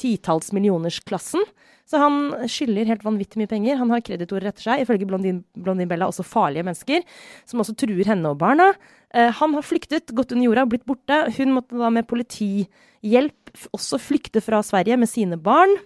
titalls 0.00 0.50
millioners-klassen. 0.56 1.44
Så 1.86 2.00
han 2.00 2.48
skylder 2.48 2.88
helt 2.88 3.04
vanvittig 3.04 3.38
mye 3.38 3.50
penger. 3.50 3.78
Han 3.78 3.92
har 3.92 4.02
kreditorer 4.04 4.48
etter 4.50 4.66
seg, 4.66 4.82
ifølge 4.82 5.06
Blondin, 5.06 5.42
Blondin 5.54 5.90
Bella 5.90 6.08
også 6.08 6.24
farlige 6.26 6.64
mennesker, 6.66 7.04
som 7.46 7.60
også 7.62 7.76
truer 7.84 8.08
henne 8.08 8.32
og 8.32 8.40
barna. 8.40 8.70
Eh, 9.14 9.30
han 9.38 9.54
har 9.54 9.66
flyktet, 9.66 10.14
gått 10.16 10.32
under 10.34 10.48
jorda, 10.48 10.66
blitt 10.70 10.86
borte. 10.88 11.20
Hun 11.36 11.54
måtte 11.54 11.78
da 11.78 11.92
med 11.94 12.08
politihjelp 12.10 13.68
også 13.76 14.00
flykte 14.02 14.42
fra 14.42 14.64
Sverige 14.66 14.98
med 14.98 15.12
sine 15.12 15.38
barn. 15.38 15.76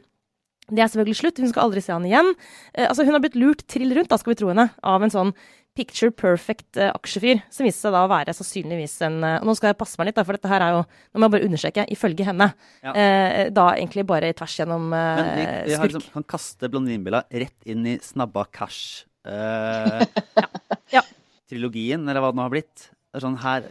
Det 0.69 0.83
er 0.85 0.91
selvfølgelig 0.91 1.17
slutt. 1.23 1.39
Hun 1.41 1.49
skal 1.53 1.65
aldri 1.69 1.81
se 1.85 1.95
han 1.95 2.05
igjen. 2.09 2.35
Eh, 2.75 2.89
altså, 2.89 3.05
hun 3.09 3.17
har 3.17 3.23
blitt 3.25 3.39
lurt 3.41 3.63
trill 3.71 3.95
rundt, 3.97 4.11
da 4.13 4.19
skal 4.21 4.35
vi 4.35 4.41
tro 4.43 4.51
henne, 4.53 4.69
av 4.85 5.03
en 5.07 5.13
sånn 5.15 5.33
picture 5.79 6.11
perfect 6.11 6.77
eh, 6.77 6.91
aksjefyr, 6.91 7.39
som 7.55 7.63
viste 7.69 7.85
seg 7.87 7.93
da 7.95 8.01
å 8.03 8.11
være 8.11 8.33
sannsynligvis 8.35 8.97
en 9.07 9.19
eh, 9.23 9.37
Nå 9.47 9.55
skal 9.55 9.71
jeg 9.71 9.79
passe 9.79 9.95
meg 10.01 10.09
litt, 10.11 10.17
da, 10.19 10.25
for 10.27 10.35
dette 10.35 10.51
her 10.51 10.65
er 10.65 10.73
jo 10.75 10.81
Nå 10.83 11.21
må 11.23 11.29
jeg 11.29 11.35
bare 11.37 11.47
understreke, 11.47 11.85
ifølge 11.95 12.27
henne. 12.27 12.49
Ja. 12.83 12.93
Eh, 12.99 13.43
da 13.55 13.69
egentlig 13.77 14.03
bare 14.11 14.33
tvers 14.37 14.57
gjennom 14.59 14.89
eh, 14.91 15.21
Men 15.23 15.39
har 15.39 15.71
skurk. 15.71 15.93
liksom, 15.93 16.07
kan 16.17 16.27
kaste 16.35 16.71
Blondinebilla 16.73 17.23
rett 17.31 17.71
inn 17.71 17.87
i 17.95 17.97
Snabba 18.03 18.45
Cash. 18.51 19.05
eh, 19.29 20.03
Ja. 20.97 21.05
Trilogien, 21.49 22.03
eller 22.11 22.21
hva 22.25 22.33
det 22.35 22.41
nå 22.41 22.45
har 22.49 22.53
blitt. 22.53 22.89
Det 23.09 23.21
er 23.21 23.25
sånn 23.25 23.39
her 23.41 23.71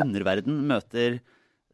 underverden 0.00 0.62
møter, 0.70 1.18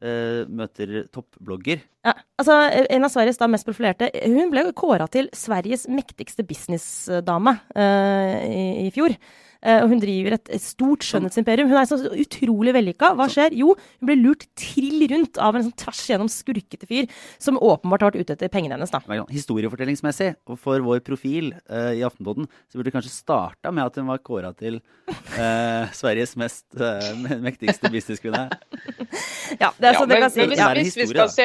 eh, 0.03 0.43
møter 0.49 1.05
toppblogger. 1.15 1.83
Ja, 2.05 2.15
altså 2.41 2.59
En 2.91 3.07
av 3.07 3.13
Sveriges 3.13 3.41
da 3.41 3.49
mest 3.49 3.65
profilerte 3.65 4.11
Hun 4.27 4.51
ble 4.53 4.67
kåra 4.77 5.07
til 5.09 5.31
Sveriges 5.37 5.87
mektigste 5.89 6.45
businessdame 6.47 7.57
uh, 7.77 8.39
i, 8.45 8.65
i 8.87 8.91
fjor. 8.95 9.17
Eh, 9.65 9.81
og 9.81 9.89
hun 9.89 10.01
driver 10.03 10.37
et, 10.37 10.51
et 10.53 10.61
stort 10.63 11.05
skjønnhetsimperium. 11.07 11.71
Hun 11.73 11.79
er 11.81 11.89
så 11.89 11.97
utrolig 12.13 12.75
vellykka. 12.77 13.15
Hva 13.17 13.27
skjer? 13.33 13.55
Jo, 13.57 13.73
hun 14.03 14.11
ble 14.11 14.17
lurt 14.21 14.45
trill 14.61 15.07
rundt 15.09 15.41
av 15.41 15.57
en 15.57 15.65
sånn 15.69 15.77
tvers 15.81 16.03
igjennom 16.05 16.29
skurkete 16.29 16.89
fyr 16.91 17.09
som 17.41 17.57
åpenbart 17.57 18.05
har 18.05 18.13
vært 18.13 18.27
ute 18.27 18.37
etter 18.37 18.53
pengene 18.53 18.77
hennes. 18.77 18.93
da. 18.93 19.01
Historiefortellingsmessig, 19.33 20.35
og 20.53 20.59
for 20.61 20.85
vår 20.85 21.01
profil 21.07 21.53
uh, 21.71 21.93
i 21.97 22.03
Aftenpåten, 22.07 22.49
så 22.69 22.77
burde 22.79 22.93
du 22.93 22.97
kanskje 22.99 23.15
starta 23.15 23.73
med 23.73 23.87
at 23.89 23.97
hun 24.01 24.11
var 24.11 24.21
kåra 24.25 24.53
til 24.59 24.81
uh, 25.09 25.89
Sveriges 25.97 26.37
mest 26.41 26.67
uh, 26.77 27.01
mektigste 27.45 27.91
businesskvinne. 27.95 28.47
Ja, 29.61 29.69
det 29.79 29.87
er 29.87 29.93
Ja, 29.95 30.01
sånn 30.01 30.09
det 30.11 30.17
kan 30.19 30.33
si. 30.33 30.41
men 30.41 30.51
hvis, 30.51 30.59
Ja. 30.59 30.69
er 30.73 30.79
en 30.81 30.87
hvis, 30.87 30.97
vi 30.99 31.07
skal 31.07 31.29
se, 31.31 31.45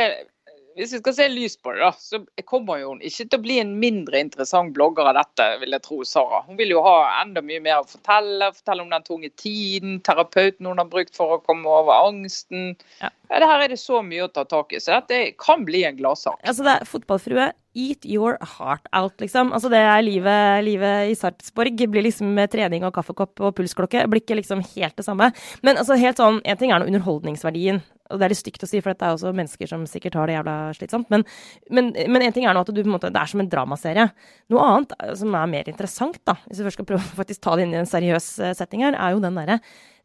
hvis 0.79 0.93
vi 0.95 0.99
skal 1.01 1.15
se 1.17 1.27
lys 1.31 1.57
på 1.59 1.73
det, 1.75 1.81
da, 1.83 1.91
så 1.99 2.21
kommer 2.47 2.79
jo 2.79 2.93
hun 2.93 3.01
ikke 3.03 3.25
til 3.25 3.39
å 3.39 3.43
bli 3.43 3.59
en 3.59 3.73
mindre 3.81 4.21
interessant 4.23 4.71
blogger 4.75 5.09
av 5.11 5.17
dette, 5.19 5.47
vil 5.59 5.75
jeg 5.75 5.83
tro, 5.85 5.99
Sara. 6.07 6.41
Hun 6.47 6.59
vil 6.59 6.71
jo 6.71 6.83
ha 6.85 6.95
enda 7.19 7.43
mye 7.43 7.59
mer 7.63 7.81
å 7.81 7.87
fortelle. 7.89 8.51
Fortelle 8.55 8.85
om 8.85 8.93
den 8.93 9.05
tunge 9.07 9.31
tiden, 9.39 9.99
terapeuten 10.07 10.69
hun 10.69 10.79
har 10.79 10.87
brukt 10.89 11.15
for 11.17 11.35
å 11.35 11.41
komme 11.43 11.67
over 11.67 12.07
angsten. 12.07 12.77
Ja. 13.03 13.11
Ja, 13.29 13.43
det 13.43 13.49
her 13.51 13.61
er 13.61 13.69
det 13.69 13.77
så 13.77 13.99
mye 14.01 14.23
å 14.25 14.31
ta 14.33 14.41
tak 14.49 14.71
i, 14.73 14.79
så 14.81 14.95
dette 14.95 15.35
kan 15.37 15.61
bli 15.67 15.83
en 15.85 15.99
gladsak. 15.99 16.39
Altså, 16.41 16.63
det 16.65 16.71
er 16.79 16.87
fotballfrue. 16.89 17.51
Eat 17.77 18.07
your 18.09 18.39
heart 18.55 18.87
out, 18.97 19.13
liksom. 19.21 19.51
Altså, 19.53 19.69
det 19.69 19.83
er 19.85 20.01
livet, 20.01 20.63
livet 20.65 21.11
i 21.11 21.19
Sarpsborg. 21.19 21.83
Blir 21.93 22.07
liksom 22.07 22.31
med 22.33 22.49
trening 22.55 22.87
og 22.87 22.95
kaffekopp 22.95 23.43
og 23.45 23.53
pulsklokke. 23.59 24.07
Blir 24.09 24.23
ikke 24.23 24.39
liksom 24.39 24.63
helt 24.71 24.97
det 24.97 25.05
samme. 25.05 25.29
Men 25.61 25.77
altså, 25.77 25.99
helt 26.01 26.17
sånn, 26.17 26.41
en 26.41 26.57
ting 26.57 26.73
er 26.73 26.81
nå 26.81 26.89
underholdningsverdien. 26.89 27.83
Og 28.09 28.19
det 28.19 28.25
er 28.25 28.33
litt 28.33 28.39
stygt 28.41 28.63
å 28.65 28.69
si, 28.69 28.79
for 28.81 28.91
dette 28.93 29.05
er 29.05 29.15
også 29.15 29.31
mennesker 29.37 29.69
som 29.69 29.83
sikkert 29.89 30.15
har 30.17 30.29
det 30.29 30.35
jævla 30.37 30.55
slitsomt. 30.77 31.09
Men, 31.13 31.23
men, 31.69 31.91
men 32.09 32.25
en 32.25 32.33
ting 32.35 32.47
er 32.49 32.57
nå 32.57 32.63
at 32.65 32.71
du 32.73 32.81
måte, 32.89 33.11
det 33.13 33.21
er 33.21 33.29
som 33.29 33.43
en 33.43 33.49
dramaserie. 33.51 34.07
Noe 34.53 34.65
annet 34.65 34.95
eh, 34.99 35.13
som 35.19 35.35
er 35.37 35.51
mer 35.51 35.69
interessant, 35.71 36.17
da, 36.25 36.37
hvis 36.47 36.61
vi 36.61 36.67
først 36.67 36.79
skal 36.79 36.89
prøve 36.89 37.03
å 37.25 37.27
ta 37.29 37.55
det 37.59 37.67
inn 37.67 37.75
i 37.77 37.81
en 37.83 37.89
seriøs 37.89 38.29
eh, 38.41 38.55
setting 38.57 38.85
her, 38.87 38.97
er 38.97 39.13
jo 39.15 39.21
den 39.23 39.37
derre 39.37 39.59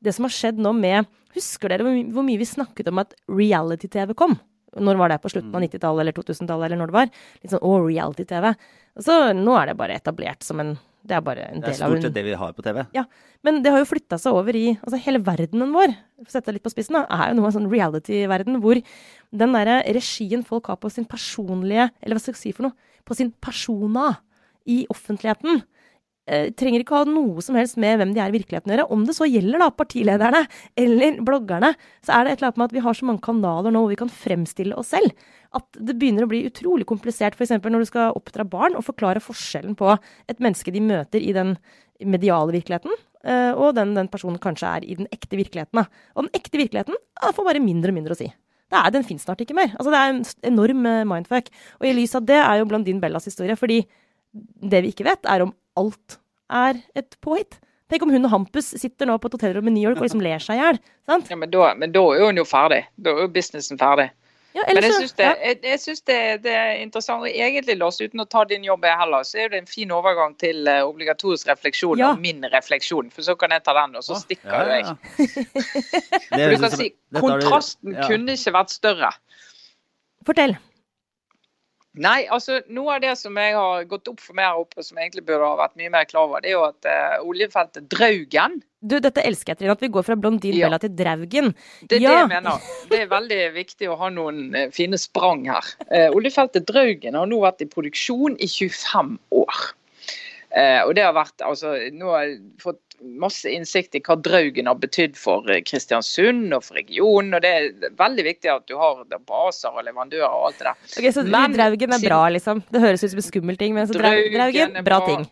Det 0.04 0.12
som 0.12 0.26
har 0.28 0.34
skjedd 0.36 0.58
nå 0.60 0.74
med 0.76 1.08
Husker 1.34 1.72
dere 1.72 1.82
hvor, 1.82 1.94
my- 1.96 2.10
hvor 2.14 2.22
mye 2.26 2.38
vi 2.38 2.46
snakket 2.46 2.90
om 2.92 3.00
at 3.02 3.14
reality-TV 3.26 4.12
kom? 4.14 4.36
Når 4.74 4.98
var 5.00 5.10
det? 5.10 5.20
På 5.22 5.30
slutten 5.32 5.54
av 5.54 5.62
90-tallet 5.64 6.02
eller 6.04 6.14
2000-tallet, 6.14 6.66
eller 6.68 6.78
når 6.80 6.90
det 6.90 6.94
var? 6.98 7.10
Litt 7.42 7.52
sånn 7.54 7.62
å, 7.66 7.72
reality-TV. 7.86 8.52
Så 9.02 9.16
nå 9.38 9.54
er 9.58 9.70
det 9.70 9.74
bare 9.78 9.96
etablert 9.98 10.46
som 10.46 10.62
en 10.62 10.72
Det 11.04 11.16
er 11.18 11.20
bare 11.24 11.48
en 11.52 11.60
Det 11.60 11.74
er 11.74 11.76
stort 11.76 12.00
sett 12.00 12.14
det 12.16 12.24
vi 12.24 12.36
har 12.40 12.52
på 12.56 12.64
TV. 12.64 12.80
ja, 12.96 13.04
men 13.44 13.60
det 13.62 13.72
har 13.74 13.82
jo 13.82 13.88
flytta 13.90 14.16
seg 14.20 14.32
over 14.32 14.56
i 14.56 14.78
altså 14.78 15.00
hele 15.04 15.20
verdenen 15.20 15.74
vår, 15.74 15.92
for 16.22 16.32
å 16.32 16.36
sette 16.36 16.48
det 16.48 16.56
litt 16.58 16.64
på 16.64 16.72
spissen, 16.72 16.96
da, 16.96 17.04
er 17.12 17.32
jo 17.32 17.38
noe 17.38 17.44
av 17.44 17.52
en 17.52 17.58
sånn 17.58 17.70
reality-verden 17.72 18.60
hvor 18.64 18.80
den 19.34 19.56
derre 19.58 19.82
regien 19.92 20.44
folk 20.46 20.70
har 20.72 20.80
på 20.80 20.90
sin 20.94 21.04
personlige 21.04 21.90
Eller 22.00 22.16
hva 22.16 22.22
skal 22.22 22.36
jeg 22.36 22.40
si 22.40 22.56
for 22.56 22.68
noe? 22.68 22.92
På 23.04 23.16
sin 23.18 23.34
persona 23.42 24.14
i 24.64 24.86
offentligheten. 24.88 25.60
Eh, 26.24 26.46
trenger 26.56 26.80
ikke 26.80 26.96
ha 26.96 27.04
noe 27.04 27.42
som 27.44 27.56
helst 27.58 27.76
med 27.76 27.98
hvem 28.00 28.14
de 28.16 28.20
er 28.22 28.32
i 28.32 28.38
virkeligheten 28.38 28.72
å 28.72 28.76
gjøre. 28.78 28.86
Om 28.96 29.02
det 29.04 29.16
så 29.18 29.28
gjelder 29.28 29.60
da 29.60 29.68
partilederne 29.76 30.40
eller 30.80 31.18
bloggerne, 31.26 31.74
så 32.00 32.16
er 32.16 32.24
det 32.24 32.32
et 32.32 32.38
eller 32.38 32.48
annet 32.48 32.60
med 32.62 32.70
at 32.70 32.76
vi 32.78 32.84
har 32.86 32.96
så 32.96 33.08
mange 33.10 33.24
kanaler 33.26 33.74
nå 33.74 33.82
hvor 33.84 33.92
vi 33.92 34.00
kan 34.00 34.12
fremstille 34.12 34.78
oss 34.80 34.94
selv. 34.94 35.12
At 35.54 35.78
det 35.78 35.96
begynner 36.00 36.26
å 36.26 36.30
bli 36.30 36.44
utrolig 36.48 36.86
komplisert, 36.90 37.36
f.eks. 37.38 37.54
når 37.62 37.84
du 37.84 37.88
skal 37.88 38.14
oppdra 38.18 38.46
barn, 38.48 38.76
og 38.78 38.86
forklare 38.86 39.22
forskjellen 39.22 39.76
på 39.78 39.92
et 39.94 40.40
menneske 40.42 40.74
de 40.74 40.82
møter 40.82 41.22
i 41.22 41.34
den 41.36 41.54
mediale 42.02 42.56
virkeligheten, 42.56 42.94
eh, 43.22 43.52
og 43.54 43.76
den 43.78 43.94
den 43.94 44.10
personen 44.10 44.40
kanskje 44.42 44.72
er 44.78 44.86
i 44.86 44.96
den 44.98 45.10
ekte 45.14 45.38
virkeligheten. 45.38 45.84
Og 46.14 46.26
den 46.26 46.32
ekte 46.34 46.58
virkeligheten 46.58 46.98
ja, 46.98 47.30
får 47.30 47.46
bare 47.46 47.62
mindre 47.62 47.94
og 47.94 48.00
mindre 48.00 48.16
å 48.16 48.18
si. 48.18 48.30
Det 48.72 48.80
er, 48.80 48.90
den 48.90 49.06
fins 49.06 49.26
snart 49.26 49.42
ikke 49.44 49.56
mer. 49.56 49.74
Altså, 49.78 49.92
det 49.92 50.00
er 50.00 50.12
en 50.12 50.24
enorm 50.50 50.86
eh, 50.90 51.04
mindfuck. 51.08 51.52
Og 51.78 51.86
i 51.86 51.94
lys 51.94 52.16
av 52.18 52.26
det 52.26 52.40
er 52.40 52.58
jo 52.58 52.68
Blondin 52.70 53.02
Bellas 53.02 53.28
historie, 53.28 53.54
fordi 53.60 53.84
det 54.34 54.82
vi 54.82 54.90
ikke 54.90 55.06
vet, 55.06 55.22
er 55.30 55.44
om 55.44 55.54
alt 55.78 56.18
er 56.50 56.80
et 56.98 57.14
påhitt. 57.22 57.60
Tenk 57.92 58.06
om 58.06 58.12
hun 58.14 58.26
og 58.26 58.32
Hampus 58.32 58.72
sitter 58.80 59.06
nå 59.06 59.18
på 59.20 59.28
et 59.28 59.36
hotellrom 59.36 59.68
i 59.68 59.74
New 59.74 59.84
York 59.84 60.00
og 60.00 60.06
liksom 60.06 60.22
ler 60.24 60.42
seg 60.42 60.58
i 60.58 60.62
hjel. 60.62 60.78
Ja, 61.06 61.18
men, 61.36 61.52
men 61.78 61.92
da 61.94 62.04
er 62.16 62.24
hun 62.24 62.40
jo 62.40 62.46
ferdig. 62.48 62.80
Da 62.96 63.12
er 63.12 63.26
jo 63.26 63.32
businessen 63.34 63.78
ferdig. 63.78 64.08
Ja, 64.54 64.62
Men 64.70 64.84
jeg 64.86 64.92
syns 64.94 65.12
det, 65.18 65.28
jeg, 65.64 65.78
synes 65.82 66.00
det, 66.06 66.16
det 66.44 66.52
er 66.54 66.76
interessant. 66.78 67.24
Og 67.24 67.28
egentlig, 67.28 67.74
Lars, 67.80 67.96
uten 67.98 68.22
å 68.22 68.26
ta 68.30 68.44
din 68.46 68.62
jobb 68.62 68.84
heller, 68.86 69.24
så 69.26 69.40
er 69.42 69.48
det 69.50 69.58
en 69.64 69.66
fin 69.66 69.90
overgang 69.90 70.36
til 70.38 70.68
eh, 70.70 70.82
obligatorisk 70.86 71.48
refleksjon 71.50 71.98
Ja. 71.98 72.12
og 72.12 72.20
min 72.22 72.44
refleksjon. 72.52 73.10
For 73.10 73.26
så 73.26 73.34
kan 73.40 73.50
jeg 73.50 73.64
ta 73.66 73.74
den, 73.80 73.96
og 73.98 74.04
så 74.06 74.14
stikker 74.20 74.52
Ja, 74.54 74.60
jo 74.62 74.70
ja, 74.70 74.76
jeg. 74.78 74.94
For 76.30 76.54
du 76.54 76.60
kan 76.62 76.76
si, 76.78 76.88
du- 76.94 77.20
kontrasten 77.24 77.98
kunne 78.06 78.36
ikke 78.38 78.54
vært 78.54 78.70
større. 78.76 79.10
Fortell. 80.24 80.54
Nei, 81.94 82.24
altså 82.26 82.56
noe 82.74 82.96
av 82.96 83.02
det 83.04 83.12
som 83.20 83.36
jeg 83.38 83.52
har 83.54 83.84
gått 83.86 84.08
opp 84.10 84.18
for 84.18 84.34
meg 84.34 84.48
her 84.48 84.58
oppe, 84.64 84.82
som 84.82 84.98
jeg 84.98 85.06
egentlig 85.12 85.26
burde 85.28 85.46
ha 85.46 85.54
vært 85.60 85.76
mye 85.78 85.92
mer 85.94 86.08
klar 86.10 86.24
over, 86.26 86.42
det 86.42 86.50
er 86.50 86.56
jo 86.56 86.64
at 86.66 86.88
eh, 86.90 87.20
oljefeltet 87.22 87.86
Draugen 87.92 88.56
Du, 88.82 88.96
dette 89.00 89.22
elsker 89.22 89.54
jeg, 89.54 89.60
Trine. 89.60 89.76
At 89.78 89.84
vi 89.84 89.88
går 89.94 90.02
fra 90.04 90.16
Blondin 90.18 90.56
Ja. 90.58 90.66
Bella 90.66 90.80
til 90.82 90.90
Draugen. 90.98 91.54
Det 91.88 92.00
er 92.00 92.02
Ja. 92.02 92.10
det 92.10 92.18
jeg 92.18 92.32
mener. 92.34 92.66
Det 92.90 92.98
er 93.00 93.06
veldig 93.14 93.38
viktig 93.54 93.88
å 93.88 93.96
ha 94.02 94.10
noen 94.10 94.42
eh, 94.58 94.66
fine 94.74 94.98
sprang 94.98 95.46
her. 95.46 95.70
Eh, 95.88 96.10
oljefeltet 96.10 96.66
Draugen 96.66 97.14
har 97.14 97.30
nå 97.30 97.38
vært 97.46 97.62
i 97.62 97.70
produksjon 97.70 98.36
i 98.42 98.50
25 98.50 99.14
år. 99.30 99.62
Eh, 100.54 100.82
og 100.84 100.94
det 100.98 101.02
har 101.02 101.14
vært, 101.16 101.38
altså, 101.42 101.72
Nå 101.94 102.10
har 102.12 102.26
jeg 102.26 102.36
fått 102.62 102.83
masse 103.00 103.50
innsikt 103.50 103.94
i 103.98 104.02
hva 104.04 104.16
Draugen 104.20 104.68
har 104.70 104.78
betydd 104.80 105.16
for 105.18 105.48
eh, 105.50 105.62
Kristiansund 105.66 106.54
og 106.54 106.64
for 106.66 106.80
regionen. 106.80 107.34
og 107.36 107.44
Det 107.44 107.52
er 107.52 107.94
veldig 107.98 108.26
viktig 108.30 108.52
at 108.52 108.66
du 108.70 108.76
har 108.80 109.04
baser 109.26 109.74
og 109.74 109.84
leverandører 109.86 110.28
og 110.28 110.50
alt 110.50 110.60
det 110.60 110.68
der. 110.70 110.82
Ok, 110.98 111.08
Så 111.14 111.26
Men 111.28 111.56
Draugen 111.56 111.96
er 111.98 112.04
bra, 112.08 112.24
liksom. 112.32 112.64
Det 112.70 112.82
høres 112.82 113.04
ut 113.04 113.14
som 113.14 113.22
en 113.22 113.30
skummel 113.30 113.60
ting, 113.60 113.74
men 113.74 113.88
så 113.88 113.98
Draugen, 113.98 114.38
Draugen 114.38 114.76
er 114.76 114.86
bra 114.86 115.00
bra. 115.00 115.08
ting. 115.08 115.30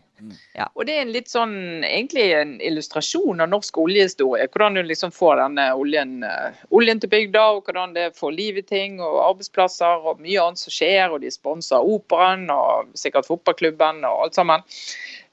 Og 0.77 0.85
det 0.87 0.93
er 0.95 1.01
en 1.03 1.11
litt 1.11 1.27
sånn, 1.31 1.55
egentlig 1.83 2.29
en 2.37 2.53
illustrasjon 2.63 3.43
av 3.43 3.49
norsk 3.51 3.77
oljehistorie. 3.81 4.47
Hvordan 4.51 4.77
du 4.77 4.83
liksom 4.85 5.11
får 5.11 5.41
denne 5.41 5.65
oljen, 5.75 6.13
eh, 6.23 6.61
oljen 6.71 7.01
til 7.01 7.11
bygda, 7.11 7.43
og 7.57 7.67
hvordan 7.67 7.95
det 7.97 8.13
får 8.15 8.35
liv 8.37 8.61
i 8.61 8.65
ting, 8.67 9.01
og 9.01 9.19
arbeidsplasser 9.25 10.07
og 10.07 10.21
mye 10.23 10.45
annet 10.45 10.63
som 10.63 10.71
skjer. 10.71 11.11
Og 11.11 11.21
de 11.21 11.33
sponser 11.33 11.89
operaen 11.95 12.49
og 12.53 12.93
sikkert 12.99 13.27
fotballklubben 13.27 14.05
og 14.07 14.27
alt 14.27 14.39
sammen. 14.39 14.63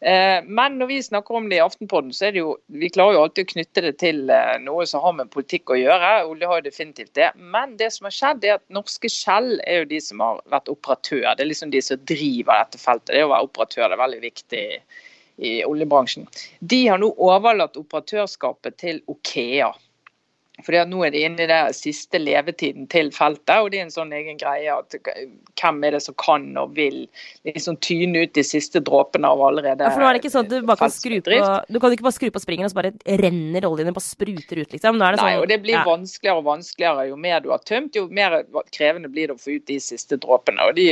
Eh, 0.01 0.45
Men 0.47 0.79
når 0.79 0.87
vi 0.87 1.03
snakker 1.03 1.35
om 1.37 1.49
det 1.51 1.59
i 1.59 1.61
Aftenpodden, 1.65 2.13
så 2.17 2.27
er 2.27 2.33
det 2.33 2.41
jo 2.41 2.55
Vi 2.73 2.89
klarer 2.89 3.19
jo 3.19 3.25
alltid 3.27 3.45
å 3.45 3.51
knytte 3.53 3.83
det 3.85 3.93
til 4.01 4.31
eh, 4.33 4.57
noe 4.65 4.87
som 4.89 5.05
har 5.05 5.13
med 5.19 5.33
politikk 5.35 5.75
å 5.75 5.77
gjøre. 5.77 6.13
Olje 6.31 6.49
har 6.49 6.63
jo 6.63 6.69
definitivt 6.71 7.13
det. 7.19 7.29
Men 7.37 7.77
det 7.81 7.91
som 7.93 8.09
har 8.09 8.17
skjedd, 8.17 8.45
er 8.45 8.57
at 8.57 8.65
norske 8.73 9.13
Shell 9.13 9.59
er 9.67 9.83
jo 9.83 9.91
de 9.93 10.01
som 10.05 10.25
har 10.25 10.41
vært 10.53 10.73
operatør. 10.73 11.29
Det 11.37 11.45
er 11.45 11.53
liksom 11.53 11.75
de 11.75 11.85
som 11.85 12.01
driver 12.09 12.65
dette 12.65 12.81
feltet. 12.81 13.13
Det 13.13 13.27
å 13.27 13.33
være 13.35 13.51
operatør 13.51 13.89
det 13.89 13.99
er 13.99 14.05
veldig 14.07 14.23
viktig 14.25 14.65
i 15.41 15.53
oljebransjen. 15.65 16.27
De 16.61 16.81
har 16.87 17.01
nå 17.01 17.13
overlatt 17.21 17.79
operatørskapet 17.81 18.77
til 18.81 19.05
Okea. 19.09 19.71
Fordi 20.66 20.81
at 20.83 20.90
Nå 20.90 21.03
er 21.07 21.14
de 21.14 21.23
inne 21.27 21.44
i 21.44 21.49
det 21.51 21.61
siste 21.79 22.18
levetiden 22.20 22.88
til 22.90 23.11
feltet, 23.14 23.57
og 23.57 23.70
det 23.73 23.81
er 23.81 23.87
en 23.87 23.94
sånn 23.94 24.12
egen 24.16 24.38
greie 24.40 24.73
at 24.75 24.96
hvem 25.61 25.81
er 25.87 25.96
det 25.96 26.03
som 26.05 26.16
kan 26.20 26.49
og 26.61 26.75
vil 26.77 27.03
liksom 27.46 27.79
tyne 27.85 28.25
ut 28.25 28.35
de 28.37 28.44
siste 28.46 28.83
dråpene 28.85 29.29
av 29.31 29.42
allerede 29.51 29.87
Ja, 29.87 29.92
for 29.94 30.03
nå 30.03 30.09
er 30.09 30.16
det 30.16 30.23
ikke 30.25 30.33
sånn 30.35 30.49
at 30.49 30.53
du 30.53 30.68
bare 30.68 30.83
kan 30.83 30.94
skru 30.94 31.16
på. 31.25 31.40
Du 31.70 31.81
kan 31.83 31.96
ikke 31.96 32.07
bare 32.07 32.18
skru 32.18 32.31
på 32.35 32.42
springen, 32.42 32.68
og 32.68 32.75
så 32.75 32.81
bare 32.81 33.18
renner 33.23 33.68
oljene 33.68 33.94
bare 33.96 34.07
spruter 34.07 34.62
ut, 34.62 34.77
liksom. 34.77 35.01
Er 35.01 35.16
Nei, 35.16 35.35
sånn 35.35 35.42
og 35.44 35.51
det 35.51 35.61
blir 35.64 35.79
ja. 35.79 35.85
vanskeligere 35.87 36.42
og 36.42 36.49
vanskeligere 36.51 37.09
jo 37.11 37.18
mer 37.20 37.42
du 37.44 37.51
har 37.55 37.64
tømt, 37.66 37.99
jo 37.99 38.07
mer 38.12 38.40
krevende 38.75 39.11
blir 39.12 39.31
det 39.31 39.38
å 39.38 39.42
få 39.42 39.59
ut 39.59 39.66
de 39.70 39.81
siste 39.83 40.18
dråpene. 40.20 40.68
Og 40.68 40.79
de, 40.79 40.88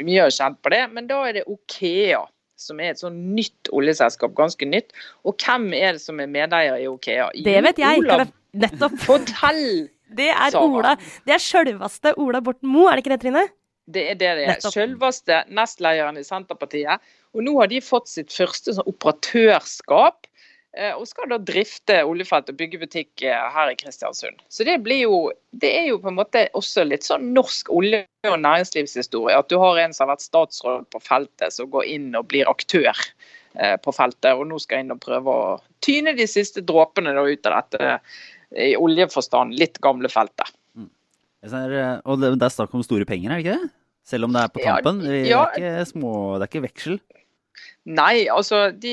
mye 0.00 0.26
har 0.26 0.34
kjent 0.34 0.60
på 0.64 0.72
det, 0.74 0.84
men 0.94 1.10
da 1.10 1.22
er 1.28 1.40
det 1.40 1.48
Okea 1.50 2.24
som 2.62 2.80
er 2.82 2.92
et 2.92 3.00
sånn 3.02 3.16
nytt 3.36 3.70
oljeselskap, 3.74 4.34
ganske 4.38 4.66
nytt. 4.68 4.92
Og 5.26 5.34
hvem 5.40 5.72
er 5.76 5.96
det 5.96 6.04
som 6.04 6.20
er 6.22 6.30
medeier 6.30 6.78
i 6.78 6.88
Okea? 6.90 7.30
Det 7.44 7.58
vet 7.66 7.80
jeg. 7.82 8.02
Olav, 8.04 8.28
nettopp. 8.54 8.96
fortell! 9.02 9.88
Det 10.12 10.28
er 10.28 10.50
Sara. 10.52 10.64
Ola. 10.68 10.96
Det 11.24 11.32
er 11.32 11.40
sjølveste 11.40 12.12
Ola 12.20 12.40
Borten 12.44 12.68
Moe, 12.68 12.90
er 12.92 12.98
det 12.98 13.04
ikke 13.06 13.14
det, 13.14 13.20
Trine? 13.22 13.44
Det 13.92 14.02
er 14.12 14.18
det 14.20 14.32
det 14.38 14.48
er. 14.52 14.60
Sjølveste 14.70 15.38
nestlederen 15.50 16.20
i 16.20 16.24
Senterpartiet. 16.26 17.00
Og 17.32 17.42
nå 17.46 17.54
har 17.58 17.70
de 17.72 17.80
fått 17.82 18.10
sitt 18.12 18.30
første 18.30 18.74
sånn 18.76 18.86
operatørskap. 18.92 20.26
eh, 20.76 20.92
Og 20.92 21.06
skal 21.08 21.28
da 21.32 21.38
drifte 21.38 22.02
oljefelt 22.04 22.48
og 22.52 22.56
bygge 22.60 22.78
butikk 22.84 23.22
eh, 23.24 23.48
her 23.56 23.72
i 23.72 23.74
Kristiansund. 23.74 24.38
Så 24.48 24.64
det 24.68 24.78
blir 24.84 25.02
jo 25.08 25.32
Det 25.52 25.72
er 25.80 25.86
jo 25.88 25.98
på 25.98 26.08
en 26.08 26.16
måte 26.20 26.48
også 26.54 26.84
litt 26.86 27.02
sånn 27.08 27.32
norsk 27.34 27.68
olje- 27.72 28.06
og 28.28 28.38
næringslivshistorie. 28.40 29.36
At 29.36 29.48
du 29.48 29.58
har 29.58 29.78
en 29.78 29.92
som 29.92 30.06
har 30.08 30.16
vært 30.16 30.28
statsråd 30.28 30.86
på 30.92 31.00
feltet, 31.02 31.52
som 31.52 31.70
går 31.70 31.84
inn 31.88 32.14
og 32.14 32.28
blir 32.28 32.48
aktør. 32.48 32.92
eh, 33.56 33.76
på 33.76 33.92
feltet. 33.92 34.32
Og 34.36 34.46
nå 34.46 34.60
skal 34.60 34.80
inn 34.80 34.92
og 34.92 35.00
prøve 35.00 35.28
å 35.28 35.60
tyne 35.84 36.14
de 36.16 36.24
siste 36.26 36.62
dråpene 36.64 37.12
ut 37.12 37.46
av 37.46 37.62
dette 37.64 38.00
i 38.56 38.72
oljeforstand 38.76 39.56
litt 39.58 39.80
gamle 39.82 40.10
feltet. 40.12 40.52
Og 41.42 42.20
det, 42.20 42.34
det 42.38 42.46
er 42.46 42.54
snakk 42.54 42.74
om 42.78 42.84
store 42.86 43.06
penger, 43.08 43.32
er 43.32 43.40
det 43.40 43.46
ikke 43.46 43.62
det? 43.64 43.72
Selv 44.06 44.26
om 44.26 44.34
det 44.34 44.42
er 44.42 44.50
på 44.52 44.62
tampen? 44.62 45.00
Ja, 45.06 45.46
det, 45.54 45.62
er 45.62 45.80
ikke 45.82 45.90
små, 45.92 46.12
det 46.38 46.46
er 46.46 46.50
ikke 46.50 46.66
veksel? 46.66 47.00
Nei, 47.82 48.28
altså 48.30 48.68
de, 48.78 48.92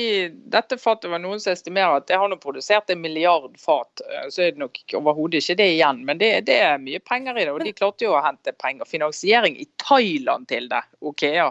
dette 0.50 0.74
fatet 0.80 1.12
var 1.12 1.20
noen 1.22 1.38
som 1.42 1.52
estimerer 1.52 2.00
at 2.00 2.08
det 2.10 2.16
har 2.18 2.30
nå 2.30 2.36
produsert 2.42 2.90
en 2.90 2.98
milliard 3.02 3.54
fat. 3.58 4.02
eh, 4.02 4.26
Så 4.34 4.42
er 4.42 4.50
det 4.56 4.62
nok 4.62 4.80
overhodet 4.98 5.38
ikke 5.44 5.56
det 5.60 5.68
igjen, 5.76 6.00
men 6.06 6.18
det, 6.18 6.30
det, 6.48 6.56
er 6.66 6.82
mye 6.82 6.98
penger 7.06 7.38
i 7.38 7.44
det. 7.46 7.52
Og 7.54 7.62
de 7.62 7.74
klarte 7.76 8.06
jo 8.06 8.16
å 8.18 8.22
hente 8.24 8.54
penger. 8.58 8.88
Finansiering 8.90 9.54
i 9.62 9.68
Thailand 9.78 10.48
til 10.50 10.66
det, 10.72 10.82
Okea. 11.06 11.46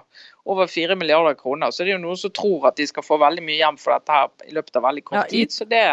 Over 0.51 0.67
4 0.67 0.99
milliarder 0.99 1.39
kroner. 1.39 1.71
Så 1.71 1.85
det 1.85 1.93
er 1.93 1.97
jo 1.97 2.03
noen 2.09 2.19
som 2.19 2.33
tror 2.35 2.67
at 2.71 2.79
de 2.79 2.87
skal 2.91 3.07
få 3.07 3.19
veldig 3.23 3.45
mye 3.47 3.59
hjem 3.61 3.79
for 3.79 3.95
dette 3.95 4.19
her 4.19 4.49
i 4.49 4.55
løpet 4.59 4.79
av 4.81 4.87
veldig 4.89 5.05
kort 5.07 5.21
Ja, 5.21 5.25
i- 5.29 5.39
tid. 5.45 5.55
Så 5.55 5.69
det 5.71 5.85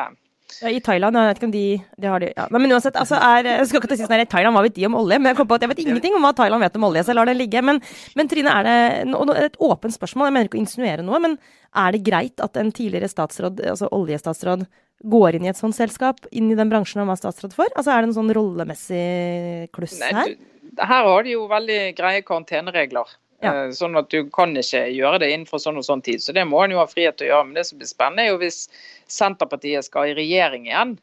Ja, 0.63 0.71
I 0.71 0.81
Thailand, 0.81 1.19
jeg 1.19 1.29
vet 1.29 1.39
ikke 1.41 1.49
om 1.49 1.53
de, 1.55 1.65
de 2.01 2.09
har 2.09 2.23
det 2.23 2.29
ja. 2.31 2.47
Nei, 2.55 2.61
Men 2.63 2.77
uansett, 2.77 2.97
altså 3.01 3.19
er, 3.19 3.49
jeg 3.51 3.67
skal 3.69 3.83
ikke 3.83 3.97
si 3.99 4.05
sånn 4.05 4.15
her, 4.15 4.23
i 4.25 4.31
Thailand, 4.31 4.55
hva 4.57 4.63
vet 4.65 4.77
de 4.77 4.87
om 4.89 4.97
olje? 4.99 5.19
Men 5.19 5.33
jeg 5.33 5.39
kom 5.41 5.49
på 5.51 5.59
at 5.59 5.67
jeg 5.67 5.73
vet 5.73 5.83
ingenting 5.83 6.17
om 6.17 6.25
hva 6.25 6.33
Thailand 6.39 6.65
vet 6.65 6.79
om 6.79 6.87
olje, 6.89 7.03
så 7.05 7.13
jeg 7.13 7.19
lar 7.19 7.31
det 7.31 7.37
ligge. 7.37 7.63
Men, 7.67 7.81
men 8.19 8.31
Trine, 8.31 8.55
er 8.55 8.69
det 8.69 9.43
et 9.43 9.61
åpent 9.67 9.97
spørsmål, 9.97 10.29
jeg 10.31 10.37
mener 10.37 10.51
ikke 10.51 10.61
å 10.61 10.63
insinuere 10.63 11.07
noe, 11.07 11.21
men 11.23 11.37
er 11.77 11.97
det 11.97 12.03
greit 12.07 12.43
at 12.45 12.57
en 12.61 12.73
tidligere 12.75 13.11
statsråd, 13.11 13.61
altså 13.75 13.91
oljestatsråd, 13.97 14.67
går 15.13 15.37
inn 15.37 15.45
i 15.45 15.53
et 15.53 15.59
sånt 15.59 15.77
selskap, 15.77 16.25
inn 16.33 16.49
i 16.49 16.57
den 16.57 16.71
bransjen 16.73 17.03
han 17.03 17.11
var 17.11 17.21
statsråd 17.21 17.53
for? 17.57 17.69
Altså 17.77 17.93
er 17.93 18.03
det 18.03 18.11
en 18.13 18.17
sånn 18.17 18.33
rollemessig 18.37 19.69
kluss 19.77 19.99
Nei, 20.01 20.13
her? 20.17 20.33
du, 20.33 20.81
her 20.81 21.11
har 21.11 21.27
de 21.27 21.35
jo 21.35 21.45
veldig 21.51 21.81
greie 21.99 22.25
karanteneregler. 22.25 23.13
Ja. 23.45 23.53
Eh, 23.67 23.71
Sånn 23.77 23.99
at 23.99 24.11
du 24.13 24.31
kan 24.33 24.57
ikke 24.57 24.87
gjøre 24.95 25.21
det 25.23 25.33
innenfor 25.33 25.61
sånn 25.63 25.81
og 25.81 25.87
sånn 25.87 26.05
tid. 26.05 26.23
Så 26.25 26.35
det 26.37 26.47
må 26.49 26.63
en 26.65 26.77
jo 26.77 26.83
ha 26.83 26.87
frihet 26.91 27.19
til 27.19 27.29
å 27.29 27.33
gjøre. 27.35 27.49
Men 27.49 27.59
det 27.59 27.67
som 27.69 27.81
blir 27.81 27.91
spennende, 27.91 28.25
er 28.25 28.33
jo 28.33 28.41
hvis 28.41 28.67
Senterpartiet 29.13 29.87
skal 29.87 30.13
i 30.13 30.17
regjering 30.19 30.71
igjen. 30.71 30.97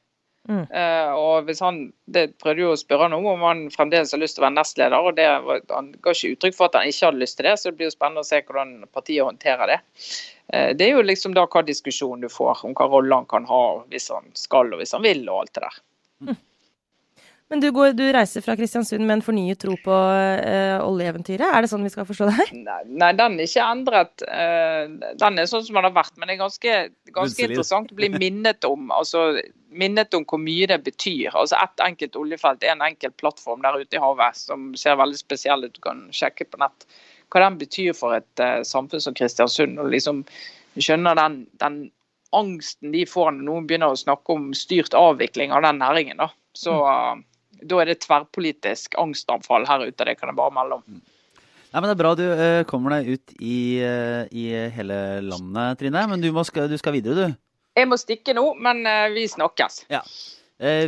Mm. 0.49 0.65
Eh, 0.75 1.11
og 1.15 1.45
hvis 1.47 1.61
han, 1.63 1.93
Det 2.03 2.34
prøvde 2.38 2.65
jo 2.65 2.73
å 2.73 2.79
spørre 2.79 3.07
han 3.07 3.13
om, 3.15 3.29
om 3.31 3.45
han 3.47 3.61
fremdeles 3.71 4.11
har 4.11 4.19
lyst 4.19 4.36
til 4.36 4.43
å 4.43 4.47
være 4.49 4.57
nestleder. 4.57 4.99
og 4.99 5.15
det 5.15 5.27
Han 5.71 5.93
ga 6.01 6.11
ikke 6.11 6.34
uttrykk 6.36 6.57
for 6.57 6.67
at 6.67 6.75
han 6.81 6.89
ikke 6.89 7.07
hadde 7.07 7.21
lyst 7.21 7.38
til 7.38 7.47
det, 7.47 7.57
så 7.59 7.71
det 7.71 7.77
blir 7.77 7.88
jo 7.88 7.95
spennende 7.95 8.25
å 8.25 8.27
se 8.27 8.41
hvordan 8.41 8.73
partiet 8.91 9.23
håndterer 9.23 9.71
det. 9.71 9.79
Eh, 10.51 10.73
det 10.73 10.89
er 10.89 10.97
jo 10.97 11.05
liksom 11.05 11.34
da 11.34 11.45
hva 11.47 11.63
diskusjon 11.63 12.21
du 12.21 12.27
får 12.29 12.65
om 12.67 12.75
hva 12.75 12.89
rolle 12.91 13.21
han 13.21 13.29
kan 13.29 13.45
ha 13.47 13.63
hvis 13.88 14.09
han 14.11 14.27
skal 14.36 14.73
og 14.73 14.84
hvis 14.84 14.91
han 14.91 15.05
vil 15.05 15.23
og 15.29 15.45
alt 15.45 15.53
det 15.53 15.63
der. 15.69 15.79
Men 17.51 17.61
du, 17.61 17.67
går, 17.75 17.91
du 17.93 18.03
reiser 18.15 18.41
fra 18.41 18.55
Kristiansund 18.57 19.03
med 19.03 19.19
en 19.19 19.23
fornyet 19.25 19.59
tro 19.61 19.75
på 19.83 19.93
uh, 19.93 20.79
oljeeventyret. 20.85 21.43
Er 21.45 21.63
det 21.63 21.69
sånn 21.69 21.83
vi 21.85 21.91
skal 21.93 22.07
forstå 22.07 22.29
det 22.29 22.35
her? 22.39 22.53
Nei, 22.57 22.79
nei, 23.03 23.11
den 23.19 23.37
er 23.37 23.49
ikke 23.49 23.67
endret. 23.75 24.23
Uh, 24.25 25.13
Den 25.19 25.37
er 25.41 25.49
sånn 25.51 25.65
som 25.67 25.77
den 25.77 25.85
har 25.85 25.93
vært. 25.93 26.15
Men 26.17 26.31
det 26.31 26.37
er 26.37 26.41
ganske, 26.41 26.77
ganske 27.13 27.45
interessant 27.45 27.93
å 27.93 27.99
bli 27.99 28.09
minnet 28.15 28.65
om 28.65 28.89
altså, 28.95 29.27
minnet 29.73 30.17
om 30.17 30.25
hvor 30.29 30.41
mye 30.41 30.69
det 30.71 30.79
betyr. 30.87 31.35
Altså 31.35 31.59
Ett 31.61 31.83
enkelt 31.85 32.17
oljefelt 32.19 32.65
er 32.65 32.73
en 32.73 32.85
enkel 32.87 33.13
plattform 33.21 33.61
der 33.65 33.83
ute 33.83 33.99
i 33.99 34.01
havet 34.01 34.39
som 34.39 34.71
ser 34.79 34.97
veldig 35.01 35.21
spesiell 35.21 35.67
ut. 35.67 35.75
Du 35.75 35.83
kan 35.85 36.07
sjekke 36.15 36.49
på 36.49 36.61
nett 36.63 36.87
hva 37.33 37.41
den 37.41 37.55
betyr 37.61 37.95
for 37.97 38.17
et 38.17 38.41
uh, 38.41 38.61
samfunn 38.65 39.01
som 39.01 39.15
Kristiansund. 39.17 39.77
og 39.81 39.93
liksom 39.93 40.23
skjønner 40.81 41.17
den, 41.17 41.43
den 41.61 41.83
angsten 42.33 42.93
de 42.93 43.05
får 43.09 43.31
når 43.35 43.45
noen 43.47 43.67
begynner 43.69 43.93
å 43.93 43.99
snakke 43.99 44.35
om 44.35 44.49
styrt 44.57 44.95
avvikling 44.97 45.53
av 45.53 45.63
den 45.65 45.79
næringen. 45.81 46.21
Da, 46.21 46.29
så 46.57 46.75
eh, 46.89 47.21
da 47.70 47.82
er 47.82 47.91
det 47.91 48.01
tverrpolitisk 48.03 48.97
angstanfall 49.01 49.68
her 49.70 49.88
ute. 49.88 50.07
Det 50.07 50.18
kan 50.20 50.32
jeg 50.32 50.39
bare 50.39 50.55
melde 50.55 50.80
om. 50.82 51.01
Nei, 51.74 51.82
men 51.82 51.89
Det 51.89 51.93
er 51.95 52.01
bra 52.03 52.11
du 52.14 52.26
eh, 52.30 52.64
kommer 52.70 52.93
deg 52.93 53.16
ut 53.16 53.32
i, 53.41 53.57
eh, 53.82 54.30
i 54.30 54.45
hele 54.76 54.97
landet, 55.26 55.80
Trine. 55.80 56.03
Men 56.11 56.22
du, 56.22 56.30
må, 56.36 56.43
du 56.45 56.78
skal 56.78 56.93
videre, 56.93 57.32
du. 57.32 57.39
Jeg 57.74 57.89
må 57.89 57.97
stikke 57.97 58.36
nå, 58.38 58.43
men 58.61 58.84
eh, 58.86 59.07
vi 59.16 59.26
snakkes. 59.30 59.88
Ja. 59.89 60.03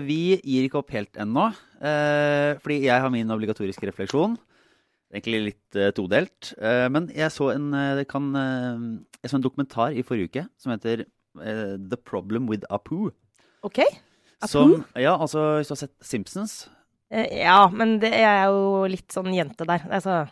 vi 0.06 0.38
gir 0.38 0.68
ikke 0.68 0.78
opp 0.84 0.94
helt 0.94 1.18
ennå, 1.18 1.48
eh, 1.82 2.54
fordi 2.62 2.84
jeg 2.86 3.02
har 3.02 3.10
min 3.10 3.34
obligatoriske 3.34 3.90
refleksjon. 3.90 4.38
Egentlig 5.16 5.42
litt 5.48 5.80
todelt. 5.98 6.54
Eh, 6.62 6.86
men 6.94 7.10
jeg 7.18 7.34
så, 7.34 7.50
en, 7.56 7.72
kan, 8.06 8.30
jeg 9.24 9.32
så 9.32 9.40
en 9.40 9.46
dokumentar 9.48 9.98
i 9.98 10.06
forrige 10.06 10.30
uke 10.30 10.48
som 10.62 10.76
heter 10.76 11.08
The 11.36 11.98
Problem 12.06 12.46
with 12.48 12.70
Apu. 12.70 13.10
Ok. 13.66 13.82
Som, 14.48 14.86
ja, 15.00 15.16
altså 15.18 15.60
Hvis 15.62 15.68
du 15.68 15.74
har 15.78 15.84
sett 15.88 15.96
Simpsons 16.04 16.68
Eh, 17.14 17.38
ja, 17.46 17.70
men 17.70 18.00
det 18.02 18.10
er 18.18 18.48
jo 18.50 18.88
litt 18.90 19.14
sånn 19.14 19.30
jente 19.32 19.64
der. 19.64 19.84
Altså, 19.94 20.26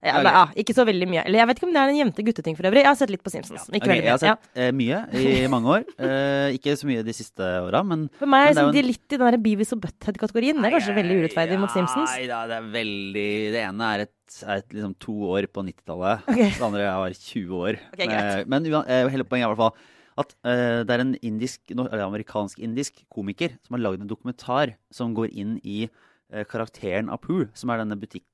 ja, 0.00 0.12
Ok. 0.16 0.24
ja, 0.24 0.44
ikke 0.62 0.72
så 0.76 0.84
veldig 0.86 1.08
mye. 1.10 1.24
Eller 1.26 1.40
jeg 1.42 1.48
vet 1.50 1.58
ikke 1.58 1.66
om 1.66 1.72
det 1.74 1.80
er 1.82 1.90
en 1.90 1.98
jente-gutteting 1.98 2.54
for 2.56 2.68
øvrig. 2.70 2.80
Jeg 2.84 2.86
har 2.86 2.94
sett 2.96 3.10
litt 3.10 3.22
på 3.26 3.32
Simpsons. 3.34 3.66
Ikke 3.68 3.82
okay, 3.82 3.98
veldig 3.98 4.06
Jeg 4.06 4.14
har 4.14 4.22
sett 4.22 4.46
eh, 4.54 4.70
mye 4.72 5.00
i 5.18 5.46
mange 5.50 5.66
år. 5.74 5.82
Eh, 5.98 6.54
ikke 6.56 6.76
så 6.78 6.86
mye 6.88 7.02
de 7.04 7.12
siste 7.12 7.42
åra, 7.66 7.82
men 7.84 8.06
For 8.16 8.30
meg 8.30 8.46
Men 8.46 8.54
det 8.54 8.62
er 8.62 8.66
jo 8.68 8.72
de 8.72 8.78
en- 8.78 8.86
litt 8.92 9.12
i 9.12 9.16
den 9.18 9.26
der 9.26 9.38
Beavis 9.42 9.72
og 9.74 9.80
Butthead-kategorien. 9.82 10.62
Det 10.62 10.70
er 10.70 10.76
kanskje 10.78 10.94
veldig 11.02 11.18
urettferdig 11.20 11.58
mot 11.60 11.70
Simpsons. 11.74 12.14
Nei 12.14 12.26
da, 12.30 12.46
det 12.46 12.56
er 12.62 12.70
veldig 12.78 13.28
Det 13.58 13.62
ene 13.66 13.90
er 13.90 14.00
et, 14.06 14.14
er 14.46 14.56
et 14.62 14.68
liksom 14.78 14.94
to 15.02 15.12
år 15.34 15.50
på 15.50 15.66
90-tallet. 15.66 16.22
Okay. 16.30 16.50
Det 16.54 16.62
andre 16.70 16.86
er 16.86 17.12
20 17.18 17.50
år. 17.58 17.80
Okay, 17.92 18.44
Men 18.46 18.64
uan- 18.70 18.86
eh, 18.88 19.08
hele 19.10 19.24
poenget 19.26 19.50
er 19.50 19.50
i 19.50 19.54
hvert 19.56 19.64
fall 19.66 19.74
at 20.20 20.32
uh, 20.46 20.80
det 20.86 20.94
er 20.94 21.02
en 21.02 21.14
indisk, 21.26 21.72
amerikansk-indisk 21.74 23.02
komiker 23.12 23.56
som 23.64 23.76
har 23.76 23.84
lagd 23.84 24.04
en 24.04 24.10
dokumentar 24.10 24.74
som 24.94 25.14
går 25.16 25.32
inn 25.32 25.58
i 25.64 25.84
uh, 25.88 26.44
karakteren 26.48 27.10
Apu, 27.12 27.48
som 27.56 27.72
er 27.72 27.82
denne 27.82 27.98
butikk 28.00 28.26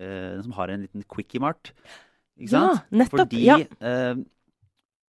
uh, 0.00 0.40
som 0.44 0.54
har 0.58 0.72
en 0.72 0.84
liten 0.86 1.04
quickie 1.10 1.42
mart. 1.42 1.72
Ikke 2.38 2.50
Ja, 2.50 2.62
sant? 2.74 2.90
nettopp. 2.90 3.28
Fordi 3.30 3.44
Ja. 3.46 3.58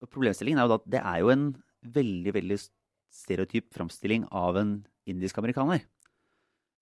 problemstillingen 0.05 0.59
er 0.61 0.67
jo 0.67 0.75
at 0.77 0.89
det 0.89 1.01
er 1.01 1.19
jo 1.23 1.29
en 1.33 1.45
veldig, 1.81 2.33
veldig 2.35 2.57
stereotyp 3.15 3.73
framstilling 3.73 4.27
av 4.31 4.57
en 4.61 4.85
indisk 5.09 5.37
amerikaner. 5.41 5.81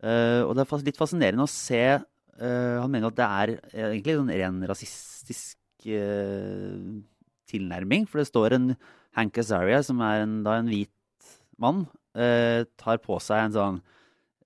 Og 0.03 0.51
det 0.57 0.65
er 0.65 0.83
litt 0.83 0.99
fascinerende 0.99 1.45
å 1.45 1.47
se 1.47 2.01
Han 2.35 2.91
mener 2.91 3.07
at 3.07 3.15
det 3.15 3.23
er 3.23 3.53
egentlig 3.71 4.17
en 4.19 4.33
ren 4.35 4.67
rasistisk 4.67 5.55
tilnærming. 7.53 8.03
For 8.09 8.19
det 8.19 8.29
står 8.29 8.57
en 8.57 8.67
Hank 9.17 9.37
Azaria, 9.39 9.79
som 9.85 10.01
er 10.03 10.25
en, 10.25 10.35
da 10.45 10.51
en 10.59 10.71
hvit 10.71 10.91
mann, 11.61 11.85
eh, 12.17 12.61
tar 12.79 12.97
på 13.03 13.19
seg 13.21 13.45
en 13.45 13.57
sånn 13.57 13.77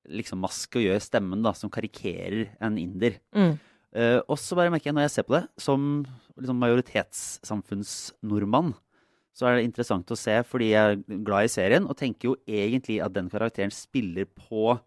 liksom 0.08 0.40
maske 0.44 0.80
og 0.80 0.86
gjør 0.86 1.02
stemmen 1.04 1.44
da, 1.44 1.54
som 1.56 1.72
karikerer 1.72 2.54
en 2.64 2.78
inder. 2.80 3.18
Mm. 3.36 3.54
Eh, 3.98 4.20
og 4.28 4.38
så 4.40 4.56
bare 4.58 4.72
merker 4.72 4.92
jeg 4.92 4.98
når 4.98 5.08
jeg 5.08 5.16
ser 5.18 5.28
på 5.28 5.38
det, 5.38 5.46
som 5.62 5.80
liksom 6.38 6.62
majoritetssamfunnsnordmann, 6.64 8.74
så 9.38 9.46
er 9.46 9.58
det 9.58 9.68
interessant 9.68 10.14
å 10.14 10.18
se, 10.18 10.36
fordi 10.50 10.72
jeg 10.72 10.96
er 10.96 11.24
glad 11.26 11.46
i 11.46 11.54
serien, 11.54 11.86
og 11.86 11.98
tenker 12.00 12.32
jo 12.32 12.40
egentlig 12.50 12.98
at 13.06 13.14
den 13.14 13.30
karakteren 13.32 13.74
spiller 13.74 14.26
på 14.26 14.80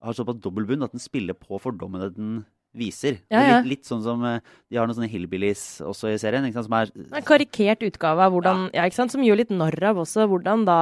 Har 0.00 0.14
såpass 0.16 0.38
dobbeltbunn 0.40 0.80
at 0.80 0.94
den 0.94 1.02
spiller 1.02 1.36
på 1.36 1.58
fordommene 1.60 2.06
den 2.14 2.38
viser. 2.76 3.18
Ja, 3.32 3.40
ja. 3.42 3.54
Litt, 3.60 3.80
litt 3.80 3.88
sånn 3.88 4.02
som 4.04 4.22
eh, 4.26 4.42
De 4.70 4.78
har 4.78 4.86
noen 4.86 4.96
sånne 4.98 5.10
hillbillies 5.10 5.80
også 5.82 6.12
i 6.12 6.18
serien, 6.22 6.44
ikke 6.46 6.60
sant, 6.60 6.68
som 6.68 6.76
er 6.78 6.92
En 7.18 7.26
karikert 7.26 7.82
utgave 7.86 8.26
av 8.26 8.34
hvordan 8.34 8.68
ja. 8.76 8.84
ikke 8.86 9.00
sant? 9.00 9.14
Som 9.14 9.24
gjør 9.26 9.40
litt 9.42 9.54
narr 9.54 9.90
av 9.90 10.02
også 10.04 10.28
hvordan 10.30 10.66
da 10.68 10.80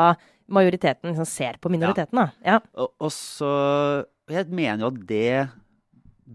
majoriteten 0.52 1.12
liksom 1.12 1.28
ser 1.28 1.58
på 1.60 1.72
minoriteten. 1.72 2.20
Da. 2.20 2.28
Ja. 2.44 2.58
Og, 2.80 2.92
og 3.04 3.12
så 3.12 3.52
Jeg 4.28 4.48
mener 4.52 4.84
jo 4.84 4.92
at 4.92 5.00
det 5.08 5.32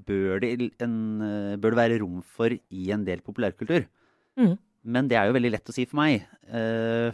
bør 0.08 0.42
det, 0.42 0.72
en, 0.82 0.96
eh, 1.22 1.58
bør 1.62 1.76
det 1.76 1.82
være 1.84 2.00
rom 2.02 2.24
for 2.26 2.54
i 2.54 2.88
en 2.94 3.06
del 3.06 3.22
populærkultur. 3.26 3.86
Mm. 4.40 4.56
Men 4.84 5.10
det 5.10 5.20
er 5.20 5.30
jo 5.30 5.38
veldig 5.38 5.54
lett 5.54 5.70
å 5.70 5.76
si 5.76 5.86
for 5.86 6.02
meg. 6.02 6.26
Uh, 6.50 7.14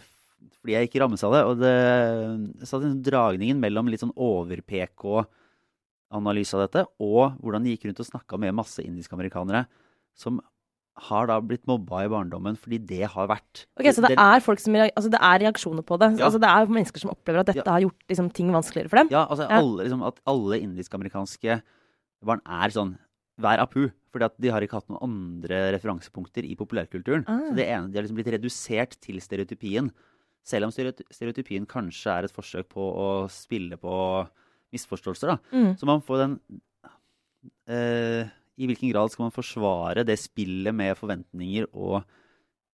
fordi 0.59 0.73
jeg 0.73 0.87
ikke 0.87 1.01
rammes 1.03 1.23
av 1.27 1.35
det. 1.35 1.41
Og 1.45 1.59
det 1.59 2.67
så 2.67 2.79
den 2.81 3.01
dragningen 3.05 3.59
mellom 3.61 3.91
litt 3.91 4.01
sånn 4.01 4.15
over-PK-analyse 6.10 6.53
av 6.57 6.64
dette, 6.68 6.86
og 6.99 7.38
hvordan 7.41 7.64
de 7.66 7.76
gikk 7.76 7.86
rundt 7.88 7.99
og 8.01 8.07
snakka 8.10 8.39
med 8.39 8.55
masse 8.57 8.80
indiske 8.84 9.14
amerikanere 9.14 9.68
som 10.18 10.39
har 11.10 11.28
da 11.30 11.39
blitt 11.39 11.66
mobba 11.70 12.03
i 12.03 12.10
barndommen 12.12 12.57
fordi 12.60 12.78
det 12.84 13.05
har 13.07 13.28
vært 13.30 13.66
Ok, 13.80 13.86
Så 13.95 14.03
det 14.03 14.18
er 14.20 14.41
folk 14.43 14.60
som 14.60 14.74
altså 14.76 15.10
det 15.10 15.20
er 15.22 15.39
reaksjoner 15.45 15.86
på 15.86 15.97
det? 15.97 16.18
Ja. 16.20 16.26
Altså 16.28 16.41
Det 16.41 16.49
er 16.49 16.68
mennesker 16.68 16.99
som 16.99 17.12
opplever 17.12 17.39
at 17.39 17.45
dette 17.45 17.64
Ja. 17.64 17.72
har 17.72 17.82
gjort 17.86 18.10
liksom, 18.10 18.34
ting 18.34 18.51
vanskeligere 18.51 18.89
for 18.89 18.97
dem? 18.97 19.07
Ja, 19.10 19.26
altså 19.30 19.47
Ja. 19.47 19.60
Alle, 19.62 19.86
liksom, 19.86 20.03
at 20.05 20.20
alle 20.28 20.60
indisk-amerikanske 20.60 21.62
barn 22.26 22.41
er 22.45 22.70
sånn 22.70 22.97
Vær 23.39 23.60
apu. 23.60 23.89
Fordi 24.12 24.26
at 24.26 24.36
de 24.41 24.49
har 24.49 24.60
ikke 24.60 24.74
hatt 24.76 24.89
noen 24.89 24.99
andre 25.01 25.72
referansepunkter 25.72 26.43
i 26.43 26.55
populærkulturen. 26.55 27.24
Ah. 27.26 27.39
Så 27.47 27.55
det 27.55 27.68
ene, 27.70 27.89
De 27.89 27.97
har 27.97 28.03
liksom 28.03 28.18
blitt 28.18 28.34
redusert 28.34 28.99
til 28.99 29.16
stereotypien. 29.22 29.91
Selv 30.43 30.66
om 30.66 30.72
stereotypien 30.72 31.66
kanskje 31.66 32.12
er 32.12 32.24
et 32.26 32.34
forsøk 32.34 32.68
på 32.68 32.82
å 32.82 33.30
spille 33.30 33.78
på 33.78 34.28
misforståelser. 34.74 35.34
da. 35.34 35.38
Mm. 35.51 35.72
Så 35.80 35.89
man 35.89 36.03
får 36.05 36.24
den 36.24 36.36
eh, 37.70 38.30
I 38.59 38.70
hvilken 38.70 38.91
grad 38.91 39.13
skal 39.13 39.28
man 39.28 39.36
forsvare 39.36 40.05
det 40.07 40.20
spillet 40.22 40.76
med 40.76 40.97
forventninger 40.99 41.70
og 41.74 42.03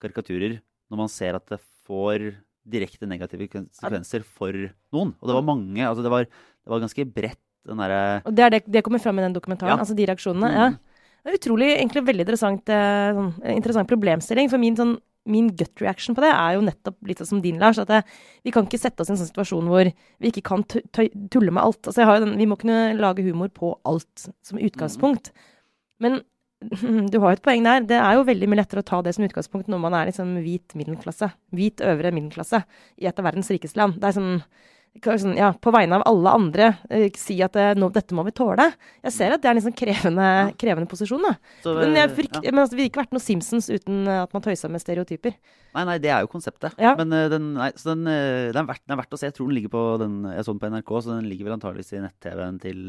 karikaturer 0.02 0.60
når 0.92 1.02
man 1.02 1.12
ser 1.12 1.38
at 1.38 1.48
det 1.50 1.62
får 1.88 2.32
direkte 2.66 3.08
negative 3.10 3.48
konsekvenser 3.52 4.26
for 4.26 4.54
noen? 4.94 5.14
Og 5.20 5.30
det 5.30 5.38
var 5.38 5.46
mange. 5.46 5.82
altså 5.86 6.04
Det 6.06 6.12
var, 6.14 6.26
det 6.26 6.74
var 6.74 6.82
ganske 6.82 7.06
bredt, 7.06 7.42
den 7.66 7.82
derre 7.82 8.22
Og 8.26 8.34
det, 8.36 8.44
er 8.46 8.54
det, 8.54 8.64
det 8.70 8.84
kommer 8.86 9.02
fram 9.02 9.20
i 9.20 9.26
den 9.26 9.36
dokumentaren? 9.38 9.76
Ja. 9.76 9.82
Altså 9.82 9.98
de 9.98 10.06
reaksjonene? 10.10 10.50
Mm. 10.50 10.58
Ja. 10.58 10.96
Det 11.26 11.34
er 11.34 11.40
utrolig, 11.40 11.68
egentlig 11.74 12.04
veldig 12.06 12.22
interessant, 12.22 12.70
eh, 12.70 13.12
sånn, 13.18 13.32
interessant 13.56 13.90
problemstilling. 13.90 14.50
For 14.52 14.62
min 14.62 14.76
sånn 14.78 14.92
min 15.26 15.50
gut 15.58 15.82
reaction 15.82 16.16
på 16.16 16.24
det 16.24 16.32
er 16.32 16.56
jo 16.56 16.64
nettopp 16.66 17.10
litt 17.10 17.22
sånn 17.22 17.36
som 17.36 17.42
din, 17.44 17.58
Lars. 17.62 17.80
At 17.82 17.90
det, 17.90 18.04
vi 18.46 18.54
kan 18.54 18.68
ikke 18.68 18.82
sette 18.82 19.02
oss 19.02 19.10
i 19.10 19.16
en 19.16 19.20
sånn 19.20 19.32
situasjon 19.32 19.72
hvor 19.72 19.90
vi 19.90 20.32
ikke 20.32 20.46
kan 20.46 20.66
tulle 20.70 21.54
med 21.54 21.64
alt. 21.64 21.82
Altså, 21.90 22.06
den, 22.24 22.36
vi 22.40 22.48
må 22.50 22.58
kunne 22.62 22.94
lage 23.00 23.26
humor 23.26 23.52
på 23.54 23.74
alt 23.90 24.28
som 24.46 24.62
utgangspunkt. 24.62 25.32
Men 26.04 26.22
du 27.12 27.18
har 27.20 27.34
jo 27.34 27.38
et 27.38 27.46
poeng 27.46 27.66
der. 27.66 27.84
Det 27.90 27.98
er 28.00 28.18
jo 28.18 28.28
veldig 28.28 28.52
mye 28.52 28.62
lettere 28.62 28.86
å 28.86 28.88
ta 28.88 29.02
det 29.06 29.16
som 29.18 29.26
utgangspunkt 29.28 29.72
når 29.72 29.82
man 29.88 29.98
er 29.98 30.12
liksom 30.12 30.38
hvit 30.46 30.78
middelklasse. 30.78 31.32
Hvit 31.56 31.84
øvre 31.86 32.14
middelklasse 32.16 32.64
i 33.02 33.10
et 33.10 33.20
av 33.20 33.28
verdens 33.28 33.52
rikeste 33.54 33.82
land. 33.82 34.00
Det 34.02 34.10
er 34.10 34.18
sånn 34.20 34.40
sånn, 35.04 35.36
ja, 35.38 35.52
på 35.54 35.72
vegne 35.76 36.00
av 36.00 36.06
alle 36.08 36.34
andre 36.38 36.68
eh, 36.90 37.08
si 37.20 37.38
at 37.44 37.56
eh, 37.60 37.74
nå, 37.78 37.90
dette 37.94 38.16
må 38.16 38.24
vi 38.28 38.34
tåle. 38.36 38.68
Jeg 39.04 39.14
ser 39.16 39.36
at 39.36 39.44
det 39.44 39.50
er 39.50 39.56
en 39.56 39.60
liksom 39.60 39.76
krevende, 39.78 40.28
krevende 40.62 40.90
posisjon. 40.92 41.26
Så, 41.64 41.76
men, 41.78 41.96
jeg, 42.00 42.12
frykt, 42.16 42.40
ja. 42.40 42.52
men 42.52 42.64
altså, 42.64 42.76
det 42.76 42.80
ville 42.80 42.92
ikke 42.92 43.04
vært 43.04 43.16
noe 43.16 43.24
Simpsons 43.24 43.70
uten 43.72 44.06
eh, 44.08 44.24
at 44.24 44.36
man 44.36 44.46
tøysa 44.46 44.72
med 44.72 44.84
stereotyper. 44.84 45.36
Nei, 45.76 45.86
nei, 45.92 45.98
det 46.04 46.12
er 46.14 46.24
jo 46.24 46.32
konseptet. 46.32 46.78
Ja. 46.82 46.94
Men 47.00 47.12
uh, 47.12 47.26
den, 47.32 47.52
nei, 47.58 47.72
så 47.76 47.92
den, 47.92 48.06
den, 48.08 48.62
er 48.62 48.70
verdt, 48.70 48.86
den, 48.86 48.96
er 48.96 49.02
verdt, 49.02 49.16
å 49.18 49.20
se. 49.20 49.30
Jeg 49.30 49.38
tror 49.38 49.52
den 49.52 49.58
ligger 49.60 49.74
på 49.76 49.84
den, 50.02 50.22
jeg 50.32 50.48
så 50.48 50.56
den 50.56 50.62
på 50.64 50.72
NRK, 50.72 50.94
så 51.04 51.16
den 51.18 51.28
ligger 51.32 51.50
vel 51.50 51.58
antageligvis 51.58 51.96
i 51.98 52.04
nett-TV-en 52.06 52.62
til 52.64 52.86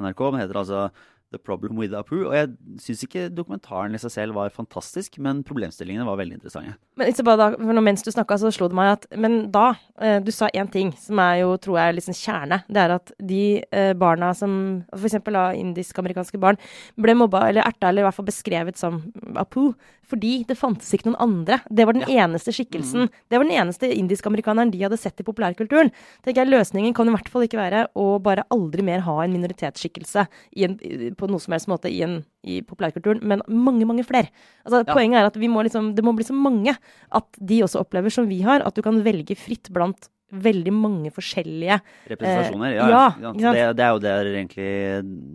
NRK. 0.00 0.26
Men 0.26 0.42
heter 0.44 0.60
altså 0.60 0.84
The 1.30 1.38
Problem 1.38 1.78
with 1.78 1.94
Apu. 1.96 2.24
Og 2.26 2.34
jeg 2.34 2.50
syns 2.82 3.04
ikke 3.06 3.28
dokumentaren 3.32 3.94
i 3.94 4.00
seg 4.02 4.12
selv 4.14 4.38
var 4.38 4.52
fantastisk, 4.54 5.18
men 5.22 5.44
problemstillingene 5.46 6.06
var 6.08 6.18
veldig 6.20 6.38
interessante. 6.38 6.74
Men 6.98 7.12
da, 7.14 7.50
for 7.56 7.80
Mens 7.80 8.04
du 8.04 8.10
snakka, 8.12 8.38
så 8.40 8.50
slo 8.54 8.68
det 8.68 8.76
meg 8.76 8.92
at 8.92 9.06
Men 9.16 9.36
da 9.54 9.70
eh, 10.00 10.18
Du 10.20 10.30
sa 10.34 10.50
én 10.52 10.68
ting 10.70 10.90
som 10.98 11.20
er 11.22 11.40
jo, 11.42 11.54
tror 11.62 11.78
jeg, 11.80 11.96
liksom 12.00 12.16
kjerne. 12.18 12.60
Det 12.68 12.82
er 12.82 12.96
at 12.96 13.14
de 13.18 13.44
eh, 13.62 13.92
barna 13.98 14.32
som 14.36 14.82
F.eks. 14.96 15.20
indisk-amerikanske 15.60 16.40
barn 16.42 16.60
ble 17.00 17.16
mobba 17.16 17.46
eller 17.48 17.66
erta, 17.66 17.88
eller 17.88 18.04
i 18.04 18.08
hvert 18.08 18.18
fall 18.18 18.28
beskrevet 18.28 18.80
som 18.80 19.00
Apu, 19.40 19.72
fordi 20.10 20.32
det 20.48 20.58
fantes 20.58 20.90
ikke 20.94 21.08
noen 21.08 21.20
andre. 21.22 21.60
Det 21.70 21.86
var 21.88 21.96
den 21.96 22.06
ja. 22.06 22.26
eneste 22.26 22.54
skikkelsen. 22.54 23.06
Mm. 23.06 23.22
Det 23.30 23.40
var 23.40 23.48
den 23.48 23.56
eneste 23.62 23.90
indisk-amerikaneren 23.94 24.72
de 24.74 24.82
hadde 24.84 24.98
sett 25.00 25.22
i 25.22 25.26
populærkulturen. 25.26 25.92
Tenker 26.24 26.42
jeg 26.42 26.52
Løsningen 26.52 26.94
kan 26.96 27.08
i 27.08 27.14
hvert 27.14 27.30
fall 27.32 27.46
ikke 27.46 27.60
være 27.60 27.86
å 27.98 28.06
bare 28.22 28.46
aldri 28.54 28.84
mer 28.86 29.04
ha 29.06 29.16
en 29.24 29.34
minoritetsskikkelse 29.34 30.26
en, 30.66 30.78
på 31.16 31.30
noe 31.30 31.42
som 31.42 31.56
helst 31.56 31.70
måte 31.70 31.90
i, 31.92 32.02
en, 32.06 32.20
i 32.42 32.60
populærkulturen, 32.66 33.22
men 33.22 33.44
mange, 33.48 33.88
mange 33.88 34.06
flere. 34.08 34.32
Altså, 34.64 34.82
ja. 34.82 34.92
Poenget 34.92 35.22
er 35.22 35.30
at 35.30 35.40
må 35.50 35.64
liksom, 35.66 35.92
det 35.96 36.06
må 36.06 36.14
bli 36.16 36.26
så 36.26 36.36
mange 36.36 36.76
at 36.76 37.40
de 37.40 37.62
også 37.64 37.82
opplever 37.82 38.12
som 38.12 38.28
vi 38.30 38.42
har, 38.46 38.64
at 38.66 38.76
du 38.76 38.84
kan 38.84 39.02
velge 39.06 39.38
fritt 39.38 39.70
blant 39.74 40.10
veldig 40.30 40.72
mange 40.74 41.10
forskjellige 41.14 41.80
Representasjoner, 42.12 42.76
eh, 42.76 42.90
ja. 42.92 43.04
ja 43.18 43.52
det, 43.52 43.64
det, 43.78 43.86
er 43.86 43.94
jo 43.94 44.02
der 44.04 44.28
egentlig 44.30 44.68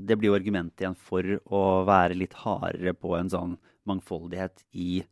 Det 0.07 0.17
blir 0.19 0.31
jo 0.31 0.37
argumentet 0.37 0.85
igjen 0.85 0.95
for 0.95 1.35
å 1.51 1.63
være 1.87 2.17
litt 2.17 2.35
hardere 2.45 2.95
på 2.95 3.15
en 3.19 3.31
sånn 3.31 3.57
mangfoldighet 3.89 4.63
i, 4.73 5.03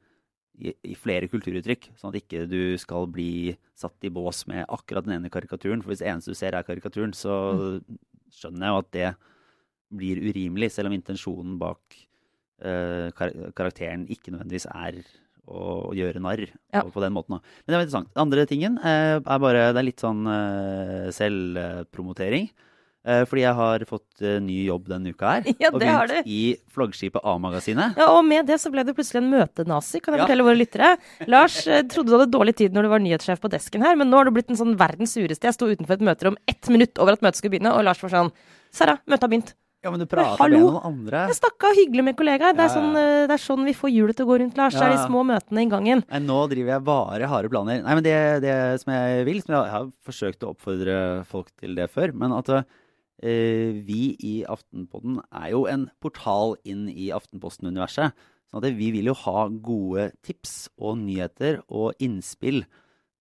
i, 0.59 0.73
i, 0.73 0.95
flere 0.99 1.29
kulturuttrykk. 1.31 1.91
Sånn 1.99 2.13
at 2.13 2.21
ikke 2.21 2.45
du 2.49 2.75
skal 2.81 3.09
bli 3.11 3.55
satt 3.77 4.07
i 4.07 4.11
bås 4.13 4.43
med 4.49 4.65
akkurat 4.67 5.07
den 5.07 5.17
ene 5.17 5.33
karikaturen. 5.33 5.83
For 5.83 5.93
hvis 5.93 6.03
det 6.03 6.09
eneste 6.11 6.33
du 6.33 6.39
ser 6.39 6.57
er 6.57 6.67
karikaturen, 6.67 7.15
så 7.17 7.37
mm. 7.57 7.99
skjønner 8.39 8.67
jeg 8.67 8.73
jo 8.73 8.83
at 8.83 8.91
det 8.97 9.11
blir 9.93 10.23
urimelig, 10.25 10.71
selv 10.73 10.89
om 10.89 10.95
intensjonen 10.97 11.57
bak 11.61 11.99
uh, 12.65 13.09
kar 13.17 13.33
karakteren 13.53 14.07
ikke 14.11 14.33
nødvendigvis 14.33 14.65
er 14.71 15.03
å, 15.43 15.91
å 15.91 15.93
gjøre 15.97 16.21
narr 16.23 16.45
ja. 16.47 16.81
på, 16.81 16.89
på, 16.95 17.03
den 17.03 17.13
måten. 17.15 17.37
Men 17.37 17.73
det 17.73 17.77
var 17.77 17.85
interessant. 17.85 18.11
Den 18.13 18.25
andre 18.25 18.45
tingen 18.49 18.77
uh, 18.81 19.19
er 19.19 19.43
bare 19.43 19.67
Det 19.73 19.81
er 19.81 19.89
litt 19.89 20.03
sånn 20.03 20.23
uh, 20.29 21.09
selvpromotering. 21.13 22.49
Eh, 23.03 23.25
fordi 23.27 23.41
jeg 23.43 23.55
har 23.57 23.83
fått 23.83 24.21
uh, 24.23 24.37
ny 24.39 24.61
jobb 24.63 24.85
denne 24.87 25.11
uka 25.11 25.35
her. 25.35 25.47
Ja, 25.63 25.71
og 25.73 25.81
begynt 25.81 26.27
i 26.29 26.55
flaggskipet 26.71 27.23
A-magasinet. 27.27 27.97
Ja, 27.99 28.07
Og 28.15 28.21
med 28.23 28.47
det 28.47 28.61
så 28.63 28.71
ble 28.71 28.85
du 28.87 28.93
plutselig 28.95 29.19
en 29.19 29.31
møtenazi, 29.33 29.99
kan 30.03 30.15
jeg 30.15 30.21
ja. 30.21 30.27
fortelle 30.27 30.45
våre 30.47 30.59
lyttere. 30.59 30.93
Lars 31.31 31.57
uh, 31.67 31.81
trodde 31.91 32.13
du 32.13 32.15
hadde 32.15 32.31
dårlig 32.31 32.55
tid 32.61 32.75
når 32.75 32.87
du 32.87 32.91
var 32.93 33.03
nyhetssjef 33.03 33.43
på 33.43 33.51
desken 33.51 33.83
her, 33.83 33.99
men 33.99 34.07
nå 34.11 34.21
har 34.21 34.29
du 34.29 34.35
blitt 34.35 34.53
en 34.53 34.59
sånn 34.59 34.77
verdens 34.79 35.17
sureste. 35.17 35.49
Jeg 35.49 35.57
sto 35.57 35.67
utenfor 35.67 35.97
et 35.97 36.05
møterom 36.07 36.39
ett 36.47 36.71
minutt 36.71 37.01
over 37.03 37.17
at 37.17 37.25
møtet 37.25 37.41
skulle 37.41 37.57
begynne, 37.57 37.75
og 37.75 37.83
Lars 37.83 37.99
var 38.05 38.15
sånn 38.15 38.31
Sara, 38.73 38.95
møtet 39.03 39.27
har 39.27 39.33
begynt. 39.35 39.53
Ja, 39.83 39.91
men 39.91 39.99
du 39.99 40.07
prater 40.07 40.39
med 40.47 40.63
noen 40.63 40.79
andre. 40.87 41.25
Jeg 41.27 41.41
snakka 41.41 41.73
hyggelig 41.75 42.05
med 42.07 42.15
kollegaer. 42.17 42.55
Det, 42.55 42.63
er 42.63 42.71
sånn, 42.71 42.93
det 42.95 43.35
er 43.35 43.41
sånn 43.43 43.67
vi 43.67 43.73
får 43.75 43.91
hjulet 43.91 44.15
til 44.15 44.23
å 44.23 44.29
gå 44.29 44.37
rundt, 44.39 44.55
Lars. 44.55 44.77
Det 44.79 44.85
er 44.87 44.93
de 44.95 45.01
små 45.03 45.25
møtene 45.27 45.65
i 45.65 45.67
gangen. 45.69 46.05
Nei, 46.07 46.21
nå 46.23 46.37
driver 46.49 46.71
jeg 46.77 46.85
bare 46.87 47.27
harde 47.27 47.51
planer. 47.51 47.83
Nei, 47.83 47.97
men 47.99 48.05
det, 48.05 48.15
det 48.47 48.55
som 48.81 48.95
jeg 48.95 49.27
vil, 49.27 49.41
som 49.43 49.57
jeg, 49.57 49.67
jeg 49.67 49.75
har 49.75 49.91
forsøkt 50.07 50.47
å 50.47 50.53
oppfordre 50.55 50.95
folk 51.27 51.51
til 51.59 51.75
det 51.75 51.89
før, 51.91 52.15
men 52.15 52.31
at 52.39 52.53
Eh, 52.53 52.63
vi 53.23 54.01
i 54.19 54.33
Aftenpodden 54.51 55.21
er 55.31 55.53
jo 55.53 55.63
en 55.71 55.85
portal 56.03 56.57
inn 56.67 56.89
i 56.91 57.07
Aftenposten-universet. 57.15 58.11
Sånn 58.53 58.61
at 58.61 58.77
vi 58.77 58.91
vil 58.93 59.09
jo 59.09 59.15
ha 59.23 59.47
gode 59.49 60.11
tips 60.21 60.67
og 60.77 60.99
nyheter 61.01 61.63
og 61.73 61.97
innspill 62.03 62.61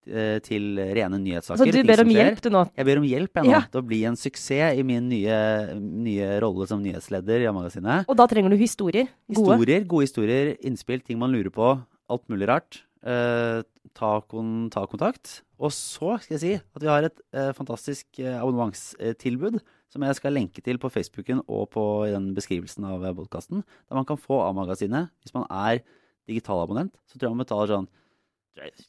eh, 0.04 0.36
til 0.44 0.76
rene 0.76 1.16
nyhetssaker. 1.22 1.62
Så 1.62 1.72
du 1.72 1.88
ber 1.88 2.02
om 2.04 2.12
hjelp 2.12 2.42
du 2.44 2.50
nå? 2.52 2.66
Jeg 2.76 2.88
ber 2.90 3.00
om 3.00 3.06
hjelp 3.08 3.40
jeg 3.40 3.48
nå, 3.48 3.54
ja. 3.54 3.62
til 3.72 3.80
å 3.80 3.86
bli 3.88 4.02
en 4.10 4.18
suksess 4.20 4.76
i 4.76 4.84
min 4.84 5.08
nye, 5.08 5.38
nye 5.80 6.28
rolle 6.44 6.68
som 6.68 6.84
nyhetsleder 6.84 7.46
i 7.46 7.48
magasinet. 7.56 8.04
Og 8.12 8.20
da 8.20 8.28
trenger 8.28 8.52
du 8.52 8.60
historier? 8.60 9.08
Gode? 9.32 9.56
Historier, 9.56 9.88
gode 9.88 10.10
historier, 10.10 10.54
innspill, 10.60 11.00
ting 11.00 11.20
man 11.22 11.32
lurer 11.32 11.54
på. 11.54 11.74
Alt 12.12 12.28
mulig 12.28 12.52
rart. 12.52 12.82
Eh, 13.00 13.64
ta, 13.96 14.14
kon, 14.28 14.68
ta, 14.74 14.84
kontakt. 14.90 15.38
Og 15.56 15.72
så 15.72 16.18
skal 16.20 16.36
jeg 16.36 16.42
si 16.44 16.56
at 16.60 16.84
vi 16.84 16.92
har 16.92 17.08
et 17.08 17.24
eh, 17.32 17.54
fantastisk 17.56 18.20
eh, 18.20 18.36
abonnementstilbud 18.36 19.62
som 19.92 20.04
jeg 20.06 20.16
skal 20.16 20.32
lenke 20.32 20.62
til 20.64 20.78
på 20.80 20.90
Facebooken 20.92 21.42
og 21.44 21.66
på 21.74 21.82
den 22.08 22.30
beskrivelsen 22.36 22.86
av 22.88 23.04
podkasten, 23.18 23.60
der 23.60 23.98
man 23.98 24.08
kan 24.08 24.20
få 24.20 24.40
A-magasinet. 24.46 25.12
Hvis 25.20 25.34
man 25.36 25.44
er 25.52 25.82
digitalabonnent, 26.30 26.94
så 27.04 27.18
tror 27.18 27.28
jeg 27.28 27.36
man 27.36 27.44
betaler 27.44 27.74
sånn 27.74 27.90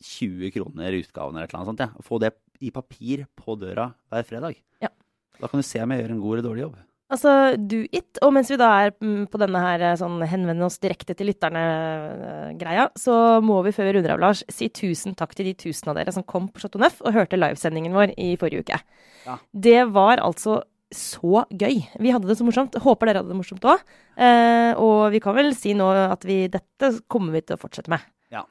20 0.03 0.53
kroner 0.55 0.97
utgaven 0.99 1.37
eller 1.37 1.47
et 1.47 1.53
eller 1.53 1.61
annet 1.61 1.71
sånt. 1.71 1.83
Ja. 1.83 1.91
Og 1.99 2.07
få 2.07 2.19
det 2.23 2.33
i 2.63 2.71
papir 2.71 3.27
på 3.35 3.57
døra 3.59 3.91
hver 4.11 4.25
fredag. 4.27 4.57
Ja. 4.83 4.91
Da 5.39 5.49
kan 5.49 5.59
du 5.59 5.67
se 5.67 5.81
om 5.83 5.93
jeg 5.93 6.03
gjør 6.03 6.15
en 6.15 6.23
god 6.23 6.35
eller 6.35 6.47
dårlig 6.49 6.67
jobb. 6.67 6.81
Altså, 7.13 7.31
do 7.59 7.83
it. 7.93 8.17
Og 8.25 8.31
mens 8.33 8.49
vi 8.49 8.57
da 8.57 8.69
er 8.85 8.93
mm, 8.95 9.27
på 9.29 9.39
denne 9.41 9.59
her 9.61 9.83
eh, 9.85 9.97
sånn 9.99 10.15
henvende 10.25 10.65
oss 10.65 10.79
direkte 10.81 11.13
til 11.17 11.29
lytterne-greia, 11.29 12.87
eh, 12.87 12.99
så 12.99 13.17
må 13.43 13.59
vi 13.67 13.73
før 13.75 13.89
vi 13.89 13.95
runder 13.97 14.15
av, 14.15 14.21
Lars, 14.23 14.41
si 14.49 14.69
tusen 14.73 15.13
takk 15.19 15.35
til 15.37 15.51
de 15.51 15.53
tusen 15.65 15.91
av 15.91 15.99
dere 15.99 16.13
som 16.15 16.25
kom 16.25 16.47
på 16.49 16.63
Chateau 16.63 16.81
Neuf 16.81 17.03
og 17.03 17.13
hørte 17.13 17.37
livesendingen 17.37 17.93
vår 17.93 18.15
i 18.17 18.31
forrige 18.41 18.65
uke. 18.65 18.79
Ja. 19.27 19.37
Det 19.53 19.81
var 19.93 20.23
altså 20.23 20.61
så 20.97 21.43
gøy. 21.51 21.83
Vi 21.99 22.13
hadde 22.13 22.29
det 22.29 22.37
så 22.39 22.47
morsomt. 22.47 22.75
Håper 22.83 23.09
dere 23.09 23.23
hadde 23.23 23.33
det 23.33 23.39
morsomt 23.39 23.65
òg. 23.67 23.83
Eh, 24.17 24.71
og 24.79 25.11
vi 25.13 25.21
kan 25.23 25.35
vel 25.37 25.53
si 25.57 25.75
nå 25.77 25.89
at 26.07 26.25
vi, 26.27 26.45
dette 26.51 26.95
kommer 27.11 27.35
vi 27.35 27.43
til 27.45 27.57
å 27.57 27.61
fortsette 27.61 27.91
med. 27.93 28.03
Ja. 28.33 28.45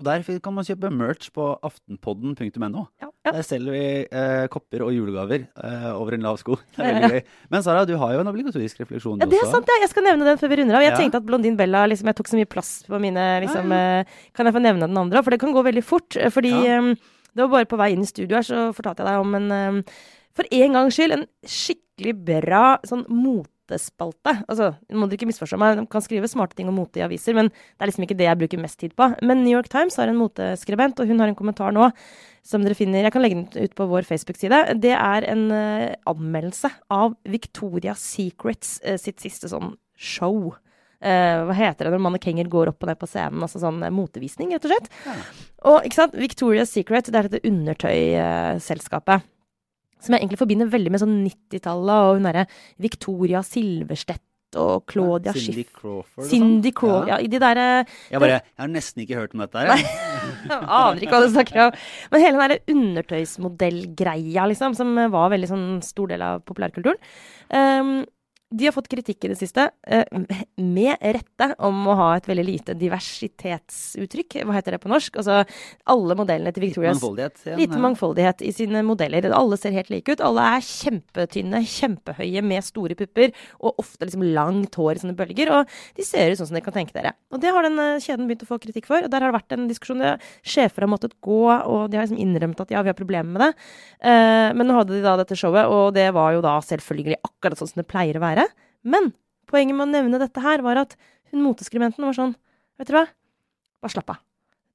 Og 0.00 0.06
der 0.08 0.24
kan 0.42 0.54
man 0.56 0.66
kjøpe 0.66 0.90
merch 0.90 1.28
på 1.34 1.50
aftenpodden.no. 1.62 2.86
Ja, 3.02 3.08
ja. 3.26 3.32
Der 3.36 3.44
selger 3.46 3.76
vi 3.76 3.84
eh, 4.08 4.46
kopper 4.50 4.82
og 4.86 4.90
julegaver 4.96 5.44
eh, 5.46 5.90
over 5.92 6.16
en 6.16 6.24
lav 6.26 6.40
sko. 6.40 6.56
Det 6.74 6.82
er 6.82 6.96
veldig 6.98 7.12
gøy. 7.20 7.32
Men 7.54 7.64
Sara, 7.66 7.84
du 7.86 7.94
har 8.00 8.16
jo 8.16 8.24
en 8.24 8.32
obligatorisk 8.32 8.82
refleksjon. 8.82 9.22
Ja, 9.22 9.28
det 9.30 9.38
er 9.38 9.52
sant. 9.52 9.68
Ja. 9.70 9.78
Jeg 9.84 9.92
skal 9.92 10.08
nevne 10.08 10.26
den 10.26 10.40
før 10.40 10.50
vi 10.52 10.58
runder 10.62 10.80
av. 10.80 10.86
Jeg 10.88 10.98
tenkte 10.98 11.20
at 11.22 11.28
Blondin 11.28 11.58
Bella 11.60 11.84
liksom, 11.92 12.10
Jeg 12.10 12.18
tok 12.18 12.32
så 12.32 12.40
mye 12.40 12.50
plass 12.50 12.72
på 12.88 13.02
mine 13.02 13.28
liksom, 13.44 13.76
eh, 13.76 14.16
Kan 14.34 14.48
jeg 14.50 14.56
få 14.56 14.64
nevne 14.64 14.88
den 14.88 15.04
andre? 15.04 15.22
For 15.22 15.34
det 15.34 15.42
kan 15.44 15.54
gå 15.54 15.62
veldig 15.68 15.84
fort. 15.86 16.18
Eh, 16.18 16.32
fordi 16.34 16.56
eh, 16.64 16.90
det 17.32 17.46
var 17.46 17.54
bare 17.54 17.70
på 17.70 17.78
vei 17.80 17.92
inn 17.94 18.02
i 18.04 18.08
studio 18.08 18.40
her, 18.40 18.44
så 18.44 18.66
fortalte 18.76 19.04
jeg 19.04 19.12
deg 19.12 19.22
om 19.22 19.38
en 19.38 19.84
for 20.36 20.48
en 20.48 20.76
gangs 20.76 20.96
skyld 20.96 21.12
en 21.12 21.24
skikkelig 21.44 21.81
bra 21.98 22.78
sånn 22.88 23.04
motespalte. 23.08 24.34
Altså, 24.48 24.72
må 24.90 25.06
dere 25.06 25.20
ikke 25.20 25.28
misforstå 25.30 25.58
meg, 25.60 25.78
de 25.78 25.86
kan 25.90 26.02
skrive 26.04 26.28
smarte 26.30 26.56
ting 26.56 26.68
om 26.68 26.74
mote 26.76 27.00
i 27.00 27.04
aviser, 27.04 27.34
men 27.34 27.50
det 27.52 27.80
er 27.80 27.90
liksom 27.90 28.06
ikke 28.06 28.18
det 28.18 28.28
jeg 28.28 28.40
bruker 28.40 28.62
mest 28.62 28.80
tid 28.80 28.94
på. 28.96 29.14
Men 29.22 29.44
New 29.44 29.52
York 29.52 29.68
Times 29.72 29.96
har 30.00 30.08
en 30.08 30.18
moteskribent, 30.18 31.00
og 31.00 31.06
hun 31.08 31.20
har 31.20 31.28
en 31.28 31.38
kommentar 31.38 31.72
nå 31.72 31.90
som 32.42 32.64
dere 32.64 32.74
finner 32.74 33.04
Jeg 33.04 33.12
kan 33.14 33.22
legge 33.22 33.38
den 33.38 33.64
ut 33.64 33.74
på 33.78 33.86
vår 33.86 34.02
Facebook-side. 34.02 34.74
Det 34.82 34.96
er 34.96 35.28
en 35.30 35.46
uh, 35.52 35.94
anmeldelse 36.10 36.70
av 36.90 37.14
Victoria 37.22 37.94
Secrets 37.94 38.80
uh, 38.82 38.98
sitt 38.98 39.22
siste 39.22 39.50
sånn 39.52 39.76
show. 39.94 40.50
Uh, 41.02 41.46
hva 41.46 41.54
heter 41.54 41.86
det 41.86 41.94
når 41.94 42.02
mannekenger 42.02 42.50
går 42.50 42.72
opp 42.72 42.82
og 42.82 42.90
ned 42.90 42.98
på 42.98 43.10
scenen? 43.10 43.42
Altså 43.46 43.62
sånn 43.62 43.78
motevisning, 43.94 44.50
rett 44.56 44.66
og 44.66 44.74
slett. 44.74 44.90
Ja. 45.06 45.14
Og 45.70 45.86
ikke 45.86 46.00
sant, 46.00 46.18
Victoria's 46.18 46.74
Secret, 46.74 47.12
det 47.12 47.20
er 47.20 47.30
dette 47.30 47.46
undertøyselskapet 47.46 49.28
som 50.02 50.14
jeg 50.14 50.24
egentlig 50.24 50.40
forbinder 50.40 50.70
veldig 50.72 50.92
med 50.92 51.02
sånn 51.02 51.16
90-tallet, 51.24 52.10
og 52.10 52.18
hun 52.18 52.28
derre 52.28 52.46
Victoria 52.82 53.42
Silverstedt 53.46 54.22
og 54.60 54.84
Claudia 54.90 55.32
Schiff. 55.32 55.54
Cindy 55.54 55.64
Crawford 55.72 56.28
Cindy 56.28 56.72
Crawford, 56.76 57.08
ja. 57.08 57.18
ja. 57.22 57.30
de 57.32 57.40
der, 57.40 57.60
jeg, 58.12 58.20
bare, 58.20 58.40
jeg 58.42 58.62
har 58.64 58.72
nesten 58.72 59.04
ikke 59.04 59.20
hørt 59.20 59.36
om 59.36 59.44
dette 59.44 59.62
her. 59.62 59.72
Jeg 60.42 60.58
aner 60.58 61.00
ikke 61.02 61.16
hva 61.16 61.22
du 61.24 61.32
snakker 61.32 61.60
om. 61.64 61.76
Men 62.12 62.22
hele 62.22 62.38
den 62.38 62.52
der 62.52 62.74
undertøysmodellgreia, 62.74 64.44
liksom, 64.50 64.74
som 64.78 64.92
var 65.12 65.32
veldig 65.32 65.48
sånn 65.50 65.64
stor 65.84 66.12
del 66.12 66.24
av 66.24 66.42
populærkulturen. 66.46 66.98
Um, 67.50 68.02
de 68.52 68.68
har 68.68 68.74
fått 68.74 68.90
kritikk 68.92 69.24
i 69.24 69.30
det 69.32 69.38
siste, 69.40 69.70
eh, 69.86 70.04
med 70.56 70.96
rette, 71.00 71.48
om 71.58 71.86
å 71.88 71.96
ha 71.96 72.08
et 72.16 72.26
veldig 72.28 72.44
lite 72.44 72.74
diversitetsuttrykk. 72.78 74.42
Hva 74.44 74.56
heter 74.58 74.76
det 74.76 74.82
på 74.82 74.90
norsk? 74.92 75.16
Altså 75.20 75.42
alle 75.88 76.16
modellene 76.18 76.52
til 76.54 76.66
Victorias 76.66 76.98
Mangfoldighet. 76.98 77.40
Ja, 77.48 77.56
Lite 77.56 77.78
ja. 77.78 77.82
mangfoldighet 77.82 78.44
i 78.44 78.52
sine 78.54 78.82
modeller. 78.86 79.28
Alle 79.32 79.58
ser 79.60 79.74
helt 79.76 79.90
like 79.92 80.12
ut. 80.12 80.22
Alle 80.24 80.44
er 80.56 80.66
kjempetynne, 80.66 81.62
kjempehøye 81.78 82.42
med 82.44 82.66
store 82.66 82.96
pupper 82.98 83.32
og 83.60 83.80
ofte 83.82 84.06
liksom 84.06 84.26
langt 84.36 84.76
hår 84.78 84.98
i 84.98 85.04
sånne 85.04 85.16
bølger. 85.18 85.52
Og 85.56 85.76
de 85.96 86.06
ser 86.06 86.32
ut 86.32 86.40
sånn 86.40 86.50
som 86.50 86.58
dere 86.58 86.66
kan 86.66 86.76
tenke 86.76 86.96
dere. 86.96 87.14
Og 87.32 87.40
det 87.42 87.52
har 87.54 87.66
den 87.66 87.80
eh, 87.82 88.02
kjeden 88.02 88.28
begynt 88.28 88.44
å 88.46 88.50
få 88.52 88.60
kritikk 88.62 88.88
for. 88.90 89.02
Og 89.02 89.12
der 89.12 89.24
har 89.24 89.32
det 89.32 89.38
vært 89.40 89.56
en 89.56 89.68
diskusjon. 89.70 90.02
der 90.04 90.20
Sjefer 90.44 90.86
har 90.86 90.92
måttet 90.92 91.16
gå, 91.24 91.42
og 91.48 91.88
de 91.90 91.98
har 91.98 92.06
liksom 92.06 92.20
innrømt 92.20 92.60
at 92.62 92.74
ja, 92.74 92.84
vi 92.84 92.92
har 92.92 92.98
problemer 92.98 93.32
med 93.32 93.46
det. 93.46 93.52
Eh, 94.04 94.52
men 94.56 94.68
nå 94.68 94.76
hadde 94.76 94.96
de 94.96 95.02
da 95.04 95.16
dette 95.20 95.38
showet, 95.38 95.66
og 95.72 95.94
det 95.96 96.10
var 96.14 96.36
jo 96.36 96.44
da 96.44 96.58
selvfølgelig 96.64 97.20
akkurat 97.22 97.58
sånn 97.58 97.72
som 97.72 97.82
det 97.82 97.88
pleier 97.90 98.18
å 98.18 98.24
være. 98.24 98.41
Men 98.82 99.12
poenget 99.50 99.76
med 99.78 99.88
å 99.88 99.92
nevne 99.92 100.20
dette 100.22 100.42
her 100.44 100.64
var 100.64 100.80
at 100.82 100.96
hun 101.32 101.44
moteskribenten 101.46 102.04
var 102.04 102.16
sånn 102.16 102.36
Vet 102.80 102.88
dere 102.88 103.02
hva? 103.02 103.08
Bare 103.84 103.92
slapp 103.92 104.10
av. 104.14 104.20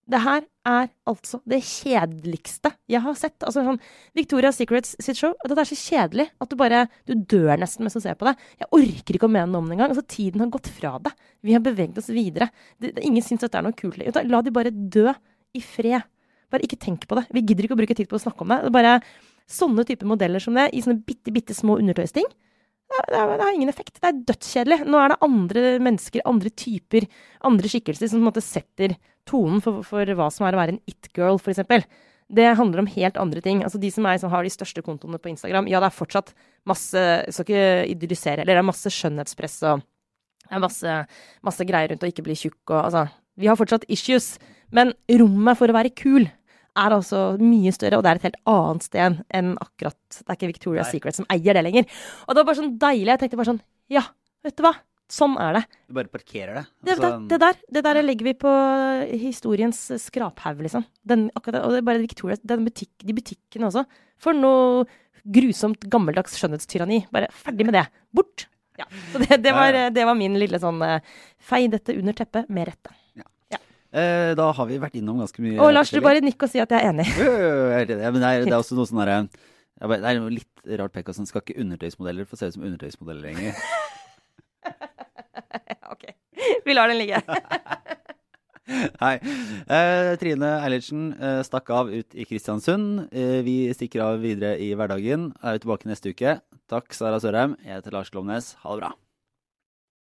Det 0.07 0.20
her 0.24 0.43
er 0.68 0.86
altså 1.09 1.41
det 1.49 1.57
kjedeligste 1.68 2.72
jeg 2.88 3.01
har 3.03 3.15
sett. 3.20 3.36
Altså 3.43 3.63
sånn 3.65 3.80
Victoria 4.15 4.53
Secrets 4.55 4.93
sitt 5.03 5.20
show. 5.20 5.34
Det 5.43 5.57
er 5.57 5.68
så 5.68 5.78
kjedelig 5.80 6.30
at 6.39 6.51
du 6.51 6.55
bare 6.59 6.86
Du 7.09 7.15
dør 7.18 7.57
nesten 7.59 7.84
mens 7.84 7.97
du 7.97 7.99
ser 8.03 8.15
på 8.20 8.30
det. 8.30 8.38
Jeg 8.61 8.72
orker 8.78 9.18
ikke 9.18 9.28
å 9.28 9.34
mene 9.34 9.51
noe 9.51 9.65
om 9.65 9.68
det 9.68 9.76
engang. 9.76 9.91
Altså, 9.91 10.05
tiden 10.07 10.45
har 10.45 10.51
gått 10.53 10.70
fra 10.72 10.93
det. 11.03 11.11
Vi 11.43 11.55
har 11.57 11.63
beveget 11.63 11.99
oss 11.99 12.07
videre. 12.13 12.49
Det, 12.80 12.93
det, 12.95 13.03
ingen 13.03 13.26
syns 13.26 13.43
dette 13.43 13.59
er 13.59 13.68
noe 13.68 13.76
kult 13.76 13.99
lenger. 13.99 14.22
La 14.32 14.43
de 14.45 14.55
bare 14.55 14.72
dø 14.72 15.09
i 15.57 15.63
fred. 15.63 16.07
Bare 16.53 16.63
ikke 16.63 16.80
tenk 16.80 17.03
på 17.09 17.20
det. 17.20 17.28
Vi 17.36 17.43
gidder 17.43 17.68
ikke 17.68 17.76
å 17.76 17.82
bruke 17.82 17.97
tid 17.97 18.07
på 18.07 18.15
å 18.15 18.24
snakke 18.24 18.45
om 18.45 18.53
det. 18.53 18.61
det 18.63 18.72
er 18.72 18.78
bare 18.80 18.99
Sånne 19.47 19.86
typer 19.88 20.09
modeller 20.11 20.43
som 20.43 20.57
det, 20.59 20.65
i 20.76 20.82
sånne 20.84 20.99
bitte, 21.07 21.32
bitte 21.32 21.55
små 21.55 21.78
undertøysting, 21.80 22.26
det, 22.88 23.43
har 23.43 23.53
ingen 23.53 23.69
effekt. 23.69 23.99
Det 23.99 24.09
er 24.09 24.19
dødskjedelig. 24.31 24.79
Nå 24.88 24.99
er 25.01 25.13
det 25.13 25.21
andre 25.25 25.63
mennesker, 25.83 26.25
andre 26.29 26.51
typer, 26.51 27.07
andre 27.47 27.71
skikkelser 27.71 28.09
som 28.09 28.19
på 28.19 28.23
en 28.23 28.29
måte 28.29 28.43
setter 28.45 28.95
tonen 29.27 29.63
for, 29.63 29.83
for 29.85 30.17
hva 30.17 30.29
som 30.33 30.47
er 30.47 30.55
å 30.55 30.61
være 30.61 30.77
en 30.77 30.83
it-girl, 30.89 31.39
f.eks. 31.41 31.65
Det 32.27 32.47
handler 32.59 32.83
om 32.83 32.89
helt 32.91 33.19
andre 33.19 33.43
ting. 33.43 33.61
Altså 33.63 33.79
De 33.79 33.91
som, 33.91 34.07
er, 34.07 34.19
som 34.19 34.31
har 34.31 34.43
de 34.43 34.51
største 34.51 34.83
kontoene 34.83 35.19
på 35.19 35.31
Instagram, 35.31 35.69
ja, 35.71 35.81
det 35.83 35.91
er 35.91 35.99
fortsatt 35.99 36.33
masse 36.67 37.03
skal 37.31 37.45
ikke 37.45 37.67
idyllisere, 37.93 38.43
eller 38.43 38.57
det 38.57 38.63
er 38.63 38.71
masse 38.71 38.91
skjønnhetspress 38.91 39.61
og 39.69 39.85
det 40.47 40.55
er 40.55 40.63
masse, 40.63 40.97
masse 41.43 41.65
greier 41.67 41.91
rundt 41.91 42.03
å 42.05 42.09
ikke 42.09 42.23
bli 42.23 42.35
tjukk 42.39 42.71
og 42.71 42.79
altså 42.85 43.07
Vi 43.38 43.45
har 43.45 43.57
fortsatt 43.59 43.83
issues. 43.93 44.39
Men 44.73 44.95
rommet 45.19 45.59
for 45.59 45.69
å 45.69 45.75
være 45.75 45.93
kul 45.93 46.23
er 46.78 46.95
altså 46.95 47.21
mye 47.41 47.73
større, 47.75 47.97
og 47.99 48.03
det 48.05 48.11
er 48.13 48.19
et 48.21 48.28
helt 48.30 48.41
annet 48.53 48.86
sted 48.88 49.17
enn 49.34 49.55
akkurat 49.63 49.97
Det 50.21 50.28
er 50.30 50.38
ikke 50.38 50.51
Victoria's 50.53 50.88
Nei. 50.91 50.97
Secret 50.99 51.17
som 51.17 51.28
eier 51.34 51.57
det 51.57 51.63
lenger. 51.65 51.88
Og 52.28 52.36
det 52.36 52.41
var 52.43 52.47
bare 52.51 52.59
sånn 52.61 52.75
deilig. 52.82 53.11
Jeg 53.15 53.23
tenkte 53.25 53.39
bare 53.41 53.51
sånn 53.53 53.61
Ja, 53.93 54.03
vet 54.45 54.55
du 54.59 54.63
hva? 54.67 54.73
Sånn 55.07 55.38
er 55.39 55.53
det. 55.55 55.61
Du 55.88 55.93
bare 55.95 56.09
parkerer 56.11 56.57
det. 56.57 56.63
Altså, 56.91 57.09
det, 57.21 57.28
det, 57.32 57.38
der, 57.39 57.59
det 57.78 57.84
der 57.86 57.99
legger 58.03 58.28
vi 58.28 58.34
på 58.41 58.51
historiens 59.21 59.78
skraphaug, 60.03 60.59
liksom. 60.65 60.84
Den, 61.07 61.30
akkurat, 61.32 61.61
det- 61.61 61.63
og 61.63 61.71
det 61.71 61.78
er 61.80 61.86
bare 61.88 62.01
Victoria, 62.03 62.36
den 62.43 62.65
butikk, 62.67 62.91
de 63.07 63.15
butikkene 63.15 63.69
også. 63.69 63.86
For 64.19 64.36
noe 64.36 64.84
grusomt 65.23 65.88
gammeldags 65.91 66.36
skjønnhetstyranni. 66.39 67.05
Bare 67.11 67.30
ferdig 67.32 67.65
med 67.69 67.78
det. 67.80 67.86
Bort! 68.15 68.47
Ja. 68.78 68.86
Så 69.13 69.23
det, 69.23 69.39
det, 69.41 69.53
var, 69.55 69.73
det 69.95 70.03
var 70.05 70.13
min 70.19 70.36
lille 70.38 70.59
sånn 70.61 70.78
eh, 70.86 70.99
Fei 71.41 71.63
dette 71.71 71.95
under 71.97 72.13
teppet 72.13 72.51
med 72.53 72.67
rette. 72.69 72.91
Eh, 73.91 74.31
da 74.38 74.47
har 74.57 74.69
vi 74.69 74.79
vært 74.81 74.97
innom 74.99 75.21
ganske 75.23 75.43
mye. 75.43 75.57
Og 75.63 75.73
Lars, 75.73 75.91
du 75.93 76.01
bare 76.03 76.23
nikk 76.23 76.47
og 76.47 76.51
si 76.51 76.61
at 76.63 76.73
jeg 76.73 76.83
er 76.83 76.91
enig. 76.91 77.07
Jo, 77.17 77.31
jo, 77.31 77.51
jo, 77.53 77.67
jeg 77.73 77.88
enig. 77.88 77.99
Ja, 78.03 78.11
men 78.13 78.23
det 78.23 78.29
er, 78.31 78.47
det 78.47 78.53
er 78.53 78.59
også 78.59 78.77
noe 78.77 78.89
sånn 78.89 79.01
derre 79.03 79.19
Det 79.27 79.99
er 79.99 80.21
noe 80.21 80.33
litt 80.33 80.77
rart 80.81 80.95
pek, 80.95 81.13
sånn, 81.15 81.29
skal 81.29 81.43
ikke 81.45 81.59
undertøysmodeller 81.63 82.27
få 82.27 82.39
se 82.39 82.49
ut 82.49 82.57
som 82.57 82.65
undertøysmodeller 82.67 83.29
lenger? 83.29 83.61
ok. 85.93 86.09
Vi 86.65 86.75
lar 86.75 86.91
den 86.91 86.99
ligge. 87.01 87.21
Hei. 89.01 89.15
Eh, 89.71 90.11
Trine 90.19 90.49
Eilertsen 90.59 91.09
eh, 91.15 91.39
stakk 91.47 91.71
av 91.71 91.91
ut 91.93 92.17
i 92.17 92.27
Kristiansund. 92.27 93.07
Eh, 93.15 93.39
vi 93.47 93.57
stikker 93.75 94.03
av 94.03 94.19
videre 94.23 94.57
i 94.59 94.73
hverdagen. 94.75 95.29
Er 95.39 95.55
jo 95.55 95.63
tilbake 95.65 95.88
neste 95.89 96.11
uke. 96.11 96.38
Takk, 96.67 96.91
Sara 96.95 97.21
Sørheim. 97.23 97.55
Jeg 97.63 97.79
heter 97.79 97.95
Lars 97.95 98.11
Glomnes. 98.11 98.55
Ha 98.63 98.75
det 98.75 98.83
bra. 98.83 98.95